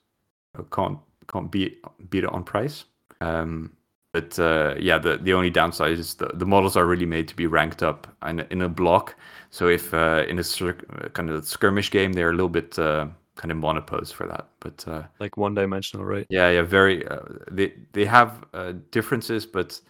Can't 0.73 0.99
can't 1.33 1.51
beat 1.51 1.83
beat 2.11 2.25
it 2.25 2.31
on 2.31 2.43
price. 2.45 2.85
Um, 3.21 3.71
but 4.13 4.39
uh, 4.39 4.75
yeah, 4.79 4.99
the 4.99 5.19
the 5.19 5.33
only 5.33 5.51
downside 5.51 5.93
is 5.93 6.15
the, 6.15 6.27
the 6.35 6.47
models 6.47 6.77
are 6.77 6.87
really 6.87 7.07
made 7.07 7.29
to 7.29 7.37
be 7.37 7.47
ranked 7.47 7.83
up 7.83 8.09
in, 8.27 8.41
in 8.51 8.63
a 8.63 8.69
block. 8.69 9.15
So 9.51 9.69
if 9.69 9.95
uh, 9.95 10.25
in 10.29 10.39
a 10.39 10.45
cir- 10.45 10.77
uh, 11.01 11.09
kind 11.11 11.31
of 11.31 11.47
skirmish 11.47 11.91
game, 11.91 12.13
they're 12.13 12.31
a 12.31 12.35
little 12.35 12.49
bit 12.49 12.79
uh, 12.79 13.07
kind 13.41 13.51
of 13.51 13.57
monopose 13.59 14.13
for 14.13 14.27
that. 14.27 14.49
But 14.61 14.87
uh, 14.87 15.03
Like 15.19 15.39
one 15.39 15.55
dimensional, 15.55 16.05
right? 16.05 16.27
yeah, 16.29 16.51
yeah, 16.51 16.63
very. 16.63 17.07
Uh, 17.09 17.21
they 17.51 17.73
they 17.93 18.05
have 18.05 18.45
uh, 18.53 18.75
differences, 18.91 19.47
but 19.47 19.81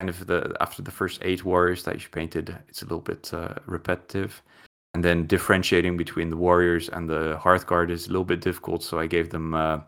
kind 0.00 0.10
of 0.10 0.26
the 0.26 0.56
after 0.60 0.82
the 0.82 0.90
first 0.90 1.20
eight 1.22 1.44
warriors 1.44 1.84
that 1.84 2.02
you 2.02 2.08
painted, 2.10 2.56
it's 2.68 2.82
a 2.82 2.84
little 2.86 3.00
bit 3.12 3.32
uh, 3.32 3.54
repetitive, 3.66 4.42
and 4.94 5.04
then 5.04 5.26
differentiating 5.26 5.96
between 5.96 6.28
the 6.30 6.36
warriors 6.36 6.88
and 6.88 7.08
the 7.08 7.38
Hearthguard 7.44 7.90
is 7.90 8.06
a 8.06 8.10
little 8.10 8.24
bit 8.24 8.40
difficult. 8.40 8.82
So 8.82 8.98
I 8.98 9.06
gave 9.06 9.30
them 9.30 9.54
uh, 9.54 9.80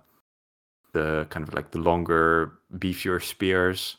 the 0.92 1.26
kind 1.30 1.46
of 1.48 1.54
like 1.54 1.70
the 1.72 1.80
longer, 1.80 2.60
beefier 2.78 3.20
spears, 3.20 3.96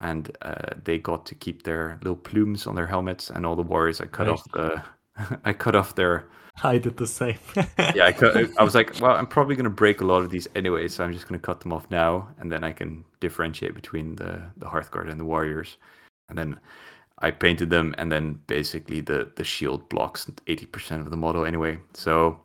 and 0.00 0.30
uh, 0.42 0.74
they 0.84 0.98
got 0.98 1.24
to 1.26 1.34
keep 1.34 1.62
their 1.62 1.98
little 2.02 2.16
plumes 2.30 2.66
on 2.66 2.74
their 2.74 2.86
helmets, 2.86 3.30
and 3.30 3.46
all 3.46 3.56
the 3.56 3.62
warriors 3.62 4.00
I 4.02 4.06
cut 4.06 4.26
Nice. 4.26 4.38
off 4.40 4.52
the. 4.52 4.82
I 5.44 5.52
cut 5.52 5.74
off 5.74 5.94
their 5.94 6.26
I 6.62 6.78
did 6.78 6.96
the 6.96 7.06
same. 7.06 7.38
yeah, 7.94 8.06
I, 8.06 8.12
cut, 8.12 8.36
I 8.58 8.64
was 8.64 8.74
like, 8.74 9.00
well, 9.00 9.12
I'm 9.12 9.26
probably 9.26 9.54
going 9.54 9.64
to 9.64 9.70
break 9.70 10.00
a 10.00 10.04
lot 10.04 10.22
of 10.22 10.30
these 10.30 10.48
anyway, 10.54 10.88
so 10.88 11.04
I'm 11.04 11.12
just 11.12 11.28
going 11.28 11.40
to 11.40 11.44
cut 11.44 11.60
them 11.60 11.72
off 11.72 11.88
now, 11.90 12.28
and 12.38 12.50
then 12.50 12.64
I 12.64 12.72
can 12.72 13.04
differentiate 13.20 13.74
between 13.74 14.16
the 14.16 14.42
the 14.56 14.66
Hearthguard 14.66 15.10
and 15.10 15.20
the 15.20 15.24
Warriors. 15.24 15.76
And 16.28 16.36
then 16.36 16.60
I 17.20 17.30
painted 17.30 17.70
them, 17.70 17.94
and 17.98 18.10
then 18.10 18.40
basically 18.46 19.00
the 19.00 19.30
the 19.36 19.44
shield 19.44 19.88
blocks 19.88 20.26
80% 20.46 21.00
of 21.00 21.10
the 21.10 21.16
model 21.16 21.44
anyway. 21.44 21.78
So 21.94 22.40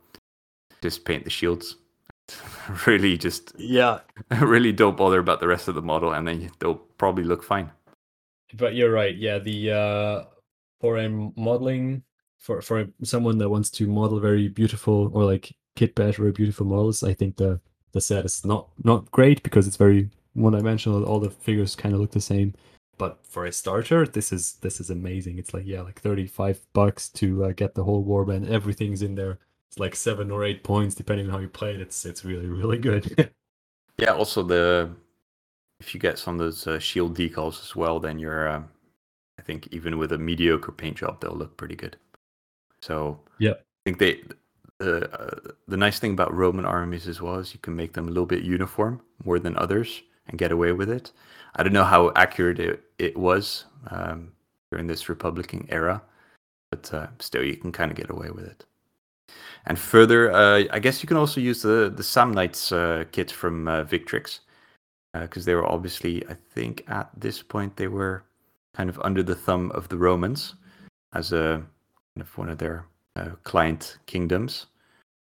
just 0.82 1.04
paint 1.04 1.24
the 1.24 1.30
shields. 1.30 1.76
really, 2.86 3.18
just 3.18 3.52
yeah. 3.58 4.00
really 4.40 4.72
don't 4.72 4.96
bother 4.96 5.18
about 5.18 5.40
the 5.40 5.48
rest 5.48 5.68
of 5.68 5.74
the 5.74 5.82
model, 5.82 6.12
and 6.12 6.26
then 6.26 6.50
they'll 6.58 6.82
probably 6.98 7.24
look 7.24 7.42
fine. 7.42 7.70
but 8.54 8.74
you're 8.74 8.92
right. 8.92 9.16
Yeah, 9.16 9.38
the 9.38 9.72
uh, 9.72 10.24
for 10.80 10.98
a 10.98 11.08
modeling 11.08 12.02
for 12.44 12.60
for 12.60 12.86
someone 13.02 13.38
that 13.38 13.48
wants 13.48 13.70
to 13.70 13.86
model 13.86 14.20
very 14.20 14.48
beautiful 14.48 15.10
or 15.14 15.24
like 15.24 15.56
kit 15.76 15.94
bash 15.94 16.16
very 16.16 16.30
beautiful 16.30 16.66
models, 16.66 17.02
I 17.02 17.14
think 17.14 17.36
the 17.36 17.58
the 17.92 18.02
set 18.02 18.26
is 18.26 18.44
not 18.44 18.68
not 18.84 19.10
great 19.12 19.42
because 19.42 19.66
it's 19.66 19.78
very 19.78 20.10
one 20.34 20.52
dimensional. 20.52 21.04
All 21.04 21.20
the 21.20 21.30
figures 21.30 21.74
kind 21.74 21.94
of 21.94 22.02
look 22.02 22.10
the 22.10 22.20
same. 22.20 22.54
But 22.98 23.24
for 23.26 23.46
a 23.46 23.52
starter, 23.52 24.06
this 24.06 24.30
is 24.30 24.56
this 24.60 24.78
is 24.78 24.90
amazing. 24.90 25.38
It's 25.38 25.54
like 25.54 25.64
yeah, 25.64 25.80
like 25.80 26.00
thirty 26.02 26.26
five 26.26 26.60
bucks 26.74 27.08
to 27.20 27.46
uh, 27.46 27.52
get 27.52 27.74
the 27.74 27.84
whole 27.84 28.04
warband. 28.04 28.50
Everything's 28.50 29.00
in 29.00 29.14
there. 29.14 29.38
It's 29.70 29.78
like 29.78 29.96
seven 29.96 30.30
or 30.30 30.44
eight 30.44 30.62
points 30.62 30.94
depending 30.94 31.26
on 31.26 31.32
how 31.32 31.38
you 31.38 31.48
play 31.48 31.74
it. 31.74 31.80
It's 31.80 32.04
it's 32.04 32.26
really 32.26 32.46
really 32.46 32.78
good. 32.78 33.32
yeah. 33.98 34.12
Also 34.12 34.42
the 34.42 34.90
if 35.80 35.94
you 35.94 36.00
get 36.00 36.18
some 36.18 36.34
of 36.34 36.40
those 36.40 36.66
uh, 36.66 36.78
shield 36.78 37.16
decals 37.16 37.62
as 37.62 37.74
well, 37.74 37.98
then 38.00 38.18
you're 38.18 38.48
um, 38.48 38.68
I 39.38 39.42
think 39.42 39.68
even 39.72 39.96
with 39.96 40.12
a 40.12 40.18
mediocre 40.18 40.72
paint 40.72 40.98
job, 40.98 41.20
they'll 41.22 41.32
look 41.32 41.56
pretty 41.56 41.76
good. 41.76 41.96
So 42.84 43.18
yeah, 43.38 43.52
I 43.52 43.80
think 43.86 43.98
they 43.98 44.22
the 44.78 45.10
uh, 45.18 45.52
the 45.68 45.76
nice 45.76 45.98
thing 45.98 46.12
about 46.12 46.34
Roman 46.34 46.66
armies 46.66 47.08
as 47.08 47.22
well 47.22 47.36
is 47.36 47.54
you 47.54 47.60
can 47.60 47.74
make 47.74 47.94
them 47.94 48.08
a 48.08 48.10
little 48.10 48.26
bit 48.26 48.42
uniform 48.42 49.00
more 49.24 49.38
than 49.38 49.56
others 49.56 50.02
and 50.28 50.38
get 50.38 50.52
away 50.52 50.72
with 50.72 50.90
it. 50.90 51.12
I 51.56 51.62
don't 51.62 51.72
know 51.72 51.84
how 51.84 52.12
accurate 52.14 52.58
it, 52.58 52.82
it 52.98 53.16
was 53.16 53.64
um, 53.90 54.32
during 54.70 54.86
this 54.86 55.08
Republican 55.08 55.66
era, 55.70 56.02
but 56.70 56.92
uh, 56.92 57.06
still 57.20 57.42
you 57.42 57.56
can 57.56 57.72
kind 57.72 57.90
of 57.90 57.96
get 57.96 58.10
away 58.10 58.30
with 58.30 58.44
it. 58.44 58.66
And 59.64 59.78
further, 59.78 60.30
uh, 60.30 60.64
I 60.70 60.78
guess 60.78 61.02
you 61.02 61.06
can 61.06 61.16
also 61.16 61.40
use 61.40 61.62
the 61.62 61.90
the 61.96 62.02
Samnites 62.02 62.70
uh, 62.70 63.04
kit 63.12 63.30
from 63.30 63.66
uh, 63.66 63.84
Victrix 63.84 64.40
because 65.14 65.44
uh, 65.44 65.46
they 65.46 65.54
were 65.54 65.66
obviously, 65.66 66.22
I 66.28 66.34
think, 66.54 66.84
at 66.88 67.08
this 67.16 67.42
point 67.42 67.76
they 67.76 67.88
were 67.88 68.24
kind 68.76 68.90
of 68.90 68.98
under 69.00 69.22
the 69.22 69.36
thumb 69.36 69.70
of 69.70 69.88
the 69.88 69.96
Romans 69.96 70.56
as 71.14 71.32
a 71.32 71.64
of 72.20 72.38
one 72.38 72.48
of 72.48 72.58
their 72.58 72.86
uh, 73.16 73.30
client 73.44 73.98
kingdoms. 74.06 74.66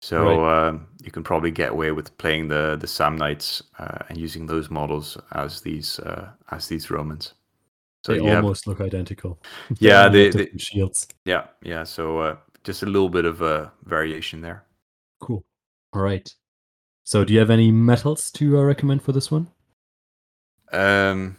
So 0.00 0.42
right. 0.42 0.68
Um, 0.68 0.86
you 1.02 1.10
can 1.10 1.24
probably 1.24 1.50
get 1.50 1.72
away 1.72 1.90
with 1.90 2.16
playing 2.18 2.48
the 2.48 2.76
the 2.80 2.86
Samnites 2.86 3.62
uh, 3.78 3.98
and 4.08 4.16
using 4.16 4.46
those 4.46 4.70
models 4.70 5.18
as 5.32 5.60
these 5.60 5.98
uh, 6.00 6.30
as 6.50 6.68
these 6.68 6.90
Romans. 6.90 7.34
So 8.04 8.12
they 8.12 8.20
almost 8.20 8.64
have, 8.64 8.78
look 8.78 8.80
identical. 8.80 9.38
Yeah, 9.80 10.08
they, 10.08 10.30
they, 10.30 10.50
shields. 10.56 11.08
Yeah, 11.24 11.48
yeah. 11.62 11.82
So 11.82 12.20
uh, 12.20 12.36
just 12.62 12.84
a 12.84 12.86
little 12.86 13.08
bit 13.08 13.24
of 13.24 13.42
a 13.42 13.72
variation 13.84 14.40
there. 14.40 14.64
Cool. 15.20 15.44
All 15.92 16.02
right. 16.02 16.32
So, 17.08 17.24
do 17.24 17.32
you 17.32 17.38
have 17.38 17.48
any 17.48 17.72
metals 17.72 18.30
to 18.32 18.58
uh, 18.58 18.62
recommend 18.62 19.02
for 19.02 19.12
this 19.12 19.30
one? 19.30 19.48
Um, 20.72 21.38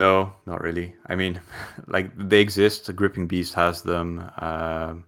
no, 0.00 0.32
not 0.46 0.60
really. 0.60 0.94
I 1.06 1.14
mean, 1.14 1.40
like 1.86 2.10
they 2.16 2.40
exist. 2.40 2.86
The 2.86 2.92
Gripping 2.92 3.26
Beast 3.26 3.54
has 3.54 3.82
them. 3.82 4.30
Um, 4.38 5.04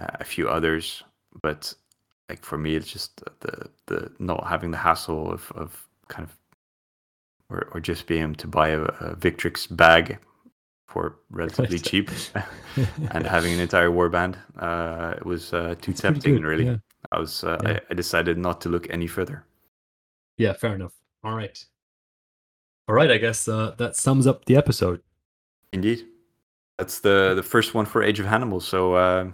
a 0.00 0.24
few 0.24 0.48
others, 0.48 1.02
but 1.42 1.74
like 2.28 2.44
for 2.44 2.58
me, 2.58 2.76
it's 2.76 2.90
just 2.90 3.22
the 3.40 3.68
the 3.86 4.12
not 4.18 4.46
having 4.46 4.70
the 4.70 4.76
hassle 4.76 5.32
of 5.32 5.50
of 5.56 5.86
kind 6.08 6.28
of 6.28 6.36
or 7.50 7.68
or 7.72 7.80
just 7.80 8.06
being 8.06 8.22
able 8.22 8.34
to 8.34 8.46
buy 8.46 8.68
a, 8.68 8.82
a 8.82 9.16
Victrix 9.16 9.74
bag 9.74 10.18
for 10.86 11.16
relatively 11.30 11.78
cheap 11.78 12.10
and 13.10 13.26
having 13.26 13.52
an 13.52 13.60
entire 13.60 13.90
warband 13.90 14.36
uh, 14.58 15.14
it 15.16 15.26
was 15.26 15.52
uh, 15.52 15.74
too 15.82 15.90
it's 15.90 16.00
tempting 16.00 16.40
really 16.40 16.64
yeah. 16.64 16.76
i 17.12 17.18
was 17.18 17.44
uh, 17.44 17.58
yeah. 17.62 17.72
I, 17.72 17.80
I, 17.90 17.94
decided 17.94 18.38
not 18.38 18.62
to 18.62 18.70
look 18.70 18.88
any 18.88 19.06
further 19.06 19.44
yeah 20.38 20.54
fair 20.54 20.74
enough 20.74 20.94
all 21.22 21.34
right 21.34 21.62
all 22.88 22.94
right 22.94 23.10
i 23.10 23.18
guess 23.18 23.48
uh, 23.48 23.74
that 23.78 23.96
sums 23.96 24.26
up 24.26 24.44
the 24.46 24.56
episode 24.56 25.00
indeed 25.72 26.06
that's 26.78 27.00
the 27.00 27.34
the 27.34 27.42
first 27.42 27.74
one 27.74 27.84
for 27.84 28.02
age 28.02 28.20
of 28.20 28.26
hannibal 28.26 28.60
so 28.60 28.94
uh, 28.94 29.30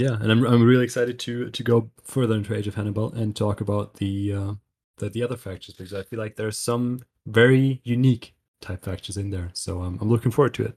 yeah, 0.00 0.16
and 0.18 0.32
I'm 0.32 0.46
I'm 0.46 0.62
really 0.64 0.84
excited 0.84 1.18
to 1.18 1.50
to 1.50 1.62
go 1.62 1.90
further 2.02 2.34
into 2.34 2.56
Age 2.56 2.66
of 2.66 2.74
Hannibal 2.74 3.12
and 3.12 3.36
talk 3.36 3.60
about 3.60 3.94
the 3.94 4.32
uh, 4.32 4.54
the 4.96 5.10
the 5.10 5.22
other 5.22 5.36
factions 5.36 5.76
because 5.76 5.92
I 5.92 6.02
feel 6.02 6.18
like 6.18 6.36
there's 6.36 6.56
some 6.56 7.00
very 7.26 7.82
unique 7.84 8.34
type 8.62 8.82
factions 8.82 9.18
in 9.18 9.28
there. 9.28 9.50
So 9.52 9.82
um, 9.82 9.98
I'm 10.00 10.08
looking 10.08 10.30
forward 10.30 10.54
to 10.54 10.64
it. 10.64 10.74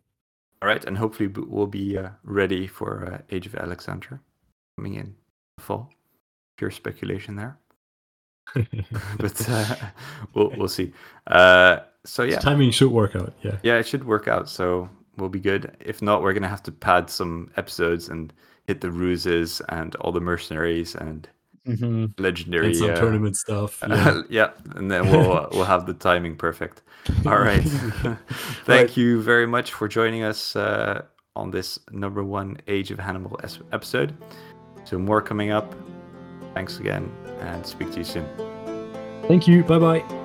All 0.61 0.67
right, 0.67 0.83
and 0.83 0.97
hopefully 0.97 1.27
we'll 1.27 1.67
be 1.67 1.97
uh, 1.97 2.09
ready 2.23 2.67
for 2.67 3.13
uh, 3.13 3.33
Age 3.33 3.47
of 3.47 3.55
Alexander 3.55 4.19
coming 4.77 4.95
in 4.95 5.15
fall. 5.57 5.89
Pure 6.57 6.71
speculation 6.71 7.37
there, 7.37 7.57
but 9.19 9.49
uh, 9.49 9.75
we'll 10.33 10.51
we'll 10.57 10.67
see. 10.67 10.91
So 12.05 12.23
yeah, 12.23 12.39
timing 12.39 12.71
should 12.71 12.91
work 12.91 13.15
out. 13.15 13.33
Yeah, 13.41 13.57
yeah, 13.63 13.75
it 13.75 13.87
should 13.87 14.05
work 14.05 14.27
out. 14.27 14.49
So 14.49 14.89
we'll 15.17 15.29
be 15.29 15.39
good. 15.39 15.75
If 15.79 16.01
not, 16.01 16.21
we're 16.21 16.33
gonna 16.33 16.49
have 16.49 16.63
to 16.63 16.71
pad 16.71 17.09
some 17.09 17.51
episodes 17.55 18.09
and 18.09 18.33
hit 18.67 18.81
the 18.81 18.91
ruses 18.91 19.61
and 19.69 19.95
all 19.95 20.11
the 20.11 20.21
mercenaries 20.21 20.95
and 20.95 21.27
mm-hmm. 21.67 22.05
legendary 22.21 22.67
and 22.67 22.75
some 22.75 22.91
uh, 22.91 22.95
tournament 22.95 23.35
stuff. 23.37 23.81
Yeah. 23.87 24.09
Uh, 24.09 24.23
yeah, 24.29 24.49
and 24.75 24.89
then 24.89 25.09
we'll 25.09 25.31
uh, 25.31 25.47
we'll 25.51 25.65
have 25.65 25.85
the 25.85 25.93
timing 25.93 26.35
perfect. 26.35 26.81
All 27.25 27.39
right. 27.39 27.63
Thank 27.63 28.17
right. 28.67 28.97
you 28.97 29.21
very 29.21 29.45
much 29.45 29.73
for 29.73 29.89
joining 29.89 30.23
us 30.23 30.55
uh, 30.55 31.03
on 31.35 31.51
this 31.51 31.77
number 31.91 32.23
one 32.23 32.57
Age 32.67 32.91
of 32.91 32.99
Hannibal 32.99 33.37
episode. 33.73 34.15
So 34.85 34.97
more 34.97 35.21
coming 35.21 35.51
up. 35.51 35.75
Thanks 36.53 36.79
again, 36.79 37.11
and 37.41 37.65
speak 37.65 37.91
to 37.91 37.97
you 37.97 38.05
soon. 38.05 38.27
Thank 39.27 39.47
you. 39.47 39.63
Bye 39.63 39.79
bye. 39.79 40.22